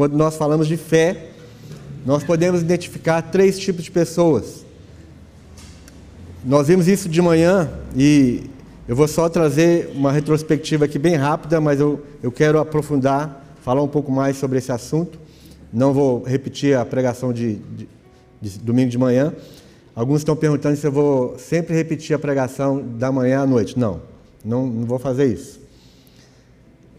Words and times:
quando 0.00 0.16
nós 0.16 0.34
falamos 0.34 0.66
de 0.66 0.78
fé, 0.78 1.26
nós 2.06 2.24
podemos 2.24 2.62
identificar 2.62 3.20
três 3.20 3.58
tipos 3.58 3.84
de 3.84 3.90
pessoas. 3.90 4.64
Nós 6.42 6.68
vimos 6.68 6.88
isso 6.88 7.06
de 7.06 7.20
manhã 7.20 7.70
e 7.94 8.48
eu 8.88 8.96
vou 8.96 9.06
só 9.06 9.28
trazer 9.28 9.90
uma 9.94 10.10
retrospectiva 10.10 10.86
aqui 10.86 10.98
bem 10.98 11.16
rápida, 11.16 11.60
mas 11.60 11.80
eu, 11.80 12.00
eu 12.22 12.32
quero 12.32 12.58
aprofundar, 12.58 13.44
falar 13.60 13.82
um 13.82 13.88
pouco 13.88 14.10
mais 14.10 14.38
sobre 14.38 14.56
esse 14.56 14.72
assunto. 14.72 15.18
Não 15.70 15.92
vou 15.92 16.22
repetir 16.22 16.74
a 16.74 16.86
pregação 16.86 17.30
de, 17.30 17.56
de, 17.56 17.86
de 18.40 18.58
domingo 18.58 18.88
de 18.88 18.96
manhã. 18.96 19.34
Alguns 19.94 20.22
estão 20.22 20.34
perguntando 20.34 20.76
se 20.76 20.86
eu 20.86 20.92
vou 20.92 21.38
sempre 21.38 21.74
repetir 21.74 22.16
a 22.16 22.18
pregação 22.18 22.82
da 22.96 23.12
manhã 23.12 23.42
à 23.42 23.46
noite. 23.46 23.78
Não, 23.78 24.00
não, 24.42 24.66
não 24.66 24.86
vou 24.86 24.98
fazer 24.98 25.26
isso. 25.26 25.60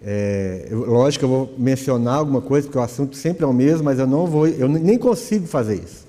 É, 0.03 0.67
lógico 0.71 1.25
eu 1.25 1.29
vou 1.29 1.53
mencionar 1.57 2.15
alguma 2.15 2.41
coisa, 2.41 2.67
porque 2.67 2.77
o 2.77 2.81
assunto 2.81 3.15
sempre 3.15 3.43
é 3.43 3.47
o 3.47 3.53
mesmo, 3.53 3.83
mas 3.83 3.99
eu 3.99 4.07
não 4.07 4.25
vou, 4.25 4.47
eu 4.47 4.67
nem 4.67 4.97
consigo 4.97 5.45
fazer 5.45 5.75
isso. 5.75 6.05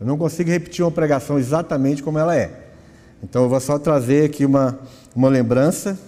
Eu 0.00 0.06
não 0.06 0.16
consigo 0.16 0.48
repetir 0.48 0.84
uma 0.84 0.90
pregação 0.90 1.38
exatamente 1.38 2.02
como 2.02 2.18
ela 2.18 2.36
é. 2.36 2.68
Então 3.22 3.42
eu 3.42 3.48
vou 3.48 3.58
só 3.58 3.78
trazer 3.78 4.26
aqui 4.26 4.44
uma, 4.44 4.78
uma 5.14 5.28
lembrança 5.28 5.98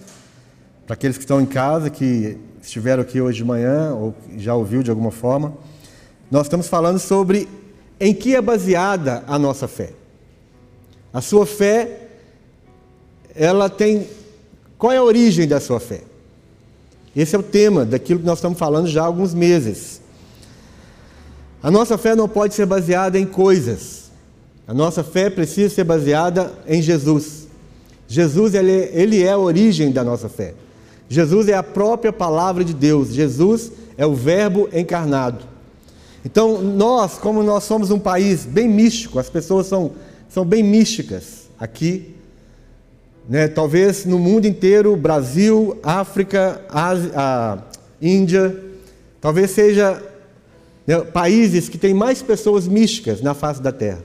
para 0.85 0.93
aqueles 0.93 1.17
que 1.17 1.23
estão 1.23 1.41
em 1.41 1.45
casa, 1.45 1.89
que 1.89 2.37
estiveram 2.61 3.01
aqui 3.01 3.19
hoje 3.19 3.39
de 3.39 3.43
manhã 3.43 3.93
ou 3.93 4.15
já 4.37 4.55
ouviu 4.55 4.81
de 4.81 4.89
alguma 4.89 5.11
forma. 5.11 5.53
Nós 6.29 6.43
estamos 6.43 6.69
falando 6.69 6.99
sobre 6.99 7.49
em 7.99 8.13
que 8.13 8.35
é 8.35 8.41
baseada 8.41 9.23
a 9.27 9.37
nossa 9.37 9.67
fé. 9.67 9.89
A 11.13 11.19
sua 11.19 11.45
fé, 11.45 12.07
ela 13.35 13.69
tem. 13.69 14.07
Qual 14.77 14.93
é 14.93 14.97
a 14.97 15.03
origem 15.03 15.45
da 15.45 15.59
sua 15.59 15.79
fé? 15.79 16.01
Esse 17.15 17.35
é 17.35 17.39
o 17.39 17.43
tema 17.43 17.85
daquilo 17.85 18.19
que 18.19 18.25
nós 18.25 18.37
estamos 18.37 18.57
falando 18.57 18.87
já 18.87 19.01
há 19.01 19.05
alguns 19.05 19.33
meses. 19.33 20.01
A 21.61 21.69
nossa 21.69 21.97
fé 21.97 22.15
não 22.15 22.27
pode 22.27 22.53
ser 22.53 22.65
baseada 22.65 23.19
em 23.19 23.25
coisas. 23.25 24.11
A 24.67 24.73
nossa 24.73 25.03
fé 25.03 25.29
precisa 25.29 25.73
ser 25.73 25.83
baseada 25.83 26.53
em 26.65 26.81
Jesus. 26.81 27.47
Jesus 28.07 28.53
ele, 28.53 28.89
ele 28.93 29.21
é 29.21 29.31
a 29.31 29.37
origem 29.37 29.91
da 29.91 30.03
nossa 30.03 30.29
fé. 30.29 30.53
Jesus 31.09 31.49
é 31.49 31.53
a 31.53 31.63
própria 31.63 32.13
palavra 32.13 32.63
de 32.63 32.73
Deus. 32.73 33.09
Jesus 33.09 33.71
é 33.97 34.05
o 34.05 34.15
Verbo 34.15 34.69
encarnado. 34.73 35.45
Então, 36.23 36.61
nós, 36.61 37.17
como 37.17 37.43
nós 37.43 37.63
somos 37.63 37.91
um 37.91 37.99
país 37.99 38.45
bem 38.45 38.67
místico, 38.67 39.19
as 39.19 39.29
pessoas 39.29 39.67
são, 39.67 39.91
são 40.29 40.45
bem 40.45 40.63
místicas 40.63 41.49
aqui, 41.59 42.15
né? 43.31 43.47
talvez 43.47 44.03
no 44.03 44.19
mundo 44.19 44.45
inteiro, 44.45 44.93
Brasil, 44.97 45.79
África, 45.81 46.61
Ásia, 46.67 47.11
a 47.15 47.59
Índia, 48.01 48.53
talvez 49.21 49.51
seja 49.51 50.03
né, 50.85 50.99
países 50.99 51.69
que 51.69 51.77
têm 51.77 51.93
mais 51.93 52.21
pessoas 52.21 52.67
místicas 52.67 53.21
na 53.21 53.33
face 53.33 53.61
da 53.61 53.71
Terra. 53.71 54.03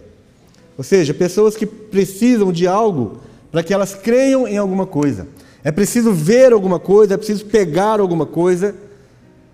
Ou 0.79 0.85
seja, 0.85 1.13
pessoas 1.13 1.57
que 1.57 1.67
precisam 1.67 2.53
de 2.53 2.69
algo 2.69 3.19
para 3.51 3.65
que 3.65 3.75
elas 3.75 3.97
creiam 3.97 4.47
em 4.47 4.59
alguma 4.59 4.87
coisa. 4.87 5.27
É 5.65 5.73
preciso 5.73 6.13
ver 6.13 6.53
alguma 6.53 6.79
coisa, 6.79 7.15
é 7.15 7.17
preciso 7.17 7.47
pegar 7.47 7.99
alguma 7.99 8.27
coisa. 8.27 8.77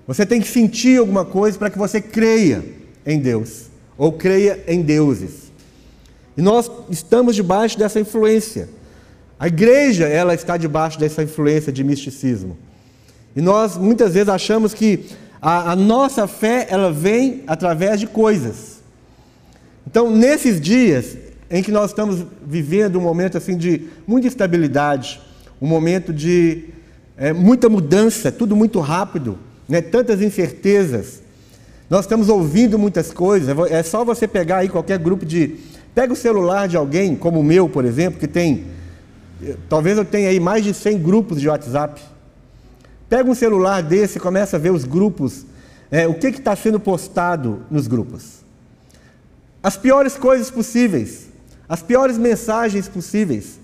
Você 0.06 0.27
tem 0.27 0.43
que 0.43 0.48
sentir 0.48 0.98
alguma 0.98 1.25
coisa 1.25 1.59
para 1.59 1.70
que 1.70 1.78
você 1.78 1.98
creia 1.98 2.62
em 3.06 3.19
Deus 3.19 3.70
ou 3.97 4.12
creia 4.12 4.62
em 4.67 4.83
deuses. 4.83 5.50
E 6.37 6.43
nós 6.43 6.70
estamos 6.91 7.34
debaixo 7.34 7.78
dessa 7.78 7.98
influência. 7.98 8.69
A 9.42 9.48
igreja, 9.48 10.06
ela 10.06 10.34
está 10.34 10.56
debaixo 10.56 11.00
dessa 11.00 11.20
influência 11.20 11.72
de 11.72 11.82
misticismo. 11.82 12.56
E 13.34 13.40
nós 13.40 13.76
muitas 13.76 14.14
vezes 14.14 14.28
achamos 14.28 14.72
que 14.72 15.06
a, 15.40 15.72
a 15.72 15.74
nossa 15.74 16.28
fé, 16.28 16.68
ela 16.70 16.92
vem 16.92 17.42
através 17.48 17.98
de 17.98 18.06
coisas. 18.06 18.81
Então, 19.84 20.12
nesses 20.12 20.60
dias 20.60 21.16
em 21.50 21.60
que 21.60 21.72
nós 21.72 21.91
estamos 21.91 22.25
vivendo 22.47 23.00
um 23.00 23.02
momento 23.02 23.36
assim 23.36 23.56
de 23.56 23.88
muita 24.06 24.28
instabilidade, 24.28 25.20
um 25.60 25.66
momento 25.66 26.12
de 26.12 26.66
é, 27.16 27.32
muita 27.32 27.69
mudança, 27.69 28.31
tudo 28.31 28.54
muito 28.54 28.78
rápido, 28.78 29.36
né? 29.69 29.81
tantas 29.81 30.22
incertezas. 30.22 31.20
Nós 31.91 32.04
estamos 32.04 32.28
ouvindo 32.28 32.78
muitas 32.78 33.10
coisas. 33.10 33.56
É 33.72 33.82
só 33.82 34.04
você 34.04 34.28
pegar 34.28 34.58
aí 34.58 34.69
qualquer 34.69 35.00
grupo 35.00 35.26
de. 35.26 35.56
Pega 35.92 36.12
o 36.12 36.16
celular 36.16 36.69
de 36.69 36.76
alguém, 36.76 37.16
como 37.16 37.41
o 37.41 37.44
meu, 37.44 37.69
por 37.69 37.84
exemplo, 37.84 38.20
que 38.20 38.28
tem. 38.28 38.81
Talvez 39.69 39.98
eu 39.98 40.04
tenha 40.04 40.28
aí 40.28 40.41
mais 40.41 40.64
de 40.64 40.72
100 40.72 40.98
grupos 40.98 41.41
de 41.41 41.48
WhatsApp. 41.48 42.00
Pega 43.08 43.30
um 43.30 43.34
celular 43.34 43.82
desse 43.82 44.19
e 44.19 44.20
começa 44.20 44.56
a 44.56 44.60
ver 44.60 44.70
os 44.70 44.84
grupos. 44.84 45.44
É, 45.91 46.06
o 46.06 46.14
que 46.14 46.28
está 46.28 46.56
sendo 46.56 46.80
postado 46.80 47.62
nos 47.70 47.86
grupos? 47.86 48.42
as 49.62 49.76
piores 49.76 50.16
coisas 50.16 50.50
possíveis, 50.50 51.28
as 51.69 51.82
piores 51.82 52.19
mensagens 52.19 52.88
possíveis. 52.88 53.60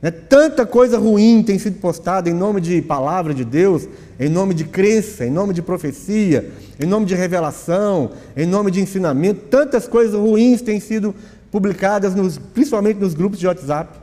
Né? 0.00 0.10
Tanta 0.10 0.64
coisa 0.64 0.96
ruim 0.96 1.42
tem 1.42 1.58
sido 1.58 1.78
postada 1.80 2.30
em 2.30 2.32
nome 2.32 2.60
de 2.60 2.80
palavra 2.80 3.34
de 3.34 3.44
Deus, 3.44 3.86
em 4.18 4.28
nome 4.28 4.54
de 4.54 4.64
crença, 4.64 5.26
em 5.26 5.30
nome 5.30 5.52
de 5.52 5.60
profecia, 5.60 6.50
em 6.80 6.86
nome 6.86 7.04
de 7.04 7.14
revelação, 7.14 8.12
em 8.36 8.46
nome 8.46 8.70
de 8.70 8.80
ensinamento. 8.80 9.42
Tantas 9.50 9.86
coisas 9.86 10.14
ruins 10.14 10.62
têm 10.62 10.80
sido 10.80 11.14
publicadas, 11.50 12.14
nos, 12.14 12.38
principalmente 12.38 12.98
nos 12.98 13.12
grupos 13.12 13.38
de 13.38 13.46
WhatsApp. 13.46 13.98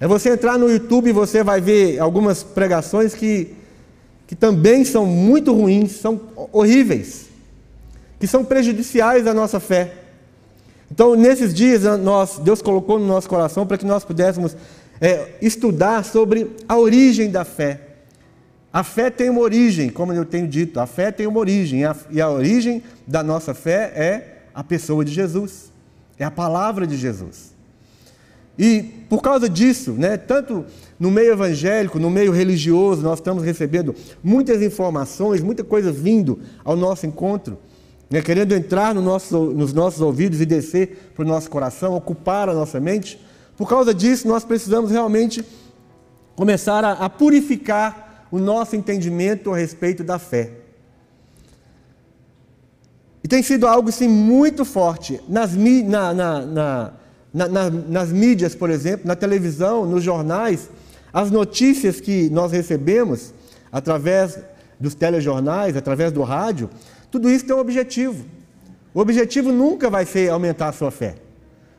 É 0.00 0.06
você 0.06 0.30
entrar 0.30 0.56
no 0.56 0.70
YouTube 0.70 1.10
e 1.10 1.12
você 1.12 1.42
vai 1.42 1.60
ver 1.60 1.98
algumas 1.98 2.42
pregações 2.44 3.14
que, 3.14 3.54
que 4.26 4.36
também 4.36 4.84
são 4.84 5.04
muito 5.04 5.52
ruins, 5.52 5.92
são 5.92 6.20
horríveis, 6.52 7.26
que 8.20 8.26
são 8.26 8.44
prejudiciais 8.44 9.26
à 9.26 9.34
nossa 9.34 9.58
fé. 9.58 9.94
Então, 10.90 11.16
nesses 11.16 11.52
dias, 11.52 11.82
nós, 11.98 12.38
Deus 12.38 12.62
colocou 12.62 12.98
no 12.98 13.06
nosso 13.06 13.28
coração 13.28 13.66
para 13.66 13.76
que 13.76 13.84
nós 13.84 14.04
pudéssemos 14.04 14.56
é, 15.00 15.32
estudar 15.42 16.04
sobre 16.04 16.50
a 16.68 16.78
origem 16.78 17.30
da 17.30 17.44
fé. 17.44 17.80
A 18.72 18.84
fé 18.84 19.10
tem 19.10 19.28
uma 19.28 19.40
origem, 19.40 19.90
como 19.90 20.12
eu 20.12 20.24
tenho 20.24 20.46
dito, 20.46 20.78
a 20.78 20.86
fé 20.86 21.10
tem 21.10 21.26
uma 21.26 21.40
origem, 21.40 21.80
e 22.10 22.20
a 22.20 22.30
origem 22.30 22.82
da 23.06 23.22
nossa 23.22 23.52
fé 23.52 23.92
é 23.96 24.38
a 24.54 24.62
pessoa 24.62 25.04
de 25.04 25.12
Jesus, 25.12 25.72
é 26.18 26.24
a 26.24 26.30
palavra 26.30 26.86
de 26.86 26.96
Jesus. 26.96 27.57
E 28.58 28.82
por 29.08 29.22
causa 29.22 29.48
disso, 29.48 29.92
né, 29.92 30.16
tanto 30.16 30.64
no 30.98 31.10
meio 31.10 31.32
evangélico, 31.32 31.98
no 31.98 32.10
meio 32.10 32.32
religioso, 32.32 33.02
nós 33.02 33.18
estamos 33.18 33.42
recebendo 33.44 33.94
muitas 34.22 34.60
informações, 34.60 35.40
muita 35.42 35.62
coisa 35.62 35.92
vindo 35.92 36.40
ao 36.64 36.76
nosso 36.76 37.06
encontro 37.06 37.56
né, 38.10 38.22
querendo 38.22 38.54
entrar 38.54 38.94
no 38.94 39.02
nosso, 39.02 39.38
nos 39.46 39.72
nossos 39.72 40.00
ouvidos 40.00 40.40
e 40.40 40.46
descer 40.46 41.12
para 41.14 41.24
o 41.24 41.28
nosso 41.28 41.50
coração, 41.50 41.94
ocupar 41.94 42.48
a 42.48 42.54
nossa 42.54 42.80
mente. 42.80 43.20
Por 43.56 43.68
causa 43.68 43.92
disso, 43.92 44.26
nós 44.26 44.44
precisamos 44.44 44.90
realmente 44.90 45.44
começar 46.34 46.84
a, 46.84 46.92
a 46.92 47.10
purificar 47.10 48.26
o 48.30 48.38
nosso 48.38 48.76
entendimento 48.76 49.52
a 49.52 49.56
respeito 49.56 50.02
da 50.02 50.18
fé. 50.18 50.52
E 53.22 53.28
tem 53.28 53.42
sido 53.42 53.66
algo 53.66 53.88
assim, 53.88 54.08
muito 54.08 54.64
forte. 54.64 55.20
Nas, 55.28 55.54
na, 55.54 56.14
na, 56.14 56.46
na, 56.46 56.92
nas 57.32 58.10
mídias, 58.10 58.54
por 58.54 58.70
exemplo, 58.70 59.06
na 59.06 59.14
televisão, 59.14 59.84
nos 59.84 60.02
jornais, 60.02 60.70
as 61.12 61.30
notícias 61.30 62.00
que 62.00 62.30
nós 62.30 62.52
recebemos 62.52 63.32
através 63.70 64.38
dos 64.80 64.94
telejornais, 64.94 65.76
através 65.76 66.12
do 66.12 66.22
rádio, 66.22 66.70
tudo 67.10 67.28
isso 67.30 67.44
tem 67.44 67.54
um 67.54 67.58
objetivo. 67.58 68.24
O 68.94 69.00
objetivo 69.00 69.52
nunca 69.52 69.90
vai 69.90 70.06
ser 70.06 70.30
aumentar 70.30 70.68
a 70.68 70.72
sua 70.72 70.90
fé, 70.90 71.16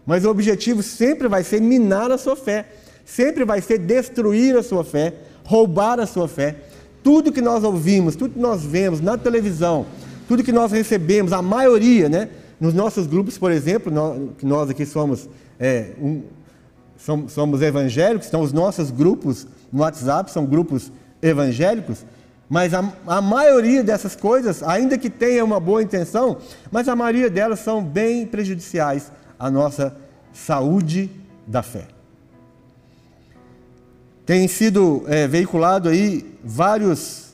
mas 0.05 0.25
o 0.25 0.29
objetivo 0.29 0.83
sempre 0.83 1.27
vai 1.27 1.43
ser 1.43 1.61
minar 1.61 2.11
a 2.11 2.17
sua 2.17 2.35
fé, 2.35 2.67
sempre 3.05 3.43
vai 3.43 3.61
ser 3.61 3.79
destruir 3.79 4.55
a 4.55 4.63
sua 4.63 4.83
fé, 4.83 5.13
roubar 5.43 5.99
a 5.99 6.05
sua 6.05 6.27
fé. 6.27 6.55
Tudo 7.03 7.31
que 7.31 7.41
nós 7.41 7.63
ouvimos, 7.63 8.15
tudo 8.15 8.33
que 8.33 8.39
nós 8.39 8.63
vemos 8.63 9.01
na 9.01 9.17
televisão, 9.17 9.85
tudo 10.27 10.43
que 10.43 10.51
nós 10.51 10.71
recebemos, 10.71 11.33
a 11.33 11.41
maioria, 11.41 12.07
né? 12.07 12.29
Nos 12.59 12.73
nossos 12.73 13.07
grupos, 13.07 13.37
por 13.37 13.51
exemplo, 13.51 13.91
nós, 14.43 14.69
aqui 14.69 14.85
somos, 14.85 15.29
é, 15.57 15.91
um, 15.99 16.23
somos, 16.97 17.31
somos 17.31 17.61
evangélicos, 17.61 18.27
então 18.27 18.41
os 18.41 18.51
nossos 18.51 18.91
grupos 18.91 19.47
no 19.71 19.81
WhatsApp 19.81 20.29
são 20.29 20.45
grupos 20.45 20.91
evangélicos. 21.21 22.05
Mas 22.49 22.73
a, 22.73 22.91
a 23.07 23.21
maioria 23.21 23.83
dessas 23.83 24.15
coisas, 24.15 24.61
ainda 24.63 24.97
que 24.97 25.09
tenha 25.09 25.45
uma 25.45 25.59
boa 25.59 25.81
intenção, 25.81 26.39
mas 26.71 26.89
a 26.89 26.95
maioria 26.95 27.29
delas 27.29 27.59
são 27.59 27.83
bem 27.83 28.25
prejudiciais 28.25 29.11
à 29.37 29.49
nossa 29.49 29.95
saúde 30.33 31.09
da 31.47 31.61
fé. 31.61 31.87
Tem 34.25 34.47
sido 34.47 35.03
é, 35.07 35.27
veiculado 35.27 35.89
aí 35.89 36.37
vários, 36.43 37.33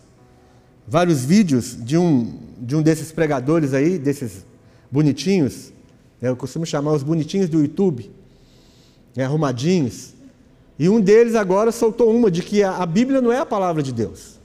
vários 0.88 1.26
vídeos 1.26 1.76
de 1.84 1.98
um, 1.98 2.40
de 2.60 2.76
um 2.76 2.82
desses 2.82 3.12
pregadores 3.12 3.74
aí, 3.74 3.98
desses 3.98 4.46
bonitinhos, 4.92 5.72
né, 6.22 6.30
eu 6.30 6.36
costumo 6.36 6.66
chamar 6.66 6.94
os 6.94 7.04
bonitinhos 7.04 7.50
do 7.50 7.62
YouTube, 7.62 8.12
né, 9.16 9.26
arrumadinhos, 9.26 10.14
e 10.78 10.90
um 10.90 11.00
deles 11.00 11.36
agora 11.36 11.72
soltou 11.72 12.14
uma 12.14 12.30
de 12.30 12.42
que 12.42 12.62
a, 12.62 12.86
Bíblia 12.86 13.22
não 13.22 13.32
é 13.32 13.40
a 13.40 13.46
palavra 13.46 13.82
de 13.82 13.94
Deus. 13.94 14.36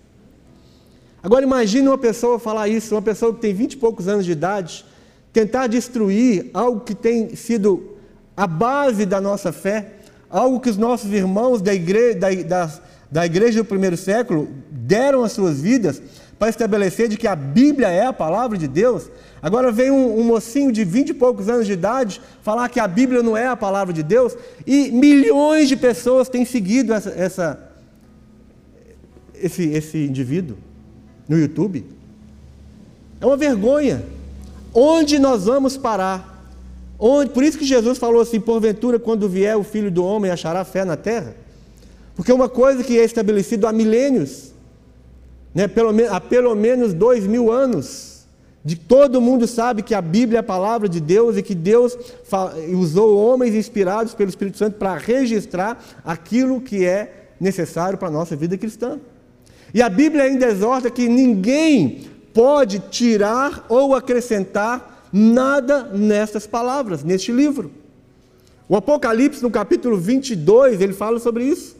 Agora 1.23 1.45
imagine 1.45 1.89
uma 1.89 1.99
pessoa 1.99 2.39
falar 2.39 2.69
isso, 2.69 2.95
uma 2.95 3.03
pessoa 3.03 3.35
que 3.35 3.41
tem 3.41 3.53
vinte 3.53 3.73
e 3.73 3.77
poucos 3.77 4.07
anos 4.07 4.25
de 4.25 4.33
idade, 4.33 4.85
tentar 5.33 5.67
destruir 5.67 6.51
algo 6.55 6.81
que 6.81 6.95
tem 6.95 7.35
sido 7.35 7.97
a 8.37 8.47
base 8.47 9.05
da 9.05 9.21
nossa 9.21 9.53
fé, 9.53 9.95
algo 10.31 10.61
que 10.61 10.71
os 10.71 10.77
nossos 10.77 11.13
irmãos 11.13 11.61
da 11.61 11.75
igreja, 11.75 12.19
da, 12.19 12.35
da, 12.35 12.81
da 13.11 13.27
igreja 13.27 13.63
do 13.63 13.65
primeiro 13.65 13.97
século 13.97 14.49
deram 14.71 15.25
as 15.25 15.33
suas 15.33 15.61
vidas 15.61 16.01
para 16.41 16.49
estabelecer 16.49 17.07
de 17.07 17.19
que 17.19 17.27
a 17.27 17.37
Bíblia 17.37 17.89
é 17.89 18.07
a 18.07 18.15
palavra 18.15 18.57
de 18.57 18.67
Deus. 18.67 19.11
Agora 19.43 19.71
vem 19.71 19.91
um, 19.91 20.21
um, 20.21 20.25
mocinho 20.25 20.73
de 20.73 20.83
vinte 20.85 21.11
e 21.11 21.15
poucos 21.15 21.51
anos 21.51 21.67
de 21.67 21.75
idade 21.75 22.19
falar 22.41 22.71
que 22.71 22.81
a 22.81 22.89
Bíblia 22.89 23.23
não 23.23 23.37
é 23.37 23.47
a 23.47 23.55
palavra 23.55 23.93
de 23.93 24.03
Deus 24.03 24.35
e 24.67 24.91
milhões 24.91 25.69
de 25.69 25.77
pessoas 25.77 26.31
têm 26.31 26.47
seguido 26.47 26.95
essa, 26.95 27.11
essa 27.11 27.71
esse, 29.35 29.65
esse 29.65 29.99
indivíduo 29.99 30.57
no 31.29 31.39
YouTube. 31.39 31.85
É 33.21 33.27
uma 33.27 33.37
vergonha. 33.37 34.03
Onde 34.73 35.19
nós 35.19 35.45
vamos 35.45 35.77
parar? 35.77 36.43
Onde, 36.99 37.33
por 37.33 37.45
isso 37.45 37.59
que 37.59 37.67
Jesus 37.67 37.99
falou 37.99 38.23
assim: 38.23 38.41
porventura, 38.41 38.99
quando 38.99 39.29
vier 39.29 39.59
o 39.59 39.63
filho 39.63 39.91
do 39.91 40.03
homem, 40.03 40.31
achará 40.31 40.65
fé 40.65 40.87
na 40.87 40.97
terra? 40.97 41.37
Porque 42.17 42.33
uma 42.33 42.49
coisa 42.49 42.83
que 42.83 42.99
é 42.99 43.05
estabelecida 43.05 43.69
há 43.69 43.73
milênios, 43.75 44.50
né, 45.55 45.67
pelo, 45.69 45.91
há 46.11 46.21
pelo 46.21 46.55
menos 46.55 46.95
dois 46.95 47.27
mil 47.27 47.51
anos, 47.51 48.27
de 48.65 48.77
todo 48.77 49.21
mundo 49.21 49.47
sabe 49.47 49.83
que 49.83 49.95
a 49.95 50.03
Bíblia 50.03 50.39
é 50.39 50.41
a 50.41 50.45
palavra 50.45 50.89
de 50.89 51.01
Deus 51.01 51.37
e 51.37 51.43
que 51.43 51.55
Deus 51.55 51.97
usou 52.73 53.17
homens 53.17 53.55
inspirados 53.55 54.15
pelo 54.15 54.29
Espírito 54.29 54.59
Santo 54.59 54.77
para 54.77 54.97
registrar 54.97 55.83
aquilo 56.05 56.61
que 56.61 56.85
é 56.85 57.31
necessário 57.41 57.97
para 57.97 58.09
a 58.09 58.13
nossa 58.13 58.37
vida 58.37 58.59
cristã. 58.59 59.01
E 59.73 59.81
a 59.81 59.89
Bíblia 59.89 60.25
ainda 60.25 60.47
exorta 60.47 60.91
que 60.91 61.09
ninguém 61.09 62.03
pode 62.35 62.81
tirar 62.91 63.65
ou 63.69 63.95
acrescentar 63.95 65.09
nada 65.13 65.85
nestas 65.85 66.47
palavras, 66.47 67.03
neste 67.03 67.33
livro. 67.33 67.71
O 68.69 68.77
Apocalipse, 68.77 69.43
no 69.43 69.51
capítulo 69.51 69.97
22, 69.97 70.81
ele 70.81 70.93
fala 70.93 71.19
sobre 71.19 71.45
isso. 71.45 71.77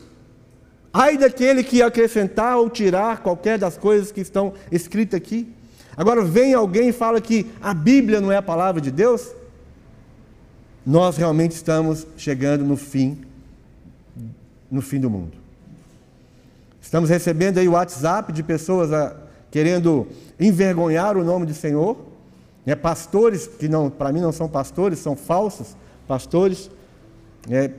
Ai 0.93 1.17
daquele 1.17 1.63
que 1.63 1.83
acrescentar 1.83 2.57
ou 2.57 2.69
tirar 2.69 3.23
qualquer 3.23 3.59
das 3.59 3.77
coisas 3.77 4.11
que 4.11 4.21
estão 4.21 4.55
escritas 4.73 5.17
aqui. 5.17 5.49
Agora 5.97 6.25
vem 6.25 6.55
alguém 6.55 6.89
e 6.89 6.93
fala 6.93 7.21
que 7.21 7.47
a 7.61 7.73
Bíblia 7.73 8.21
não 8.21 8.33
é 8.33 8.37
a 8.37 8.43
palavra 8.43 8.81
de 8.81 8.91
Deus. 8.91 9.33
Nós 10.85 11.17
realmente 11.17 11.53
estamos 11.53 12.07
chegando 12.17 12.65
no 12.65 12.77
fim, 12.77 13.21
no 14.71 14.83
fim 14.83 14.99
do 14.99 15.11
mundo. 15.11 15.39
Estamos 16.81 17.11
recebendo 17.11 17.59
aí 17.59 17.69
o 17.69 17.73
WhatsApp 17.73 18.33
de 18.33 18.43
pessoas 18.43 18.93
a, 18.93 19.09
ah, 19.09 19.17
querendo 19.51 20.09
envergonhar 20.41 21.17
o 21.17 21.23
nome 21.23 21.47
do 21.47 21.55
Senhor. 21.55 21.97
Né? 22.67 22.75
Pastores 22.75 23.47
que 23.47 23.69
não, 23.69 23.91
para 23.91 24.13
mim 24.13 24.21
não 24.21 24.33
são 24.33 24.49
pastores, 24.49 24.99
são 24.99 25.15
falsos 25.15 25.77
pastores. 26.09 26.71
É, 27.49 27.71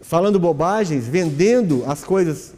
falando 0.00 0.38
bobagens, 0.38 1.06
vendendo 1.06 1.84
as 1.86 2.02
coisas 2.02 2.52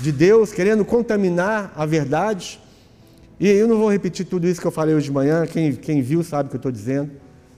de 0.00 0.10
Deus, 0.10 0.52
querendo 0.52 0.84
contaminar 0.84 1.72
a 1.76 1.84
verdade. 1.84 2.60
E 3.38 3.48
eu 3.48 3.68
não 3.68 3.78
vou 3.78 3.90
repetir 3.90 4.26
tudo 4.26 4.46
isso 4.46 4.60
que 4.60 4.66
eu 4.66 4.70
falei 4.70 4.94
hoje 4.94 5.06
de 5.06 5.12
manhã, 5.12 5.46
quem, 5.46 5.72
quem 5.72 6.02
viu 6.02 6.22
sabe 6.22 6.46
o 6.46 6.50
que 6.50 6.56
eu 6.56 6.58
estou 6.58 6.72
dizendo. 6.72 7.10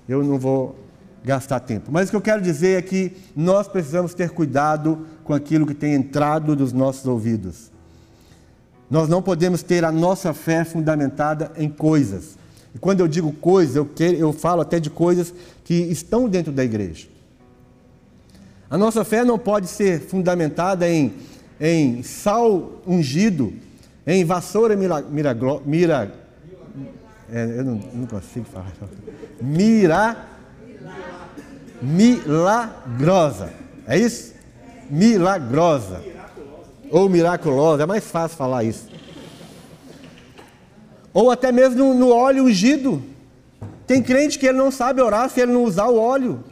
Eu 0.08 0.22
não 0.22 0.38
vou 0.38 0.76
gastar 1.24 1.60
tempo. 1.60 1.90
Mas 1.90 2.08
o 2.08 2.10
que 2.10 2.16
eu 2.16 2.20
quero 2.20 2.42
dizer 2.42 2.78
é 2.78 2.82
que 2.82 3.12
nós 3.34 3.68
precisamos 3.68 4.12
ter 4.12 4.30
cuidado 4.30 5.06
com 5.24 5.32
aquilo 5.32 5.66
que 5.66 5.74
tem 5.74 5.94
entrado 5.94 6.56
dos 6.56 6.72
nossos 6.72 7.06
ouvidos. 7.06 7.70
Nós 8.90 9.08
não 9.08 9.22
podemos 9.22 9.62
ter 9.62 9.84
a 9.84 9.92
nossa 9.92 10.34
fé 10.34 10.64
fundamentada 10.64 11.52
em 11.56 11.68
coisas. 11.68 12.36
E 12.74 12.78
quando 12.78 13.00
eu 13.00 13.08
digo 13.08 13.32
coisas, 13.32 13.76
eu, 13.76 13.88
eu 14.18 14.32
falo 14.32 14.60
até 14.60 14.80
de 14.80 14.90
coisas 14.90 15.32
que 15.64 15.74
estão 15.74 16.28
dentro 16.28 16.52
da 16.52 16.64
igreja. 16.64 17.06
A 18.72 18.78
nossa 18.78 19.04
fé 19.04 19.22
não 19.22 19.38
pode 19.38 19.66
ser 19.66 20.00
fundamentada 20.00 20.88
em, 20.88 21.12
em 21.60 22.02
sal 22.02 22.80
ungido, 22.86 23.52
em 24.06 24.24
vassoura 24.24 24.74
mira, 24.74 26.10
é, 27.30 27.44
eu 27.58 27.64
não, 27.64 27.74
não, 27.92 28.06
consigo 28.06 28.46
falar. 28.46 28.72
Mira, 29.42 30.16
milagrosa. 31.82 33.52
É 33.86 33.98
isso? 33.98 34.32
Milagrosa. 34.88 36.02
Ou 36.90 37.10
miraculosa. 37.10 37.82
É 37.82 37.86
mais 37.86 38.04
fácil 38.04 38.38
falar 38.38 38.64
isso. 38.64 38.88
Ou 41.12 41.30
até 41.30 41.52
mesmo 41.52 41.92
no 41.92 42.08
óleo 42.08 42.44
ungido. 42.44 43.02
Tem 43.86 44.02
crente 44.02 44.38
que 44.38 44.46
ele 44.46 44.56
não 44.56 44.70
sabe 44.70 45.02
orar 45.02 45.28
se 45.28 45.42
ele 45.42 45.52
não 45.52 45.62
usar 45.62 45.88
o 45.88 45.98
óleo. 45.98 46.42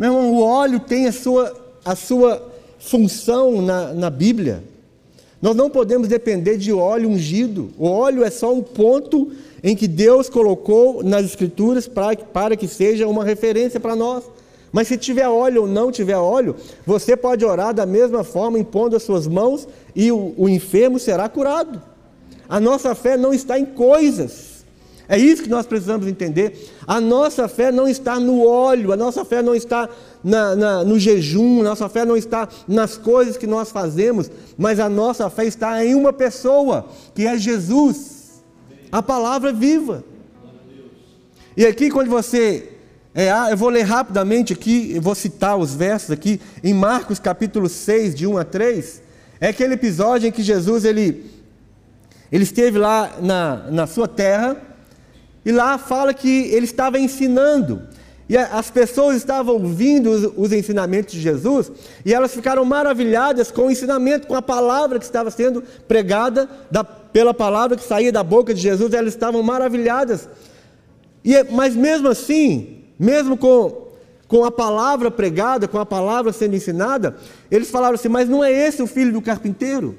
Meu 0.00 0.14
irmão, 0.14 0.32
o 0.32 0.42
óleo 0.42 0.80
tem 0.80 1.06
a 1.06 1.12
sua, 1.12 1.54
a 1.84 1.94
sua 1.94 2.50
função 2.78 3.60
na, 3.60 3.92
na 3.92 4.08
Bíblia. 4.08 4.64
Nós 5.42 5.54
não 5.54 5.68
podemos 5.68 6.08
depender 6.08 6.56
de 6.56 6.72
óleo 6.72 7.10
ungido. 7.10 7.68
O 7.76 7.86
óleo 7.86 8.24
é 8.24 8.30
só 8.30 8.50
um 8.50 8.62
ponto 8.62 9.30
em 9.62 9.76
que 9.76 9.86
Deus 9.86 10.30
colocou 10.30 11.02
nas 11.02 11.26
Escrituras 11.26 11.86
para, 11.86 12.16
para 12.16 12.56
que 12.56 12.66
seja 12.66 13.06
uma 13.06 13.22
referência 13.22 13.78
para 13.78 13.94
nós. 13.94 14.24
Mas 14.72 14.88
se 14.88 14.96
tiver 14.96 15.28
óleo 15.28 15.62
ou 15.62 15.68
não 15.68 15.92
tiver 15.92 16.16
óleo, 16.16 16.56
você 16.86 17.14
pode 17.14 17.44
orar 17.44 17.74
da 17.74 17.84
mesma 17.84 18.24
forma, 18.24 18.58
impondo 18.58 18.96
as 18.96 19.02
suas 19.02 19.26
mãos, 19.26 19.68
e 19.94 20.10
o, 20.10 20.32
o 20.34 20.48
enfermo 20.48 20.98
será 20.98 21.28
curado. 21.28 21.82
A 22.48 22.58
nossa 22.58 22.94
fé 22.94 23.18
não 23.18 23.34
está 23.34 23.58
em 23.58 23.66
coisas. 23.66 24.59
É 25.10 25.18
isso 25.18 25.42
que 25.42 25.48
nós 25.48 25.66
precisamos 25.66 26.06
entender. 26.06 26.70
A 26.86 27.00
nossa 27.00 27.48
fé 27.48 27.72
não 27.72 27.88
está 27.88 28.20
no 28.20 28.46
óleo, 28.46 28.92
a 28.92 28.96
nossa 28.96 29.24
fé 29.24 29.42
não 29.42 29.56
está 29.56 29.88
na, 30.22 30.54
na, 30.54 30.84
no 30.84 31.00
jejum, 31.00 31.62
a 31.62 31.64
nossa 31.64 31.88
fé 31.88 32.04
não 32.04 32.16
está 32.16 32.48
nas 32.68 32.96
coisas 32.96 33.36
que 33.36 33.44
nós 33.44 33.72
fazemos, 33.72 34.30
mas 34.56 34.78
a 34.78 34.88
nossa 34.88 35.28
fé 35.28 35.46
está 35.46 35.84
em 35.84 35.96
uma 35.96 36.12
pessoa, 36.12 36.86
que 37.12 37.26
é 37.26 37.36
Jesus, 37.36 38.40
a 38.92 39.02
palavra 39.02 39.52
viva. 39.52 40.04
E 41.56 41.66
aqui, 41.66 41.90
quando 41.90 42.08
você 42.08 42.68
é, 43.12 43.32
ah, 43.32 43.48
eu 43.50 43.56
vou 43.56 43.68
ler 43.68 43.82
rapidamente 43.82 44.52
aqui, 44.52 44.92
eu 44.94 45.02
vou 45.02 45.16
citar 45.16 45.56
os 45.56 45.74
versos 45.74 46.12
aqui, 46.12 46.40
em 46.62 46.72
Marcos 46.72 47.18
capítulo 47.18 47.68
6, 47.68 48.14
de 48.14 48.28
1 48.28 48.38
a 48.38 48.44
3, 48.44 49.02
é 49.40 49.48
aquele 49.48 49.74
episódio 49.74 50.28
em 50.28 50.30
que 50.30 50.44
Jesus 50.44 50.84
ele, 50.84 51.28
ele 52.30 52.44
esteve 52.44 52.78
lá 52.78 53.16
na, 53.20 53.68
na 53.72 53.86
sua 53.88 54.06
terra, 54.06 54.69
e 55.44 55.52
lá 55.52 55.78
fala 55.78 56.12
que 56.12 56.48
ele 56.52 56.66
estava 56.66 56.98
ensinando, 56.98 57.82
e 58.28 58.36
as 58.36 58.70
pessoas 58.70 59.16
estavam 59.16 59.54
ouvindo 59.54 60.10
os, 60.10 60.32
os 60.36 60.52
ensinamentos 60.52 61.14
de 61.14 61.20
Jesus, 61.20 61.72
e 62.04 62.14
elas 62.14 62.32
ficaram 62.32 62.64
maravilhadas 62.64 63.50
com 63.50 63.62
o 63.62 63.70
ensinamento, 63.70 64.28
com 64.28 64.36
a 64.36 64.42
palavra 64.42 64.98
que 64.98 65.04
estava 65.04 65.30
sendo 65.30 65.64
pregada, 65.88 66.48
da, 66.70 66.84
pela 66.84 67.34
palavra 67.34 67.76
que 67.76 67.82
saía 67.82 68.12
da 68.12 68.22
boca 68.22 68.54
de 68.54 68.60
Jesus, 68.60 68.94
elas 68.94 69.14
estavam 69.14 69.42
maravilhadas. 69.42 70.28
E, 71.24 71.42
mas 71.50 71.74
mesmo 71.74 72.08
assim, 72.08 72.84
mesmo 72.98 73.36
com, 73.36 73.88
com 74.28 74.44
a 74.44 74.50
palavra 74.50 75.10
pregada, 75.10 75.66
com 75.66 75.78
a 75.78 75.86
palavra 75.86 76.32
sendo 76.32 76.54
ensinada, 76.54 77.16
eles 77.50 77.68
falaram 77.68 77.96
assim: 77.96 78.08
Mas 78.08 78.28
não 78.28 78.44
é 78.44 78.52
esse 78.52 78.80
o 78.80 78.86
filho 78.86 79.12
do 79.12 79.20
carpinteiro? 79.20 79.98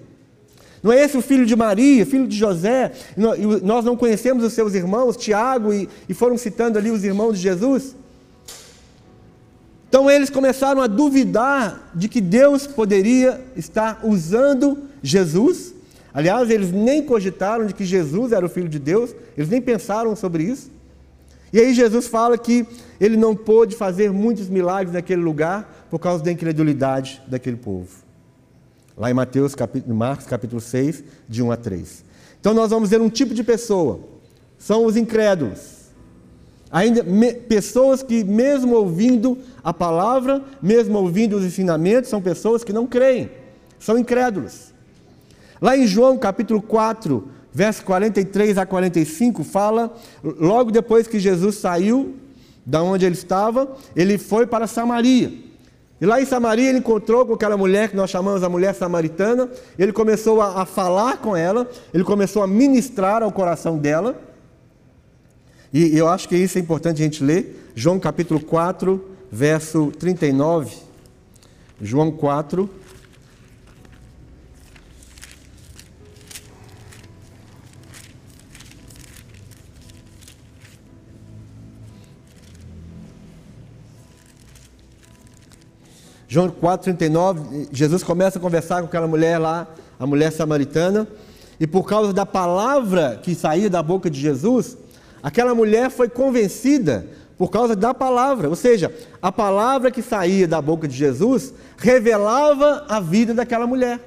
Não 0.83 0.91
é 0.91 1.03
esse 1.03 1.15
o 1.15 1.21
filho 1.21 1.45
de 1.45 1.55
Maria, 1.55 2.05
filho 2.05 2.27
de 2.27 2.35
José? 2.35 2.91
Nós 3.61 3.85
não 3.85 3.95
conhecemos 3.95 4.43
os 4.43 4.53
seus 4.53 4.73
irmãos, 4.73 5.15
Tiago, 5.15 5.73
e, 5.73 5.87
e 6.09 6.13
foram 6.13 6.37
citando 6.37 6.77
ali 6.77 6.89
os 6.89 7.03
irmãos 7.03 7.33
de 7.33 7.43
Jesus? 7.43 7.95
Então 9.87 10.09
eles 10.09 10.29
começaram 10.29 10.81
a 10.81 10.87
duvidar 10.87 11.91
de 11.93 12.07
que 12.07 12.21
Deus 12.21 12.65
poderia 12.65 13.41
estar 13.57 13.99
usando 14.03 14.77
Jesus. 15.03 15.73
Aliás, 16.13 16.49
eles 16.49 16.71
nem 16.71 17.03
cogitaram 17.03 17.65
de 17.65 17.73
que 17.73 17.83
Jesus 17.83 18.31
era 18.31 18.45
o 18.45 18.49
Filho 18.49 18.69
de 18.69 18.79
Deus, 18.79 19.13
eles 19.37 19.49
nem 19.49 19.61
pensaram 19.61 20.15
sobre 20.15 20.43
isso. 20.43 20.71
E 21.53 21.59
aí 21.59 21.73
Jesus 21.73 22.07
fala 22.07 22.37
que 22.37 22.65
ele 22.99 23.17
não 23.17 23.35
pôde 23.35 23.75
fazer 23.75 24.11
muitos 24.11 24.47
milagres 24.47 24.93
naquele 24.93 25.21
lugar 25.21 25.87
por 25.89 25.99
causa 25.99 26.23
da 26.23 26.31
incredulidade 26.31 27.21
daquele 27.27 27.57
povo. 27.57 27.89
Lá 28.97 29.09
em 29.09 29.13
Mateus, 29.13 29.55
capítulo, 29.55 29.95
Marcos, 29.95 30.25
capítulo 30.25 30.61
6, 30.61 31.03
de 31.27 31.41
1 31.41 31.51
a 31.51 31.57
3. 31.57 32.03
Então 32.39 32.53
nós 32.53 32.69
vamos 32.69 32.89
ver 32.89 32.99
um 32.99 33.09
tipo 33.09 33.33
de 33.33 33.43
pessoa. 33.43 33.99
São 34.57 34.85
os 34.85 34.97
incrédulos. 34.97 35.81
Ainda 36.71 37.03
me, 37.03 37.33
pessoas 37.33 38.01
que 38.01 38.23
mesmo 38.23 38.75
ouvindo 38.75 39.37
a 39.63 39.73
palavra, 39.73 40.43
mesmo 40.61 40.97
ouvindo 40.97 41.35
os 41.35 41.43
ensinamentos, 41.43 42.09
são 42.09 42.21
pessoas 42.21 42.63
que 42.63 42.71
não 42.71 42.87
creem. 42.87 43.29
São 43.79 43.97
incrédulos. 43.97 44.71
Lá 45.61 45.75
em 45.75 45.85
João, 45.85 46.17
capítulo 46.17 46.61
4, 46.61 47.27
verso 47.53 47.83
43 47.83 48.57
a 48.57 48.65
45, 48.65 49.43
fala, 49.43 49.93
logo 50.23 50.71
depois 50.71 51.07
que 51.07 51.19
Jesus 51.19 51.55
saiu 51.55 52.15
da 52.65 52.81
onde 52.81 53.05
ele 53.05 53.15
estava, 53.15 53.75
ele 53.95 54.17
foi 54.17 54.47
para 54.47 54.65
Samaria. 54.67 55.50
E 56.01 56.05
lá 56.05 56.19
em 56.19 56.25
Samaria 56.25 56.69
ele 56.69 56.79
encontrou 56.79 57.27
com 57.27 57.33
aquela 57.35 57.55
mulher 57.55 57.87
que 57.87 57.95
nós 57.95 58.09
chamamos 58.09 58.41
a 58.41 58.49
mulher 58.49 58.73
samaritana. 58.73 59.47
Ele 59.77 59.93
começou 59.93 60.41
a, 60.41 60.63
a 60.63 60.65
falar 60.65 61.17
com 61.17 61.37
ela, 61.37 61.69
ele 61.93 62.03
começou 62.03 62.41
a 62.41 62.47
ministrar 62.47 63.21
ao 63.21 63.31
coração 63.31 63.77
dela. 63.77 64.19
E 65.71 65.95
eu 65.95 66.07
acho 66.07 66.27
que 66.27 66.35
isso 66.35 66.57
é 66.57 66.61
importante 66.61 67.01
a 67.01 67.05
gente 67.05 67.23
ler. 67.23 67.71
João 67.75 67.99
capítulo 67.99 68.39
4, 68.39 68.99
verso 69.31 69.91
39. 69.99 70.75
João 71.79 72.11
4, 72.11 72.67
João 86.33 86.49
4,39, 86.49 87.67
Jesus 87.73 88.03
começa 88.03 88.39
a 88.39 88.41
conversar 88.41 88.79
com 88.79 88.87
aquela 88.87 89.05
mulher 89.05 89.37
lá, 89.37 89.67
a 89.99 90.07
mulher 90.07 90.31
samaritana, 90.31 91.05
e 91.59 91.67
por 91.67 91.83
causa 91.83 92.13
da 92.13 92.25
palavra 92.25 93.19
que 93.21 93.35
saía 93.35 93.69
da 93.69 93.83
boca 93.83 94.09
de 94.09 94.17
Jesus, 94.17 94.77
aquela 95.21 95.53
mulher 95.53 95.91
foi 95.91 96.07
convencida 96.07 97.05
por 97.37 97.51
causa 97.51 97.75
da 97.75 97.93
palavra, 97.93 98.47
ou 98.47 98.55
seja, 98.55 98.95
a 99.21 99.29
palavra 99.29 99.91
que 99.91 100.01
saía 100.01 100.47
da 100.47 100.61
boca 100.61 100.87
de 100.87 100.95
Jesus 100.95 101.53
revelava 101.75 102.85
a 102.87 103.01
vida 103.01 103.33
daquela 103.33 103.67
mulher. 103.67 103.99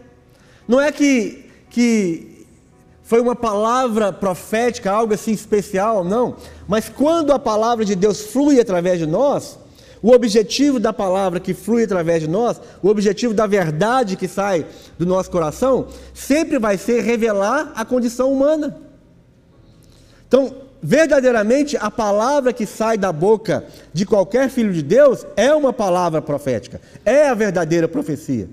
Não 0.67 0.81
é 0.81 0.91
que, 0.91 1.45
que 1.69 2.47
foi 3.03 3.21
uma 3.21 3.37
palavra 3.37 4.15
profética, 4.15 4.91
algo 4.91 5.13
assim 5.13 5.33
especial, 5.33 6.03
não, 6.03 6.37
mas 6.67 6.89
quando 6.89 7.35
a 7.35 7.39
palavra 7.39 7.85
de 7.85 7.95
Deus 7.95 8.23
flui 8.23 8.59
através 8.59 8.99
de 8.99 9.05
nós, 9.05 9.59
o 10.05 10.13
objetivo 10.13 10.79
da 10.79 10.93
palavra 10.93 11.41
que 11.41 11.55
flui 11.55 11.85
através 11.85 12.21
de 12.21 12.29
nós, 12.29 12.61
o 12.83 12.89
objetivo 12.89 13.33
da 13.33 13.47
verdade 13.47 14.17
que 14.17 14.29
sai 14.29 14.67
do 14.99 15.07
nosso 15.07 15.31
coração, 15.31 15.87
sempre 16.13 16.59
vai 16.59 16.77
ser 16.77 17.03
revelar 17.03 17.73
a 17.75 17.87
condição 17.87 18.31
humana. 18.31 18.77
Então, 20.29 20.57
verdadeiramente, 20.83 21.79
a 21.79 21.91
palavra 21.91 22.53
que 22.53 22.67
sai 22.67 22.99
da 22.99 23.11
boca 23.11 23.65
de 23.95 24.05
qualquer 24.05 24.51
filho 24.51 24.75
de 24.75 24.83
Deus 24.83 25.25
é 25.39 25.55
uma 25.55 25.73
palavra 25.73 26.21
profética, 26.21 26.83
é 27.03 27.27
a 27.27 27.35
verdadeira 27.35 27.89
profecia. 27.89 28.47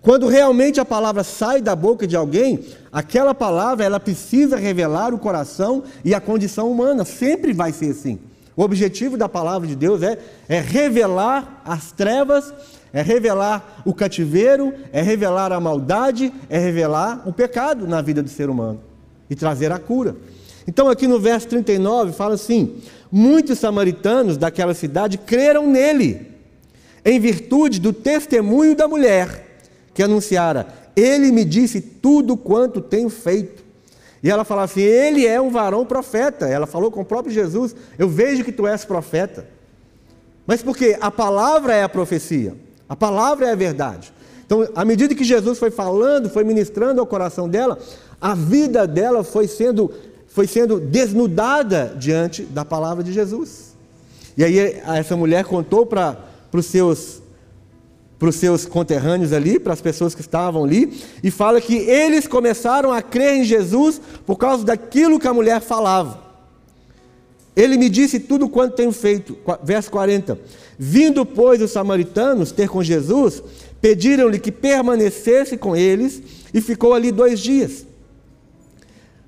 Quando 0.00 0.28
realmente 0.28 0.78
a 0.78 0.84
palavra 0.84 1.24
sai 1.24 1.60
da 1.60 1.74
boca 1.74 2.06
de 2.06 2.14
alguém, 2.14 2.64
aquela 2.92 3.34
palavra 3.34 3.84
ela 3.84 3.98
precisa 3.98 4.54
revelar 4.54 5.12
o 5.12 5.18
coração 5.18 5.82
e 6.04 6.14
a 6.14 6.20
condição 6.20 6.70
humana, 6.70 7.04
sempre 7.04 7.52
vai 7.52 7.72
ser 7.72 7.90
assim. 7.90 8.20
O 8.56 8.62
objetivo 8.62 9.16
da 9.16 9.28
palavra 9.28 9.66
de 9.66 9.74
Deus 9.74 10.02
é, 10.02 10.18
é 10.48 10.60
revelar 10.60 11.62
as 11.64 11.90
trevas, 11.90 12.54
é 12.92 13.02
revelar 13.02 13.82
o 13.84 13.92
cativeiro, 13.92 14.72
é 14.92 15.02
revelar 15.02 15.52
a 15.52 15.58
maldade, 15.58 16.32
é 16.48 16.58
revelar 16.58 17.22
o 17.26 17.32
pecado 17.32 17.86
na 17.88 18.00
vida 18.00 18.22
do 18.22 18.28
ser 18.28 18.48
humano 18.48 18.80
e 19.28 19.34
trazer 19.34 19.72
a 19.72 19.78
cura. 19.78 20.16
Então, 20.66 20.88
aqui 20.88 21.08
no 21.08 21.18
verso 21.18 21.48
39, 21.48 22.12
fala 22.12 22.34
assim: 22.34 22.76
Muitos 23.10 23.58
samaritanos 23.58 24.36
daquela 24.36 24.74
cidade 24.74 25.18
creram 25.18 25.66
nele, 25.70 26.28
em 27.04 27.18
virtude 27.18 27.80
do 27.80 27.92
testemunho 27.92 28.76
da 28.76 28.86
mulher 28.86 29.58
que 29.92 30.02
anunciara: 30.02 30.68
Ele 30.94 31.32
me 31.32 31.44
disse 31.44 31.80
tudo 31.80 32.36
quanto 32.36 32.80
tenho 32.80 33.10
feito. 33.10 33.63
E 34.24 34.30
ela 34.30 34.42
fala 34.42 34.62
assim: 34.62 34.80
Ele 34.80 35.26
é 35.26 35.38
um 35.38 35.50
varão 35.50 35.84
profeta. 35.84 36.46
Ela 36.46 36.66
falou 36.66 36.90
com 36.90 37.02
o 37.02 37.04
próprio 37.04 37.32
Jesus: 37.32 37.76
Eu 37.98 38.08
vejo 38.08 38.42
que 38.42 38.50
tu 38.50 38.66
és 38.66 38.82
profeta. 38.82 39.46
Mas 40.46 40.62
por 40.62 40.74
quê? 40.74 40.96
A 40.98 41.10
palavra 41.10 41.74
é 41.74 41.82
a 41.82 41.88
profecia, 41.88 42.54
a 42.88 42.96
palavra 42.96 43.46
é 43.46 43.52
a 43.52 43.54
verdade. 43.54 44.12
Então, 44.46 44.66
à 44.74 44.84
medida 44.84 45.14
que 45.14 45.24
Jesus 45.24 45.58
foi 45.58 45.70
falando, 45.70 46.30
foi 46.30 46.42
ministrando 46.42 47.00
ao 47.00 47.06
coração 47.06 47.48
dela, 47.48 47.78
a 48.20 48.34
vida 48.34 48.86
dela 48.86 49.22
foi 49.22 49.46
sendo, 49.46 49.90
foi 50.26 50.46
sendo 50.46 50.80
desnudada 50.80 51.94
diante 51.98 52.42
da 52.42 52.64
palavra 52.64 53.04
de 53.04 53.12
Jesus. 53.12 53.74
E 54.36 54.44
aí 54.44 54.58
essa 54.86 55.16
mulher 55.16 55.44
contou 55.44 55.86
para 55.86 56.18
os 56.52 56.66
seus 56.66 57.22
para 58.24 58.30
os 58.30 58.36
seus 58.36 58.64
conterrâneos 58.64 59.34
ali, 59.34 59.58
para 59.58 59.74
as 59.74 59.82
pessoas 59.82 60.14
que 60.14 60.22
estavam 60.22 60.64
ali, 60.64 60.98
e 61.22 61.30
fala 61.30 61.60
que 61.60 61.76
eles 61.76 62.26
começaram 62.26 62.90
a 62.90 63.02
crer 63.02 63.34
em 63.34 63.44
Jesus 63.44 64.00
por 64.24 64.36
causa 64.36 64.64
daquilo 64.64 65.20
que 65.20 65.28
a 65.28 65.34
mulher 65.34 65.60
falava. 65.60 66.24
Ele 67.54 67.76
me 67.76 67.90
disse 67.90 68.18
tudo 68.18 68.48
quanto 68.48 68.76
tenho 68.76 68.92
feito. 68.92 69.36
Verso 69.62 69.90
40. 69.90 70.38
Vindo, 70.78 71.26
pois, 71.26 71.60
os 71.60 71.72
samaritanos 71.72 72.50
ter 72.50 72.66
com 72.66 72.82
Jesus, 72.82 73.42
pediram-lhe 73.78 74.38
que 74.38 74.50
permanecesse 74.50 75.58
com 75.58 75.76
eles, 75.76 76.22
e 76.54 76.62
ficou 76.62 76.94
ali 76.94 77.12
dois 77.12 77.38
dias. 77.38 77.86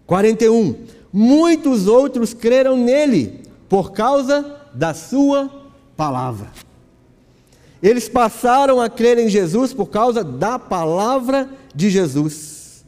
41. 0.06 0.74
Muitos 1.12 1.86
outros 1.86 2.32
creram 2.32 2.78
nele, 2.78 3.42
por 3.68 3.92
causa 3.92 4.56
da 4.72 4.94
sua 4.94 5.50
palavra. 5.94 6.50
Eles 7.86 8.08
passaram 8.08 8.80
a 8.80 8.90
crer 8.90 9.16
em 9.16 9.28
Jesus 9.28 9.72
por 9.72 9.86
causa 9.86 10.24
da 10.24 10.58
palavra 10.58 11.48
de 11.72 11.88
Jesus. 11.88 12.84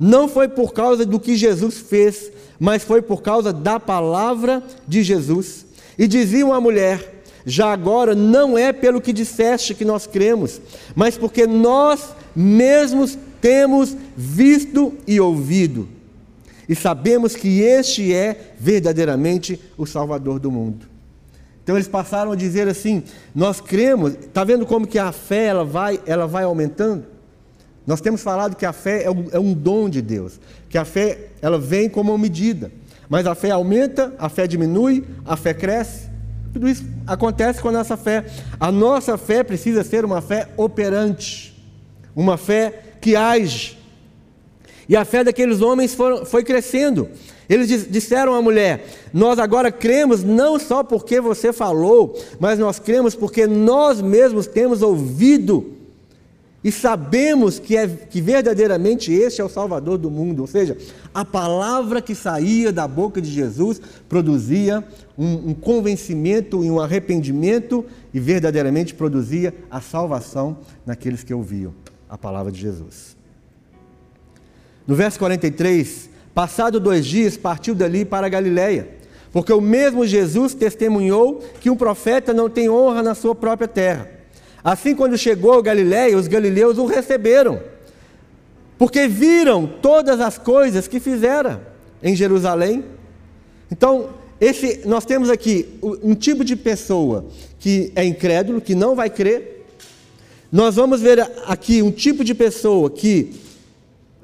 Não 0.00 0.26
foi 0.26 0.48
por 0.48 0.72
causa 0.72 1.04
do 1.04 1.20
que 1.20 1.36
Jesus 1.36 1.76
fez, 1.76 2.32
mas 2.58 2.82
foi 2.82 3.02
por 3.02 3.20
causa 3.20 3.52
da 3.52 3.78
palavra 3.78 4.62
de 4.86 5.02
Jesus. 5.02 5.66
E 5.98 6.08
diziam 6.08 6.50
à 6.50 6.58
mulher: 6.62 7.22
Já 7.44 7.70
agora 7.70 8.14
não 8.14 8.56
é 8.56 8.72
pelo 8.72 9.02
que 9.02 9.12
disseste 9.12 9.74
que 9.74 9.84
nós 9.84 10.06
cremos, 10.06 10.62
mas 10.96 11.18
porque 11.18 11.46
nós 11.46 12.14
mesmos 12.34 13.18
temos 13.42 13.94
visto 14.16 14.94
e 15.06 15.20
ouvido, 15.20 15.86
e 16.66 16.74
sabemos 16.74 17.36
que 17.36 17.60
este 17.60 18.14
é 18.14 18.54
verdadeiramente 18.58 19.60
o 19.76 19.84
Salvador 19.84 20.38
do 20.38 20.50
mundo. 20.50 20.87
Então 21.68 21.76
eles 21.76 21.86
passaram 21.86 22.32
a 22.32 22.34
dizer 22.34 22.66
assim: 22.66 23.02
nós 23.34 23.60
cremos, 23.60 24.14
está 24.14 24.42
vendo 24.42 24.64
como 24.64 24.86
que 24.86 24.98
a 24.98 25.12
fé 25.12 25.48
ela 25.48 25.66
vai, 25.66 26.00
ela 26.06 26.26
vai 26.26 26.44
aumentando? 26.44 27.04
Nós 27.86 28.00
temos 28.00 28.22
falado 28.22 28.56
que 28.56 28.64
a 28.64 28.72
fé 28.72 29.02
é 29.02 29.10
um, 29.10 29.26
é 29.32 29.38
um 29.38 29.52
dom 29.52 29.86
de 29.86 30.00
Deus, 30.00 30.40
que 30.70 30.78
a 30.78 30.86
fé 30.86 31.26
ela 31.42 31.58
vem 31.58 31.86
como 31.90 32.10
uma 32.10 32.16
medida, 32.16 32.72
mas 33.06 33.26
a 33.26 33.34
fé 33.34 33.50
aumenta, 33.50 34.14
a 34.18 34.30
fé 34.30 34.46
diminui, 34.46 35.04
a 35.26 35.36
fé 35.36 35.52
cresce. 35.52 36.08
Tudo 36.54 36.66
isso 36.66 36.86
acontece 37.06 37.60
com 37.60 37.68
a 37.68 37.72
nossa 37.72 37.98
fé. 37.98 38.24
A 38.58 38.72
nossa 38.72 39.18
fé 39.18 39.44
precisa 39.44 39.84
ser 39.84 40.06
uma 40.06 40.22
fé 40.22 40.48
operante, 40.56 41.54
uma 42.16 42.38
fé 42.38 42.80
que 42.98 43.14
age. 43.14 43.76
E 44.88 44.96
a 44.96 45.04
fé 45.04 45.22
daqueles 45.22 45.60
homens 45.60 45.94
foi 46.24 46.42
crescendo. 46.42 47.10
Eles 47.48 47.88
disseram 47.90 48.34
à 48.34 48.42
mulher: 48.42 48.86
Nós 49.12 49.38
agora 49.38 49.72
cremos 49.72 50.22
não 50.22 50.58
só 50.58 50.84
porque 50.84 51.20
você 51.20 51.52
falou, 51.52 52.18
mas 52.38 52.58
nós 52.58 52.78
cremos 52.78 53.14
porque 53.14 53.46
nós 53.46 54.00
mesmos 54.00 54.46
temos 54.46 54.82
ouvido 54.82 55.78
e 56.62 56.72
sabemos 56.72 57.58
que, 57.58 57.76
é, 57.76 57.86
que 57.86 58.20
verdadeiramente 58.20 59.12
este 59.12 59.40
é 59.40 59.44
o 59.44 59.48
Salvador 59.48 59.96
do 59.96 60.10
mundo. 60.10 60.40
Ou 60.40 60.46
seja, 60.46 60.76
a 61.14 61.24
palavra 61.24 62.02
que 62.02 62.14
saía 62.14 62.72
da 62.72 62.86
boca 62.86 63.22
de 63.22 63.30
Jesus 63.30 63.80
produzia 64.08 64.84
um, 65.16 65.50
um 65.50 65.54
convencimento 65.54 66.64
e 66.64 66.70
um 66.70 66.80
arrependimento 66.80 67.84
e 68.12 68.18
verdadeiramente 68.18 68.92
produzia 68.92 69.54
a 69.70 69.80
salvação 69.80 70.58
naqueles 70.84 71.22
que 71.22 71.32
ouviam 71.32 71.72
a 72.08 72.18
palavra 72.18 72.50
de 72.50 72.60
Jesus. 72.60 73.16
No 74.84 74.96
verso 74.96 75.18
43, 75.18 76.07
Passado 76.38 76.78
dois 76.78 77.04
dias, 77.04 77.36
partiu 77.36 77.74
dali 77.74 78.04
para 78.04 78.28
a 78.28 78.30
Galiléia, 78.30 78.88
porque 79.32 79.52
o 79.52 79.60
mesmo 79.60 80.06
Jesus 80.06 80.54
testemunhou 80.54 81.42
que 81.60 81.68
um 81.68 81.74
profeta 81.74 82.32
não 82.32 82.48
tem 82.48 82.70
honra 82.70 83.02
na 83.02 83.12
sua 83.12 83.34
própria 83.34 83.66
terra. 83.66 84.08
Assim, 84.62 84.94
quando 84.94 85.18
chegou 85.18 85.54
a 85.54 85.62
Galiléia, 85.62 86.16
os 86.16 86.28
galileus 86.28 86.78
o 86.78 86.86
receberam, 86.86 87.60
porque 88.78 89.08
viram 89.08 89.66
todas 89.66 90.20
as 90.20 90.38
coisas 90.38 90.86
que 90.86 91.00
fizera 91.00 91.60
em 92.00 92.14
Jerusalém. 92.14 92.84
Então, 93.68 94.10
esse, 94.40 94.82
nós 94.86 95.04
temos 95.04 95.30
aqui 95.30 95.66
um 95.82 96.14
tipo 96.14 96.44
de 96.44 96.54
pessoa 96.54 97.26
que 97.58 97.90
é 97.96 98.04
incrédulo, 98.04 98.60
que 98.60 98.76
não 98.76 98.94
vai 98.94 99.10
crer. 99.10 99.66
Nós 100.52 100.76
vamos 100.76 101.00
ver 101.00 101.20
aqui 101.48 101.82
um 101.82 101.90
tipo 101.90 102.22
de 102.22 102.32
pessoa 102.32 102.88
que 102.88 103.47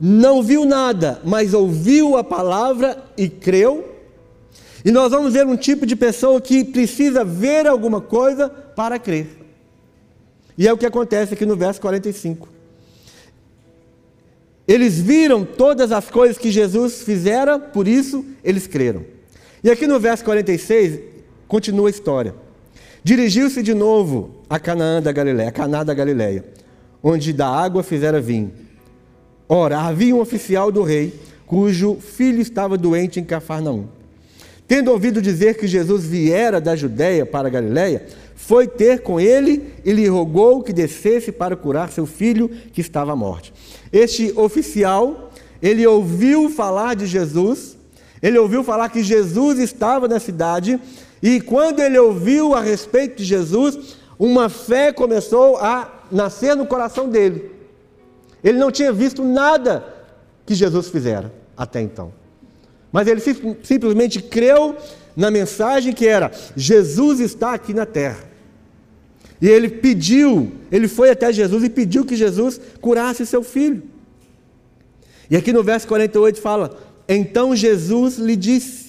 não 0.00 0.42
viu 0.42 0.64
nada, 0.64 1.20
mas 1.24 1.54
ouviu 1.54 2.16
a 2.16 2.24
palavra 2.24 3.02
e 3.16 3.28
creu. 3.28 3.92
E 4.84 4.90
nós 4.90 5.10
vamos 5.10 5.32
ver 5.32 5.46
um 5.46 5.56
tipo 5.56 5.86
de 5.86 5.96
pessoa 5.96 6.40
que 6.40 6.64
precisa 6.64 7.24
ver 7.24 7.66
alguma 7.66 8.00
coisa 8.00 8.48
para 8.48 8.98
crer. 8.98 9.26
E 10.58 10.68
é 10.68 10.72
o 10.72 10.76
que 10.76 10.86
acontece 10.86 11.34
aqui 11.34 11.46
no 11.46 11.56
verso 11.56 11.80
45. 11.80 12.48
Eles 14.66 14.98
viram 14.98 15.44
todas 15.44 15.92
as 15.92 16.10
coisas 16.10 16.38
que 16.38 16.50
Jesus 16.50 17.02
fizera, 17.02 17.58
por 17.58 17.86
isso 17.86 18.24
eles 18.42 18.66
creram. 18.66 19.04
E 19.62 19.70
aqui 19.70 19.86
no 19.86 20.00
verso 20.00 20.24
46 20.24 21.00
continua 21.46 21.88
a 21.88 21.90
história. 21.90 22.34
Dirigiu-se 23.02 23.62
de 23.62 23.74
novo 23.74 24.42
a 24.48 24.58
Canaã 24.58 25.00
da 25.02 25.12
Galiléia, 25.12 25.52
Caná 25.52 25.84
da 25.84 25.92
Galiléia, 25.92 26.44
onde 27.02 27.32
da 27.32 27.48
água 27.48 27.82
fizera 27.82 28.20
vinho. 28.20 28.52
Ora, 29.48 29.80
havia 29.80 30.14
um 30.14 30.20
oficial 30.20 30.72
do 30.72 30.82
rei, 30.82 31.12
cujo 31.46 31.96
filho 31.96 32.40
estava 32.40 32.78
doente 32.78 33.20
em 33.20 33.24
Cafarnaum. 33.24 33.86
Tendo 34.66 34.90
ouvido 34.90 35.20
dizer 35.20 35.56
que 35.58 35.66
Jesus 35.66 36.04
viera 36.04 36.60
da 36.60 36.74
Judéia 36.74 37.26
para 37.26 37.48
a 37.48 37.50
Galiléia, 37.50 38.06
foi 38.34 38.66
ter 38.66 39.00
com 39.00 39.20
ele 39.20 39.72
e 39.84 39.92
lhe 39.92 40.06
rogou 40.08 40.62
que 40.62 40.72
descesse 40.72 41.30
para 41.30 41.54
curar 41.54 41.90
seu 41.90 42.06
filho 42.06 42.50
que 42.72 42.80
estava 42.80 43.12
à 43.12 43.16
morte. 43.16 43.52
Este 43.92 44.32
oficial, 44.36 45.30
ele 45.62 45.86
ouviu 45.86 46.48
falar 46.48 46.94
de 46.94 47.06
Jesus, 47.06 47.76
ele 48.22 48.38
ouviu 48.38 48.64
falar 48.64 48.88
que 48.88 49.02
Jesus 49.02 49.58
estava 49.58 50.08
na 50.08 50.18
cidade, 50.18 50.80
e 51.22 51.40
quando 51.40 51.80
ele 51.80 51.98
ouviu 51.98 52.54
a 52.54 52.60
respeito 52.60 53.16
de 53.16 53.24
Jesus, 53.24 53.96
uma 54.18 54.48
fé 54.48 54.92
começou 54.92 55.58
a 55.58 56.04
nascer 56.10 56.56
no 56.56 56.66
coração 56.66 57.08
dele. 57.08 57.53
Ele 58.44 58.58
não 58.58 58.70
tinha 58.70 58.92
visto 58.92 59.24
nada 59.24 59.82
que 60.44 60.54
Jesus 60.54 60.88
fizera 60.88 61.32
até 61.56 61.80
então. 61.80 62.12
Mas 62.92 63.08
ele 63.08 63.20
simplesmente 63.62 64.20
creu 64.22 64.76
na 65.16 65.30
mensagem 65.30 65.94
que 65.94 66.06
era: 66.06 66.30
Jesus 66.54 67.18
está 67.18 67.54
aqui 67.54 67.72
na 67.72 67.86
terra. 67.86 68.34
E 69.40 69.48
ele 69.48 69.68
pediu, 69.68 70.52
ele 70.70 70.86
foi 70.86 71.10
até 71.10 71.32
Jesus 71.32 71.64
e 71.64 71.70
pediu 71.70 72.04
que 72.04 72.14
Jesus 72.14 72.60
curasse 72.80 73.26
seu 73.26 73.42
filho. 73.42 73.82
E 75.30 75.36
aqui 75.36 75.52
no 75.52 75.62
verso 75.62 75.88
48 75.88 76.40
fala: 76.40 76.78
Então 77.08 77.56
Jesus 77.56 78.18
lhe 78.18 78.36
disse. 78.36 78.84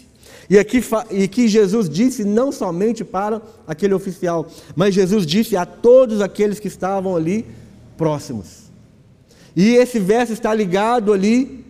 E 0.48 0.60
aqui 0.60 0.84
e 1.10 1.28
que 1.28 1.48
Jesus 1.48 1.90
disse 1.90 2.24
não 2.24 2.52
somente 2.52 3.04
para 3.04 3.42
aquele 3.66 3.96
oficial, 3.96 4.46
mas 4.76 4.94
Jesus 4.94 5.26
disse 5.26 5.58
a 5.58 5.66
todos 5.66 6.22
aqueles 6.22 6.60
que 6.60 6.68
estavam 6.68 7.16
ali 7.16 7.44
próximos. 7.98 8.65
E 9.56 9.76
esse 9.76 10.00
verso 10.00 10.34
está 10.34 10.54
ligado 10.54 11.14
ali 11.14 11.66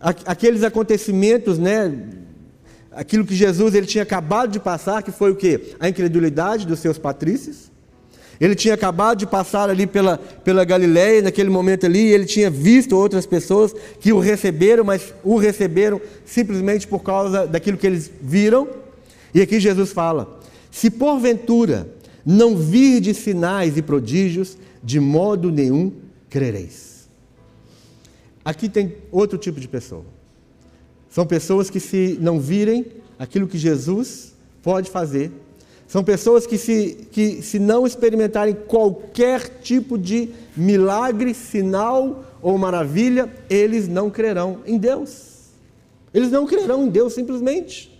aqueles 0.00 0.62
acontecimentos, 0.62 1.58
né? 1.58 1.92
Aquilo 2.92 3.24
que 3.24 3.34
Jesus 3.34 3.74
ele 3.74 3.86
tinha 3.86 4.02
acabado 4.02 4.50
de 4.50 4.60
passar, 4.60 5.02
que 5.02 5.12
foi 5.12 5.30
o 5.30 5.36
que? 5.36 5.74
A 5.78 5.88
incredulidade 5.88 6.66
dos 6.66 6.80
seus 6.80 6.98
patrícios. 6.98 7.70
Ele 8.40 8.54
tinha 8.54 8.72
acabado 8.72 9.18
de 9.18 9.26
passar 9.26 9.68
ali 9.68 9.86
pela, 9.86 10.16
pela 10.16 10.64
Galiléia, 10.64 11.20
naquele 11.20 11.50
momento 11.50 11.84
ali, 11.84 12.06
ele 12.06 12.24
tinha 12.24 12.48
visto 12.48 12.96
outras 12.96 13.26
pessoas 13.26 13.74
que 14.00 14.12
o 14.14 14.18
receberam, 14.18 14.82
mas 14.82 15.12
o 15.22 15.36
receberam 15.36 16.00
simplesmente 16.24 16.86
por 16.86 17.00
causa 17.00 17.46
daquilo 17.46 17.76
que 17.76 17.86
eles 17.86 18.10
viram. 18.22 18.66
E 19.34 19.42
aqui 19.42 19.60
Jesus 19.60 19.92
fala: 19.92 20.40
se 20.70 20.90
porventura 20.90 21.86
não 22.24 22.56
virdes 22.56 23.18
sinais 23.18 23.76
e 23.76 23.82
prodígios, 23.82 24.56
de 24.82 24.98
modo 24.98 25.50
nenhum 25.50 25.92
crereis. 26.30 27.08
Aqui 28.44 28.68
tem 28.68 28.94
outro 29.12 29.36
tipo 29.36 29.60
de 29.60 29.68
pessoa. 29.68 30.04
São 31.10 31.26
pessoas 31.26 31.68
que, 31.68 31.80
se 31.80 32.16
não 32.20 32.40
virem 32.40 32.86
aquilo 33.18 33.46
que 33.46 33.58
Jesus 33.58 34.32
pode 34.62 34.88
fazer, 34.88 35.30
são 35.86 36.04
pessoas 36.04 36.46
que 36.46 36.56
se, 36.56 37.08
que, 37.10 37.42
se 37.42 37.58
não 37.58 37.84
experimentarem 37.84 38.54
qualquer 38.54 39.60
tipo 39.60 39.98
de 39.98 40.30
milagre, 40.56 41.34
sinal 41.34 42.24
ou 42.40 42.56
maravilha, 42.56 43.28
eles 43.50 43.88
não 43.88 44.08
crerão 44.08 44.60
em 44.64 44.78
Deus. 44.78 45.50
Eles 46.14 46.30
não 46.30 46.46
crerão 46.46 46.86
em 46.86 46.88
Deus 46.88 47.12
simplesmente. 47.12 47.90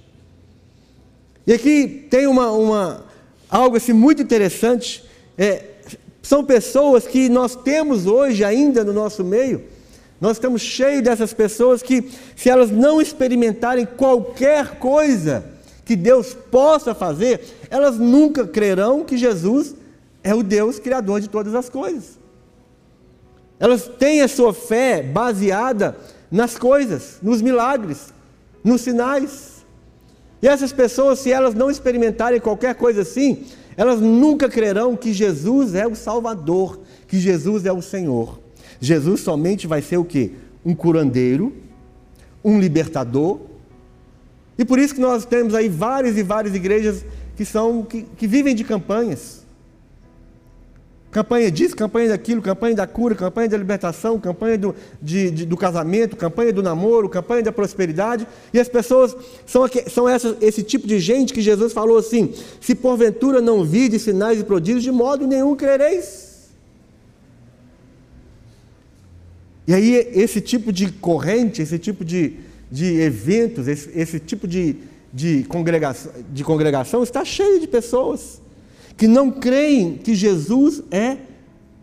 E 1.45 1.53
aqui 1.53 2.07
tem 2.09 2.29
uma, 2.29 2.53
uma 2.53 3.05
algo 3.49 3.77
assim 3.77 3.93
muito 3.93 4.23
interessante. 4.23 5.05
É, 5.37 5.70
são 6.31 6.45
pessoas 6.45 7.07
que 7.07 7.29
nós 7.29 7.57
temos 7.57 8.07
hoje 8.07 8.45
ainda 8.45 8.85
no 8.85 8.93
nosso 8.93 9.25
meio 9.25 9.65
nós 10.21 10.33
estamos 10.37 10.61
cheios 10.61 11.03
dessas 11.03 11.33
pessoas 11.33 11.83
que, 11.83 12.11
se 12.37 12.50
elas 12.50 12.71
não 12.71 13.00
experimentarem 13.00 13.87
qualquer 13.87 14.78
coisa 14.78 15.43
que 15.85 15.97
Deus 15.97 16.35
possa 16.35 16.95
fazer, 16.95 17.41
elas 17.71 17.99
nunca 17.99 18.47
crerão 18.47 19.02
que 19.02 19.17
Jesus 19.17 19.75
é 20.23 20.35
o 20.35 20.43
Deus 20.43 20.78
criador 20.78 21.23
de 21.23 21.28
todas 21.28 21.54
as 21.54 21.71
coisas. 21.71 22.19
Elas 23.59 23.89
têm 23.99 24.21
a 24.21 24.28
sua 24.28 24.52
fé 24.52 25.02
baseada 25.02 25.97
nas 26.31 26.59
coisas, 26.59 27.19
nos 27.23 27.41
milagres, 27.41 28.13
nos 28.63 28.83
sinais. 28.83 29.65
E 30.43 30.49
essas 30.49 30.73
pessoas, 30.73 31.19
se 31.21 31.33
elas 31.33 31.54
não 31.54 31.71
experimentarem 31.71 32.41
qualquer 32.41 32.75
coisa 32.75 33.00
assim, 33.02 33.47
elas 33.76 34.00
nunca 34.00 34.49
crerão 34.49 34.97
que 34.97 35.13
Jesus 35.13 35.75
é 35.75 35.87
o 35.87 35.95
Salvador, 35.95 36.80
que 37.06 37.19
Jesus 37.19 37.65
é 37.67 37.73
o 37.73 37.83
Senhor. 37.83 38.39
Jesus 38.80 39.21
somente 39.21 39.67
vai 39.67 39.83
ser 39.83 39.99
o 39.99 40.04
que? 40.04 40.33
Um 40.65 40.75
curandeiro, 40.75 41.52
um 42.45 42.59
libertador. 42.59 43.41
E 44.59 44.65
por 44.65 44.78
isso 44.78 44.95
que 44.95 45.00
nós 45.00 45.25
temos 45.25 45.54
aí 45.54 45.69
várias 45.69 46.17
e 46.17 46.23
várias 46.23 46.54
igrejas 46.54 47.04
que 47.37 47.45
são 47.45 47.83
que, 47.83 48.02
que 48.02 48.26
vivem 48.26 48.54
de 48.54 48.65
campanhas. 48.65 49.40
Campanha 51.11 51.51
disso, 51.51 51.75
campanha 51.75 52.11
daquilo, 52.11 52.41
campanha 52.41 52.77
da 52.77 52.87
cura, 52.87 53.17
campanha 53.17 53.49
da 53.49 53.57
libertação, 53.57 54.19
campanha 54.21 54.57
do, 54.57 54.75
de, 55.03 55.31
de, 55.33 55.45
do 55.45 55.57
casamento, 55.57 56.17
campanha 56.17 56.53
do 56.53 56.63
namoro, 56.63 57.09
campanha 57.09 57.43
da 57.43 57.51
prosperidade. 57.51 58.29
E 58.55 58.61
as 58.61 58.69
pessoas 58.69 59.17
são, 59.45 59.65
são 59.89 60.07
esse 60.41 60.63
tipo 60.63 60.87
de 60.87 61.01
gente 61.01 61.33
que 61.33 61.43
Jesus 61.43 61.73
falou 61.73 61.99
assim: 61.99 62.33
se 62.61 62.77
porventura 62.77 63.41
não 63.41 63.65
vide 63.65 63.99
sinais 63.99 64.39
e 64.39 64.45
prodígios, 64.45 64.85
de 64.85 64.93
modo 64.93 65.27
nenhum 65.27 65.57
crereis. 65.57 66.31
E 69.67 69.75
aí, 69.75 69.95
esse 70.15 70.41
tipo 70.41 70.73
de 70.73 70.93
corrente, 70.93 71.61
esse 71.61 71.79
tipo 71.79 72.05
de, 72.05 72.35
de 72.71 73.01
eventos, 73.01 73.67
esse, 73.67 73.91
esse 73.99 74.21
tipo 74.21 74.47
de, 74.47 74.77
de, 75.13 75.43
congregação, 75.45 76.13
de 76.33 76.45
congregação 76.45 77.03
está 77.03 77.25
cheio 77.25 77.61
de 77.61 77.67
pessoas 77.67 78.41
que 79.00 79.08
não 79.08 79.30
creem 79.30 79.95
que 79.95 80.15
Jesus 80.15 80.82
é 80.91 81.17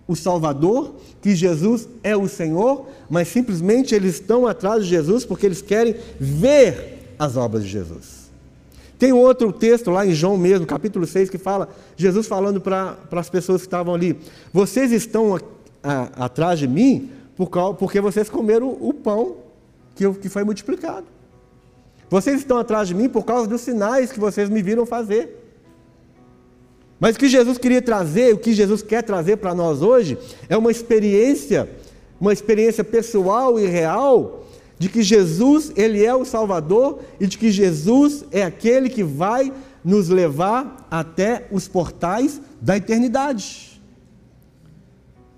o 0.08 0.16
Salvador, 0.16 0.94
que 1.20 1.36
Jesus 1.36 1.90
é 2.04 2.16
o 2.16 2.28
Senhor, 2.28 2.86
mas 3.10 3.28
simplesmente 3.28 3.96
eles 3.96 4.14
estão 4.14 4.46
atrás 4.46 4.84
de 4.84 4.90
Jesus 4.92 5.26
porque 5.26 5.48
eles 5.48 5.60
querem 5.60 5.96
ver 6.20 7.16
as 7.18 7.36
obras 7.36 7.64
de 7.64 7.70
Jesus. 7.70 8.30
Tem 9.00 9.14
outro 9.14 9.52
texto 9.52 9.90
lá 9.90 10.06
em 10.06 10.14
João 10.14 10.38
mesmo, 10.38 10.68
capítulo 10.68 11.08
6, 11.08 11.32
que 11.32 11.40
fala, 11.40 11.70
Jesus 11.96 12.28
falando 12.28 12.62
para 12.62 12.96
as 13.12 13.30
pessoas 13.32 13.62
que 13.62 13.68
estavam 13.68 13.96
ali: 13.96 14.16
Vocês 14.54 14.92
estão 14.92 15.36
a, 15.36 15.42
a, 15.82 16.26
atrás 16.26 16.60
de 16.60 16.68
mim 16.68 17.10
porque 17.80 18.00
vocês 18.00 18.30
comeram 18.30 18.78
o 18.80 18.94
pão 18.94 19.38
que 19.96 20.30
foi 20.30 20.44
multiplicado. 20.44 21.08
Vocês 22.12 22.38
estão 22.42 22.60
atrás 22.60 22.88
de 22.88 22.94
mim 22.94 23.10
por 23.10 23.26
causa 23.26 23.48
dos 23.48 23.62
sinais 23.62 24.12
que 24.12 24.20
vocês 24.20 24.50
me 24.50 24.62
viram 24.62 24.86
fazer. 24.86 25.47
Mas 27.00 27.16
o 27.16 27.20
que 27.20 27.30
Jesus 27.30 27.58
queria 27.58 27.82
trazer, 27.82 28.34
o 28.34 28.38
que 28.38 28.54
Jesus 28.54 28.82
quer 28.82 29.04
trazer 29.04 29.38
para 29.38 29.54
nós 29.54 29.82
hoje, 29.82 30.18
é 30.50 30.58
uma 30.58 30.72
experiência, 30.72 31.70
uma 32.20 32.34
experiência 32.34 32.84
pessoal 32.84 33.60
e 33.60 33.68
real 33.68 34.46
de 34.80 34.90
que 34.90 35.02
Jesus, 35.02 35.72
ele 35.76 36.06
é 36.06 36.14
o 36.14 36.26
Salvador 36.26 37.00
e 37.20 37.28
de 37.28 37.38
que 37.38 37.52
Jesus 37.52 38.26
é 38.32 38.44
aquele 38.44 38.90
que 38.90 39.04
vai 39.04 39.52
nos 39.84 40.10
levar 40.10 40.88
até 40.92 41.48
os 41.52 41.68
portais 41.68 42.42
da 42.62 42.78
eternidade. 42.78 43.82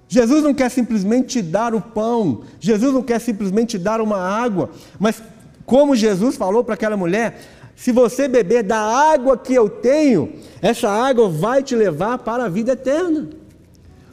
Jesus 0.08 0.44
não 0.44 0.54
quer 0.54 0.70
simplesmente 0.70 1.28
te 1.28 1.42
dar 1.42 1.76
o 1.76 1.80
pão, 1.80 2.42
Jesus 2.60 2.94
não 2.94 3.04
quer 3.04 3.20
simplesmente 3.20 3.72
te 3.72 3.78
dar 3.78 4.02
uma 4.02 4.18
água, 4.18 4.72
mas 5.00 5.22
como 5.66 5.96
Jesus 5.96 6.36
falou 6.36 6.64
para 6.64 6.74
aquela 6.74 6.98
mulher, 6.98 7.40
se 7.80 7.94
você 7.94 8.28
beber 8.28 8.62
da 8.62 8.78
água 8.78 9.38
que 9.38 9.54
eu 9.54 9.70
tenho, 9.70 10.34
essa 10.62 10.90
água 10.90 11.30
vai 11.30 11.64
te 11.64 11.74
levar 11.74 12.18
para 12.18 12.44
a 12.44 12.50
vida 12.50 12.74
eterna. 12.74 13.30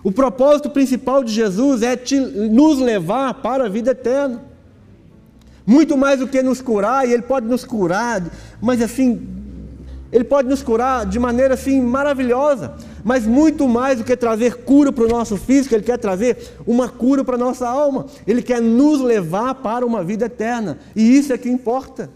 O 0.05 0.12
propósito 0.12 0.70
principal 0.70 1.24
de 1.24 1.33
Jesus 1.33 1.83
é 1.83 1.96
te, 1.96 2.16
nos 2.16 2.79
levar 2.79 3.35
para 3.35 3.66
a 3.66 3.68
vida 3.68 3.90
eterna. 3.90 4.40
Muito 5.66 5.96
mais 5.96 6.20
do 6.20 6.29
que 6.29 6.40
nos 6.44 6.62
curar, 6.62 7.09
e 7.09 7.12
Ele 7.12 7.22
pode 7.22 7.48
nos 7.48 7.64
curar, 7.64 8.22
mas 8.62 8.81
assim, 8.81 9.26
Ele 10.12 10.22
pode 10.22 10.48
nos 10.48 10.62
curar 10.62 11.05
de 11.05 11.18
maneira 11.18 11.55
assim 11.55 11.81
maravilhosa 11.81 12.72
mas 13.02 13.24
muito 13.24 13.68
mais 13.68 13.98
do 13.98 14.05
que 14.05 14.16
trazer 14.16 14.59
cura 14.64 14.92
para 14.92 15.05
o 15.05 15.09
nosso 15.09 15.37
físico, 15.37 15.74
Ele 15.74 15.85
quer 15.85 15.96
trazer 15.96 16.57
uma 16.64 16.88
cura 16.88 17.24
para 17.24 17.37
a 17.37 17.38
nossa 17.38 17.68
alma. 17.68 18.07
Ele 18.26 18.42
quer 18.42 18.61
nos 18.61 19.00
levar 19.00 19.55
para 19.55 19.87
uma 19.87 20.02
vida 20.02 20.26
eterna. 20.26 20.76
E 20.96 21.16
isso 21.16 21.33
é 21.33 21.38
que 21.38 21.48
importa. 21.48 22.11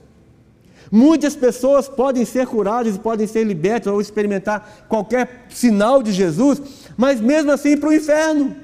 Muitas 0.90 1.36
pessoas 1.36 1.88
podem 1.88 2.24
ser 2.24 2.46
curadas, 2.46 2.98
podem 2.98 3.26
ser 3.26 3.44
libertas 3.44 3.92
ou 3.92 4.00
experimentar 4.00 4.86
qualquer 4.88 5.46
sinal 5.48 6.02
de 6.02 6.12
Jesus, 6.12 6.60
mas 6.96 7.20
mesmo 7.20 7.52
assim 7.52 7.76
para 7.76 7.88
o 7.88 7.92
inferno. 7.92 8.56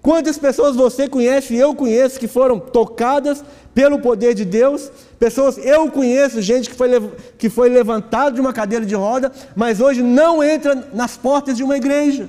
Quantas 0.00 0.36
pessoas 0.36 0.76
você 0.76 1.08
conhece 1.08 1.54
e 1.54 1.58
eu 1.58 1.74
conheço 1.74 2.20
que 2.20 2.28
foram 2.28 2.60
tocadas 2.60 3.42
pelo 3.74 3.98
poder 3.98 4.34
de 4.34 4.44
Deus. 4.44 4.90
Pessoas, 5.18 5.58
eu 5.58 5.90
conheço 5.90 6.40
gente 6.40 6.70
que 6.70 6.76
foi, 6.76 6.88
que 7.36 7.48
foi 7.50 7.68
levantada 7.68 8.32
de 8.32 8.40
uma 8.40 8.52
cadeira 8.52 8.86
de 8.86 8.94
roda, 8.94 9.32
mas 9.56 9.80
hoje 9.80 10.02
não 10.02 10.44
entra 10.44 10.88
nas 10.92 11.16
portas 11.16 11.56
de 11.56 11.64
uma 11.64 11.76
igreja. 11.76 12.28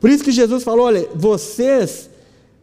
Por 0.00 0.08
isso 0.08 0.24
que 0.24 0.32
Jesus 0.32 0.64
falou: 0.64 0.86
olha, 0.86 1.06
vocês, 1.14 2.08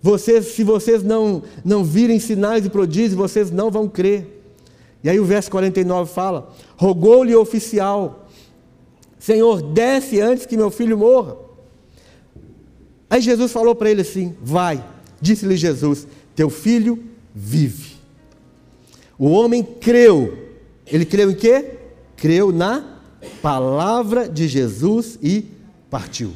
vocês, 0.02 0.48
se 0.48 0.64
vocês 0.64 1.04
não, 1.04 1.44
não 1.64 1.84
virem 1.84 2.20
sinais 2.20 2.66
e 2.66 2.70
prodígios, 2.70 3.14
vocês 3.14 3.52
não 3.52 3.70
vão 3.70 3.88
crer. 3.88 4.42
E 5.04 5.10
aí 5.10 5.20
o 5.20 5.26
verso 5.26 5.52
49 5.52 6.12
fala: 6.12 6.54
rogou-lhe 6.78 7.36
o 7.36 7.42
oficial, 7.42 8.28
Senhor, 9.20 9.62
desce 9.62 10.22
antes 10.22 10.46
que 10.46 10.56
meu 10.56 10.72
filho 10.72 10.98
morra. 10.98 11.36
Aí 13.10 13.22
Jesus 13.22 13.52
falou 13.52 13.76
para 13.76 13.90
ele 13.90 14.02
assim: 14.02 14.36
vai. 14.42 14.84
Disse-lhe 15.22 15.58
Jesus: 15.58 16.08
Teu 16.36 16.50
filho 16.50 17.04
vive. 17.36 17.98
O 19.18 19.30
homem 19.30 19.64
creu. 19.64 20.48
Ele 20.88 21.06
creu 21.06 21.30
em 21.30 21.36
quê? 21.36 21.78
Creu 22.16 22.52
na 22.52 23.00
palavra 23.42 24.30
de 24.30 24.48
Jesus 24.48 25.20
e 25.22 25.46
partiu. 25.90 26.32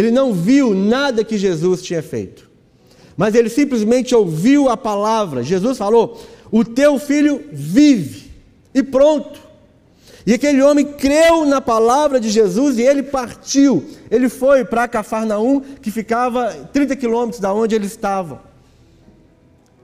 Ele 0.00 0.10
não 0.10 0.32
viu 0.32 0.72
nada 0.74 1.22
que 1.22 1.36
Jesus 1.36 1.82
tinha 1.82 2.02
feito, 2.02 2.48
mas 3.18 3.34
ele 3.34 3.50
simplesmente 3.50 4.14
ouviu 4.14 4.70
a 4.70 4.76
palavra. 4.76 5.42
Jesus 5.42 5.76
falou: 5.76 6.18
O 6.50 6.64
teu 6.64 6.98
filho 6.98 7.44
vive, 7.52 8.30
e 8.74 8.82
pronto. 8.82 9.38
E 10.26 10.32
aquele 10.32 10.62
homem 10.62 10.86
creu 10.86 11.44
na 11.44 11.60
palavra 11.60 12.18
de 12.18 12.30
Jesus 12.30 12.78
e 12.78 12.82
ele 12.82 13.02
partiu. 13.02 13.84
Ele 14.10 14.30
foi 14.30 14.64
para 14.64 14.88
Cafarnaum, 14.88 15.60
que 15.60 15.90
ficava 15.90 16.50
30 16.72 16.96
quilômetros 16.96 17.38
da 17.38 17.52
onde 17.52 17.74
ele 17.74 17.86
estava. 17.86 18.42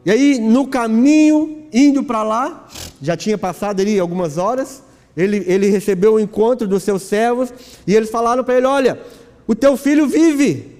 E 0.04 0.10
aí, 0.10 0.38
no 0.38 0.66
caminho, 0.66 1.66
indo 1.70 2.02
para 2.04 2.22
lá, 2.22 2.66
já 3.02 3.18
tinha 3.18 3.36
passado 3.36 3.80
ali 3.80 4.00
algumas 4.00 4.38
horas, 4.38 4.82
ele, 5.14 5.44
ele 5.46 5.68
recebeu 5.68 6.14
o 6.14 6.20
encontro 6.20 6.66
dos 6.66 6.82
seus 6.82 7.02
servos 7.02 7.52
e 7.86 7.94
eles 7.94 8.08
falaram 8.08 8.42
para 8.44 8.56
ele: 8.56 8.66
Olha, 8.66 8.98
o 9.46 9.54
teu 9.54 9.76
filho 9.76 10.06
vive. 10.06 10.76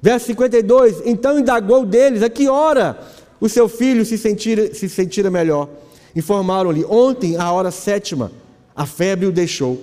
Verso 0.00 0.26
52: 0.26 1.02
Então 1.04 1.38
indagou 1.38 1.84
deles 1.84 2.22
a 2.22 2.30
que 2.30 2.48
hora 2.48 2.98
o 3.40 3.48
seu 3.48 3.68
filho 3.68 4.04
se 4.04 4.18
sentira, 4.18 4.74
se 4.74 4.88
sentira 4.88 5.30
melhor. 5.30 5.68
Informaram-lhe: 6.14 6.84
Ontem, 6.84 7.36
à 7.36 7.50
hora 7.52 7.70
sétima, 7.70 8.32
a 8.74 8.86
febre 8.86 9.26
o 9.26 9.32
deixou. 9.32 9.80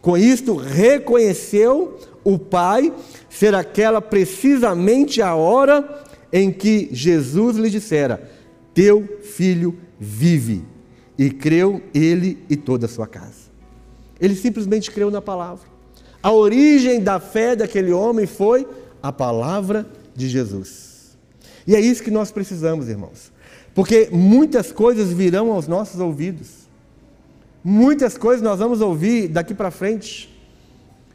Com 0.00 0.16
isto, 0.16 0.54
reconheceu 0.54 1.98
o 2.22 2.38
pai 2.38 2.92
ser 3.28 3.54
aquela 3.54 4.00
precisamente 4.00 5.20
a 5.20 5.34
hora 5.34 6.04
em 6.32 6.52
que 6.52 6.88
Jesus 6.92 7.56
lhe 7.56 7.70
dissera: 7.70 8.30
Teu 8.72 9.18
filho 9.22 9.76
vive. 9.98 10.64
E 11.18 11.30
creu 11.30 11.80
ele 11.94 12.44
e 12.48 12.56
toda 12.56 12.84
a 12.84 12.88
sua 12.88 13.06
casa. 13.06 13.50
Ele 14.20 14.34
simplesmente 14.34 14.90
creu 14.90 15.10
na 15.10 15.22
palavra. 15.22 15.75
A 16.22 16.32
origem 16.32 17.00
da 17.00 17.20
fé 17.20 17.54
daquele 17.54 17.92
homem 17.92 18.26
foi 18.26 18.66
a 19.02 19.12
palavra 19.12 19.86
de 20.14 20.28
Jesus. 20.28 21.16
E 21.66 21.74
é 21.74 21.80
isso 21.80 22.02
que 22.02 22.10
nós 22.10 22.30
precisamos, 22.30 22.88
irmãos. 22.88 23.32
Porque 23.74 24.08
muitas 24.10 24.72
coisas 24.72 25.12
virão 25.12 25.52
aos 25.52 25.68
nossos 25.68 26.00
ouvidos. 26.00 26.66
Muitas 27.62 28.16
coisas 28.16 28.42
nós 28.42 28.58
vamos 28.58 28.80
ouvir 28.80 29.28
daqui 29.28 29.52
para 29.52 29.70
frente. 29.70 30.34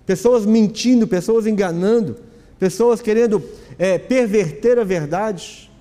Pessoas 0.05 0.45
mentindo, 0.45 1.07
pessoas 1.07 1.47
enganando, 1.47 2.17
pessoas 2.59 3.01
querendo 3.01 3.41
é, 3.79 3.97
perverter 3.97 4.77
a 4.77 4.83
verdade. 4.83 5.71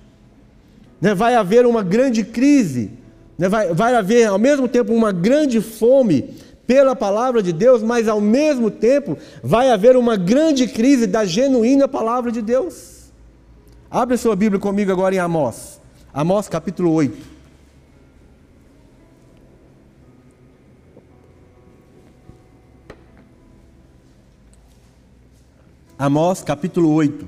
Né? 0.99 1.13
Vai 1.13 1.35
haver 1.35 1.65
uma 1.65 1.83
grande 1.83 2.23
crise, 2.23 2.91
né? 3.37 3.49
vai, 3.49 3.73
vai 3.73 3.93
haver 3.95 4.27
ao 4.27 4.39
mesmo 4.39 4.67
tempo 4.67 4.93
uma 4.93 5.11
grande 5.11 5.59
fome 5.59 6.33
pela 6.71 6.95
palavra 6.95 7.43
de 7.43 7.51
Deus, 7.51 7.83
mas 7.83 8.07
ao 8.07 8.21
mesmo 8.21 8.71
tempo 8.71 9.17
vai 9.43 9.69
haver 9.69 9.97
uma 9.97 10.15
grande 10.15 10.69
crise 10.69 11.05
da 11.05 11.25
genuína 11.25 11.85
palavra 11.85 12.31
de 12.31 12.41
Deus. 12.41 13.11
Abre 13.89 14.15
sua 14.15 14.37
Bíblia 14.37 14.57
comigo 14.57 14.89
agora 14.89 15.13
em 15.13 15.17
Amós. 15.17 15.81
Amós 16.13 16.47
capítulo 16.47 16.93
8. 16.93 17.17
Amós 25.99 26.41
capítulo 26.41 26.89
8. 26.93 27.27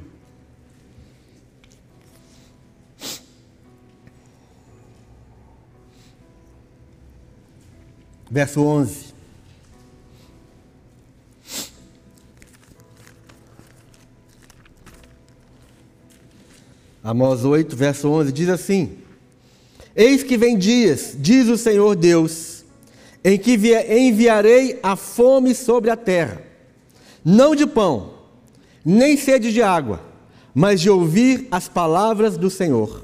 Verso 8.32 8.62
11. 8.64 9.13
Amós 17.04 17.44
8, 17.44 17.76
verso 17.76 18.08
11 18.08 18.32
diz 18.32 18.48
assim: 18.48 18.98
Eis 19.94 20.24
que 20.24 20.38
vem 20.38 20.58
dias, 20.58 21.14
diz 21.20 21.50
o 21.50 21.58
Senhor 21.58 21.98
Deus, 21.98 22.64
em 23.22 23.38
que 23.38 23.60
enviarei 23.90 24.80
a 24.82 24.96
fome 24.96 25.54
sobre 25.54 25.90
a 25.90 25.98
terra, 25.98 26.42
não 27.24 27.54
de 27.54 27.68
pão, 27.68 28.14
nem 28.86 29.18
sede 29.18 29.52
de 29.52 29.62
água, 29.62 30.00
mas 30.56 30.80
de 30.80 30.90
ouvir 30.90 31.46
as 31.52 31.68
palavras 31.68 32.38
do 32.38 32.50
Senhor. 32.50 33.04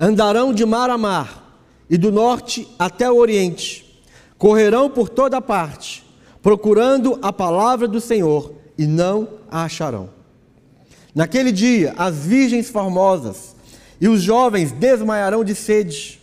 Andarão 0.00 0.52
de 0.52 0.66
mar 0.66 0.90
a 0.90 0.98
mar, 0.98 1.56
e 1.88 1.96
do 1.96 2.10
norte 2.10 2.66
até 2.76 3.08
o 3.08 3.16
oriente, 3.16 4.02
correrão 4.36 4.90
por 4.90 5.08
toda 5.08 5.40
parte, 5.40 6.04
procurando 6.42 7.16
a 7.22 7.32
palavra 7.32 7.86
do 7.86 8.00
Senhor, 8.00 8.54
e 8.76 8.88
não 8.88 9.28
a 9.48 9.62
acharão. 9.62 10.13
Naquele 11.14 11.52
dia, 11.52 11.94
as 11.96 12.16
virgens 12.16 12.68
formosas 12.68 13.54
e 14.00 14.08
os 14.08 14.20
jovens 14.20 14.72
desmaiarão 14.72 15.44
de 15.44 15.54
sede. 15.54 16.20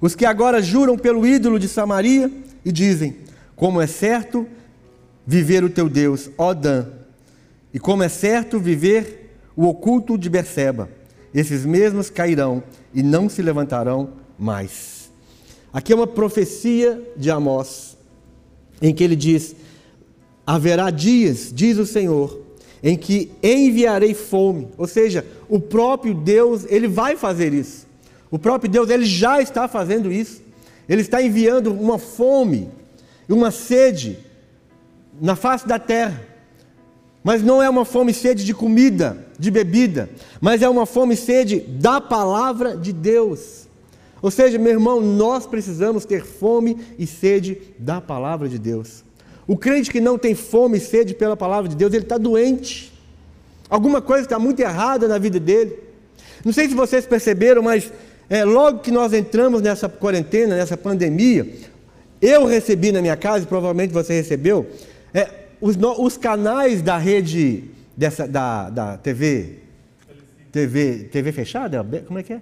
Os 0.00 0.14
que 0.14 0.26
agora 0.26 0.60
juram 0.60 0.98
pelo 0.98 1.26
ídolo 1.26 1.58
de 1.58 1.66
Samaria 1.66 2.30
e 2.64 2.70
dizem: 2.70 3.16
Como 3.56 3.80
é 3.80 3.86
certo 3.86 4.46
viver 5.26 5.64
o 5.64 5.70
teu 5.70 5.88
Deus, 5.88 6.30
ó 6.36 6.52
Dan, 6.52 6.86
e 7.72 7.78
como 7.78 8.02
é 8.02 8.08
certo 8.08 8.60
viver 8.60 9.36
o 9.56 9.66
oculto 9.66 10.16
de 10.18 10.28
Berseba. 10.28 10.88
Esses 11.34 11.64
mesmos 11.64 12.08
cairão 12.08 12.62
e 12.94 13.02
não 13.02 13.28
se 13.28 13.42
levantarão 13.42 14.10
mais. 14.38 15.10
Aqui 15.72 15.92
é 15.92 15.96
uma 15.96 16.06
profecia 16.06 17.02
de 17.16 17.30
Amós, 17.30 17.96
em 18.80 18.94
que 18.94 19.02
ele 19.02 19.16
diz: 19.16 19.54
Haverá 20.46 20.90
dias, 20.90 21.50
diz 21.54 21.76
o 21.78 21.84
Senhor, 21.84 22.47
em 22.82 22.96
que 22.96 23.30
enviarei 23.42 24.14
fome. 24.14 24.68
Ou 24.76 24.86
seja, 24.86 25.24
o 25.48 25.58
próprio 25.58 26.14
Deus, 26.14 26.64
ele 26.68 26.88
vai 26.88 27.16
fazer 27.16 27.52
isso. 27.52 27.86
O 28.30 28.38
próprio 28.38 28.70
Deus, 28.70 28.90
ele 28.90 29.04
já 29.04 29.40
está 29.40 29.66
fazendo 29.66 30.12
isso. 30.12 30.42
Ele 30.88 31.02
está 31.02 31.22
enviando 31.22 31.72
uma 31.72 31.98
fome, 31.98 32.70
uma 33.28 33.50
sede 33.50 34.18
na 35.20 35.36
face 35.36 35.66
da 35.66 35.78
terra. 35.78 36.26
Mas 37.22 37.42
não 37.42 37.62
é 37.62 37.68
uma 37.68 37.84
fome 37.84 38.12
e 38.12 38.14
sede 38.14 38.44
de 38.44 38.54
comida, 38.54 39.26
de 39.38 39.50
bebida, 39.50 40.08
mas 40.40 40.62
é 40.62 40.68
uma 40.68 40.86
fome 40.86 41.14
e 41.14 41.16
sede 41.16 41.60
da 41.60 42.00
palavra 42.00 42.76
de 42.76 42.92
Deus. 42.92 43.66
Ou 44.22 44.30
seja, 44.30 44.58
meu 44.58 44.72
irmão, 44.72 45.00
nós 45.00 45.46
precisamos 45.46 46.04
ter 46.04 46.24
fome 46.24 46.78
e 46.98 47.06
sede 47.06 47.58
da 47.78 48.00
palavra 48.00 48.48
de 48.48 48.58
Deus. 48.58 49.04
O 49.48 49.56
crente 49.56 49.90
que 49.90 49.98
não 49.98 50.18
tem 50.18 50.34
fome 50.34 50.76
e 50.76 50.80
sede 50.80 51.14
pela 51.14 51.34
palavra 51.34 51.70
de 51.70 51.74
Deus, 51.74 51.90
ele 51.94 52.02
está 52.02 52.18
doente. 52.18 52.92
Alguma 53.70 54.02
coisa 54.02 54.24
está 54.24 54.38
muito 54.38 54.60
errada 54.60 55.08
na 55.08 55.16
vida 55.16 55.40
dele. 55.40 55.74
Não 56.44 56.52
sei 56.52 56.68
se 56.68 56.74
vocês 56.74 57.06
perceberam, 57.06 57.62
mas 57.62 57.90
é, 58.28 58.44
logo 58.44 58.80
que 58.80 58.90
nós 58.90 59.14
entramos 59.14 59.62
nessa 59.62 59.88
quarentena, 59.88 60.54
nessa 60.54 60.76
pandemia, 60.76 61.50
eu 62.20 62.44
recebi 62.44 62.92
na 62.92 63.00
minha 63.00 63.16
casa, 63.16 63.44
e 63.44 63.46
provavelmente 63.46 63.90
você 63.90 64.12
recebeu, 64.12 64.66
é, 65.14 65.30
os, 65.62 65.76
os, 65.98 66.18
canais 66.18 66.82
da 66.82 66.98
rede 66.98 67.64
dessa, 67.96 68.28
da, 68.28 68.68
da 68.68 68.96
TV, 68.98 69.60
TV, 70.52 71.08
TV 71.10 71.32
fechada? 71.32 71.84
Como 72.06 72.18
é 72.18 72.22
que 72.22 72.34
é? 72.34 72.40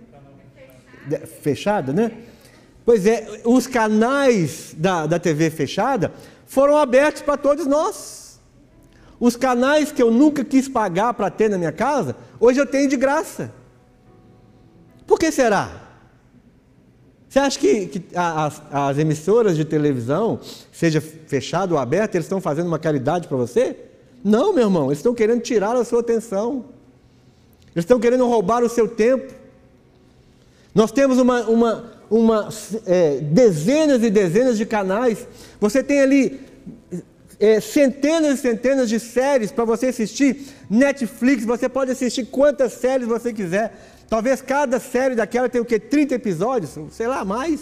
Fechada, 1.40 1.92
né? 1.92 2.10
Pois 2.84 3.06
é, 3.06 3.42
os 3.44 3.68
canais 3.68 4.74
da, 4.76 5.06
da 5.06 5.18
TV 5.20 5.50
fechada 5.50 6.12
foram 6.46 6.76
abertos 6.76 7.22
para 7.22 7.36
todos 7.36 7.66
nós. 7.66 8.40
Os 9.18 9.36
canais 9.36 9.90
que 9.90 10.02
eu 10.02 10.10
nunca 10.10 10.44
quis 10.44 10.68
pagar 10.68 11.14
para 11.14 11.30
ter 11.30 11.50
na 11.50 11.58
minha 11.58 11.72
casa, 11.72 12.16
hoje 12.38 12.60
eu 12.60 12.66
tenho 12.66 12.88
de 12.88 12.96
graça. 12.96 13.52
Por 15.06 15.18
que 15.18 15.30
será? 15.30 15.86
Você 17.28 17.38
acha 17.38 17.58
que, 17.58 17.86
que 17.86 18.16
as, 18.16 18.62
as, 18.70 18.98
emissoras 18.98 19.56
de 19.56 19.64
televisão, 19.64 20.40
seja 20.72 21.00
fechado 21.00 21.72
ou 21.72 21.78
aberto, 21.78 22.14
eles 22.14 22.24
estão 22.24 22.40
fazendo 22.40 22.66
uma 22.66 22.78
caridade 22.78 23.28
para 23.28 23.36
você? 23.36 23.76
Não, 24.24 24.52
meu 24.52 24.64
irmão, 24.64 24.86
eles 24.86 24.98
estão 24.98 25.14
querendo 25.14 25.40
tirar 25.42 25.76
a 25.76 25.84
sua 25.84 26.00
atenção. 26.00 26.64
Eles 27.74 27.84
estão 27.84 28.00
querendo 28.00 28.26
roubar 28.26 28.62
o 28.62 28.68
seu 28.68 28.88
tempo. 28.88 29.34
Nós 30.74 30.90
temos 30.92 31.18
uma, 31.18 31.42
uma, 31.42 31.92
uma 32.10 32.48
é, 32.86 33.18
dezenas 33.20 34.02
e 34.02 34.10
dezenas 34.10 34.56
de 34.56 34.66
canais. 34.66 35.26
Você 35.60 35.82
tem 35.82 36.00
ali 36.00 36.40
é, 37.38 37.60
centenas 37.60 38.38
e 38.38 38.42
centenas 38.42 38.88
de 38.88 38.98
séries 38.98 39.50
para 39.50 39.64
você 39.64 39.86
assistir. 39.86 40.46
Netflix, 40.70 41.44
você 41.44 41.68
pode 41.68 41.90
assistir 41.90 42.26
quantas 42.26 42.72
séries 42.72 43.06
você 43.06 43.32
quiser. 43.32 43.74
Talvez 44.08 44.40
cada 44.40 44.78
série 44.78 45.14
daquela 45.14 45.48
tenha 45.48 45.62
o 45.62 45.66
quê? 45.66 45.78
30 45.78 46.14
episódios? 46.14 46.78
Sei 46.92 47.06
lá, 47.06 47.24
mais. 47.24 47.60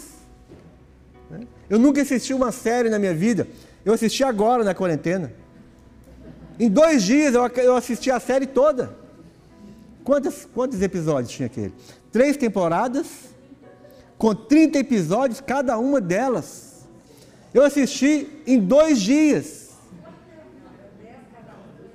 Né? 1.29 1.41
Eu 1.69 1.79
nunca 1.79 2.01
assisti 2.01 2.33
uma 2.33 2.51
série 2.51 2.89
na 2.89 2.99
minha 2.99 3.13
vida. 3.13 3.47
Eu 3.83 3.93
assisti 3.93 4.23
agora 4.23 4.63
na 4.63 4.73
quarentena. 4.73 5.33
Em 6.59 6.69
dois 6.69 7.03
dias 7.03 7.33
eu 7.35 7.75
assisti 7.75 8.09
a 8.09 8.19
série 8.19 8.45
toda. 8.45 8.95
Quantos, 10.03 10.47
quantos 10.53 10.81
episódios 10.81 11.33
tinha 11.33 11.47
aquele? 11.47 11.73
Três 12.11 12.37
temporadas, 12.37 13.07
com 14.17 14.33
30 14.33 14.79
episódios, 14.79 15.41
cada 15.41 15.77
uma 15.77 15.99
delas. 15.99 16.85
Eu 17.53 17.63
assisti 17.63 18.27
em 18.45 18.59
dois 18.59 19.01
dias. 19.01 19.69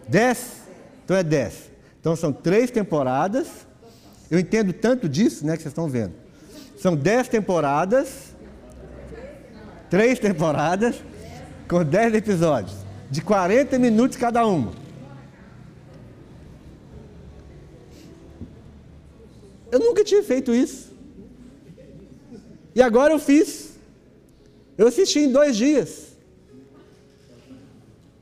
Dez? 0.08 0.62
Então 1.04 1.16
é 1.16 1.22
dez. 1.22 1.70
Então 2.00 2.16
são 2.16 2.32
três 2.32 2.70
temporadas. 2.70 3.48
Eu 4.30 4.38
entendo 4.38 4.72
tanto 4.72 5.08
disso, 5.08 5.44
né, 5.44 5.56
que 5.56 5.62
vocês 5.62 5.72
estão 5.72 5.88
vendo. 5.88 6.14
São 6.78 6.96
dez 6.96 7.28
temporadas. 7.28 8.30
Três 9.90 10.20
temporadas, 10.20 11.02
com 11.68 11.84
dez 11.84 12.14
episódios. 12.14 12.76
De 13.10 13.20
40 13.20 13.76
minutos 13.76 14.16
cada 14.16 14.46
uma. 14.46 14.72
Eu 19.72 19.80
nunca 19.80 20.04
tinha 20.04 20.22
feito 20.22 20.54
isso. 20.54 20.89
E 22.74 22.82
agora 22.82 23.12
eu 23.12 23.18
fiz. 23.18 23.78
Eu 24.78 24.86
assisti 24.86 25.20
em 25.20 25.32
dois 25.32 25.56
dias. 25.56 26.10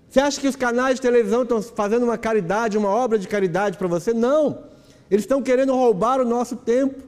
Você 0.08 0.20
acha 0.20 0.40
que 0.40 0.48
os 0.48 0.56
canais 0.56 0.96
de 0.96 1.02
televisão 1.02 1.42
estão 1.42 1.62
fazendo 1.62 2.02
uma 2.04 2.16
caridade, 2.16 2.78
uma 2.78 2.88
obra 2.88 3.18
de 3.18 3.28
caridade 3.28 3.76
para 3.76 3.86
você? 3.86 4.14
Não. 4.14 4.64
Eles 5.10 5.24
estão 5.24 5.42
querendo 5.42 5.74
roubar 5.74 6.20
o 6.20 6.24
nosso 6.24 6.56
tempo. 6.56 7.02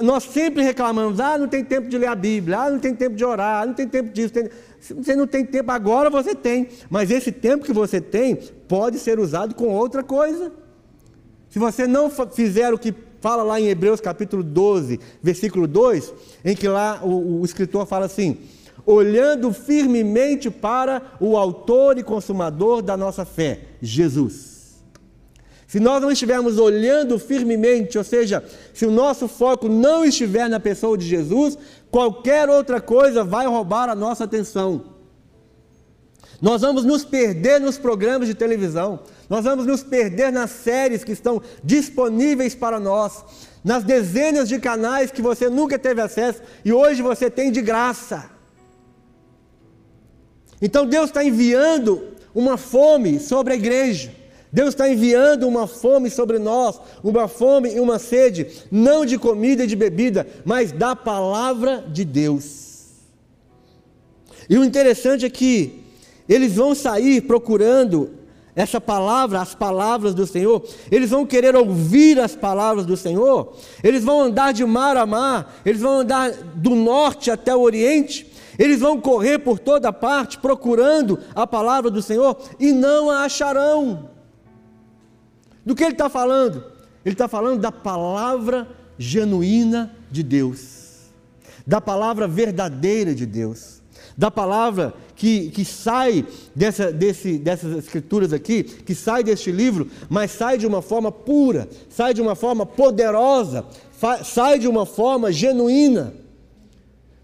Nós 0.00 0.24
sempre 0.24 0.62
reclamamos: 0.62 1.20
ah, 1.20 1.36
não 1.36 1.48
tem 1.48 1.64
tempo 1.64 1.88
de 1.88 1.98
ler 1.98 2.06
a 2.06 2.14
Bíblia, 2.14 2.58
ah, 2.60 2.70
não 2.70 2.78
tem 2.78 2.94
tempo 2.94 3.16
de 3.16 3.24
orar, 3.24 3.62
ah, 3.62 3.66
não 3.66 3.74
tem 3.74 3.88
tempo 3.88 4.10
disso. 4.10 4.32
Tem... 4.32 4.48
Você 4.80 5.14
não 5.14 5.26
tem 5.26 5.44
tempo, 5.44 5.70
agora 5.70 6.08
você 6.08 6.34
tem. 6.34 6.68
Mas 6.88 7.10
esse 7.10 7.30
tempo 7.30 7.64
que 7.64 7.72
você 7.72 8.00
tem 8.00 8.36
pode 8.66 8.98
ser 8.98 9.18
usado 9.18 9.54
com 9.54 9.68
outra 9.68 10.02
coisa. 10.02 10.52
Se 11.50 11.58
você 11.58 11.86
não 11.86 12.10
fizer 12.10 12.72
o 12.72 12.78
que 12.78 12.94
fala 13.22 13.44
lá 13.44 13.58
em 13.60 13.68
Hebreus 13.68 14.00
capítulo 14.00 14.42
12, 14.42 14.98
versículo 15.22 15.68
2, 15.68 16.12
em 16.44 16.56
que 16.56 16.68
lá 16.68 17.00
o, 17.02 17.40
o 17.40 17.44
escritor 17.44 17.86
fala 17.86 18.04
assim: 18.06 18.38
olhando 18.84 19.52
firmemente 19.52 20.50
para 20.50 21.00
o 21.20 21.36
autor 21.36 21.96
e 21.96 22.02
consumador 22.02 22.82
da 22.82 22.96
nossa 22.96 23.24
fé, 23.24 23.60
Jesus. 23.80 24.82
Se 25.68 25.80
nós 25.80 26.02
não 26.02 26.10
estivermos 26.10 26.58
olhando 26.58 27.18
firmemente, 27.18 27.96
ou 27.96 28.04
seja, 28.04 28.44
se 28.74 28.84
o 28.84 28.90
nosso 28.90 29.26
foco 29.26 29.68
não 29.68 30.04
estiver 30.04 30.46
na 30.46 30.60
pessoa 30.60 30.98
de 30.98 31.06
Jesus, 31.06 31.56
qualquer 31.90 32.50
outra 32.50 32.78
coisa 32.78 33.24
vai 33.24 33.46
roubar 33.46 33.88
a 33.88 33.94
nossa 33.94 34.24
atenção. 34.24 34.91
Nós 36.42 36.60
vamos 36.62 36.84
nos 36.84 37.04
perder 37.04 37.60
nos 37.60 37.78
programas 37.78 38.26
de 38.26 38.34
televisão, 38.34 38.98
nós 39.30 39.44
vamos 39.44 39.64
nos 39.64 39.84
perder 39.84 40.32
nas 40.32 40.50
séries 40.50 41.04
que 41.04 41.12
estão 41.12 41.40
disponíveis 41.62 42.52
para 42.52 42.80
nós, 42.80 43.24
nas 43.62 43.84
dezenas 43.84 44.48
de 44.48 44.58
canais 44.58 45.12
que 45.12 45.22
você 45.22 45.48
nunca 45.48 45.78
teve 45.78 46.00
acesso 46.00 46.42
e 46.64 46.72
hoje 46.72 47.00
você 47.00 47.30
tem 47.30 47.52
de 47.52 47.62
graça. 47.62 48.28
Então 50.60 50.84
Deus 50.84 51.10
está 51.10 51.22
enviando 51.24 52.08
uma 52.34 52.56
fome 52.56 53.20
sobre 53.20 53.52
a 53.52 53.56
igreja. 53.56 54.12
Deus 54.52 54.70
está 54.70 54.88
enviando 54.88 55.46
uma 55.46 55.68
fome 55.68 56.10
sobre 56.10 56.40
nós, 56.40 56.78
uma 57.04 57.28
fome 57.28 57.72
e 57.72 57.78
uma 57.78 58.00
sede, 58.00 58.48
não 58.68 59.06
de 59.06 59.16
comida 59.16 59.62
e 59.62 59.66
de 59.68 59.76
bebida, 59.76 60.26
mas 60.44 60.72
da 60.72 60.96
palavra 60.96 61.84
de 61.88 62.04
Deus. 62.04 62.90
E 64.50 64.58
o 64.58 64.64
interessante 64.64 65.24
é 65.24 65.30
que 65.30 65.81
eles 66.28 66.54
vão 66.54 66.74
sair 66.74 67.22
procurando 67.22 68.10
essa 68.54 68.80
palavra, 68.80 69.40
as 69.40 69.54
palavras 69.54 70.14
do 70.14 70.26
Senhor, 70.26 70.62
eles 70.90 71.10
vão 71.10 71.24
querer 71.24 71.56
ouvir 71.56 72.20
as 72.20 72.36
palavras 72.36 72.84
do 72.84 72.96
Senhor, 72.96 73.54
eles 73.82 74.04
vão 74.04 74.20
andar 74.20 74.52
de 74.52 74.64
mar 74.64 74.96
a 74.96 75.06
mar, 75.06 75.54
eles 75.64 75.80
vão 75.80 76.00
andar 76.00 76.30
do 76.54 76.74
norte 76.74 77.30
até 77.30 77.54
o 77.56 77.60
oriente, 77.60 78.30
eles 78.58 78.78
vão 78.78 79.00
correr 79.00 79.38
por 79.38 79.58
toda 79.58 79.92
parte 79.92 80.38
procurando 80.38 81.18
a 81.34 81.46
palavra 81.46 81.90
do 81.90 82.02
Senhor 82.02 82.36
e 82.60 82.72
não 82.72 83.10
a 83.10 83.24
acharão. 83.24 84.10
Do 85.64 85.74
que 85.74 85.82
ele 85.82 85.92
está 85.92 86.10
falando? 86.10 86.62
Ele 87.04 87.14
está 87.14 87.28
falando 87.28 87.60
da 87.60 87.72
palavra 87.72 88.68
genuína 88.98 89.96
de 90.10 90.22
Deus, 90.22 91.10
da 91.66 91.80
palavra 91.80 92.28
verdadeira 92.28 93.14
de 93.14 93.24
Deus 93.24 93.81
da 94.22 94.30
palavra 94.30 94.94
que, 95.16 95.50
que 95.50 95.64
sai 95.64 96.24
dessa, 96.54 96.92
desse, 96.92 97.38
dessas 97.38 97.76
escrituras 97.76 98.32
aqui, 98.32 98.62
que 98.62 98.94
sai 98.94 99.24
deste 99.24 99.50
livro, 99.50 99.88
mas 100.08 100.30
sai 100.30 100.56
de 100.56 100.64
uma 100.64 100.80
forma 100.80 101.10
pura, 101.10 101.68
sai 101.90 102.14
de 102.14 102.22
uma 102.22 102.36
forma 102.36 102.64
poderosa, 102.64 103.66
sai 104.22 104.60
de 104.60 104.68
uma 104.68 104.86
forma 104.86 105.32
genuína. 105.32 106.14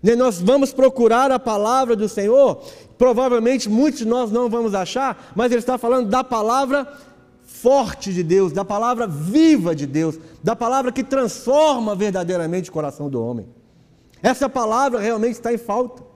Né, 0.03 0.17
nós 0.17 0.41
vamos 0.41 0.73
procurar 0.73 1.31
a 1.31 1.39
palavra 1.39 1.95
do 1.95 2.09
Senhor, 2.09 2.65
provavelmente 2.99 3.69
muitos 3.69 4.01
de 4.01 4.05
nós 4.05 4.33
não 4.33 4.51
vamos 4.51 4.75
achar, 4.75 5.33
mas 5.37 5.53
ele 5.53 5.61
está 5.61 5.79
falando 5.79 6.09
da 6.09 6.25
palavra 6.25 6.85
forte 7.45 8.13
de 8.13 8.25
Deus, 8.25 8.53
da 8.53 8.65
palavra 8.65 9.07
viva 9.07 9.73
de 9.73 9.87
Deus, 9.87 10.19
da 10.43 10.57
palavra 10.57 10.91
que 10.91 11.05
transforma 11.05 11.95
verdadeiramente 11.95 12.71
o 12.71 12.73
coração 12.73 13.09
do 13.09 13.23
homem. 13.23 13.47
Essa 14.21 14.49
palavra 14.49 14.99
realmente 14.99 15.35
está 15.35 15.53
em 15.53 15.59
falta. 15.59 16.08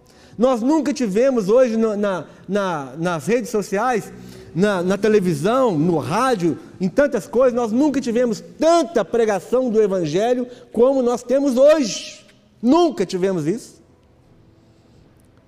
Nós 0.42 0.60
nunca 0.60 0.92
tivemos 0.92 1.48
hoje 1.48 1.76
na, 1.76 1.96
na, 1.96 2.24
na, 2.48 2.92
nas 2.98 3.26
redes 3.26 3.48
sociais, 3.48 4.12
na, 4.52 4.82
na 4.82 4.98
televisão, 4.98 5.78
no 5.78 5.98
rádio, 5.98 6.58
em 6.80 6.88
tantas 6.88 7.28
coisas, 7.28 7.54
nós 7.54 7.70
nunca 7.70 8.00
tivemos 8.00 8.42
tanta 8.58 9.04
pregação 9.04 9.70
do 9.70 9.80
Evangelho 9.80 10.48
como 10.72 11.00
nós 11.00 11.22
temos 11.22 11.56
hoje. 11.56 12.26
Nunca 12.60 13.06
tivemos 13.06 13.46
isso. 13.46 13.80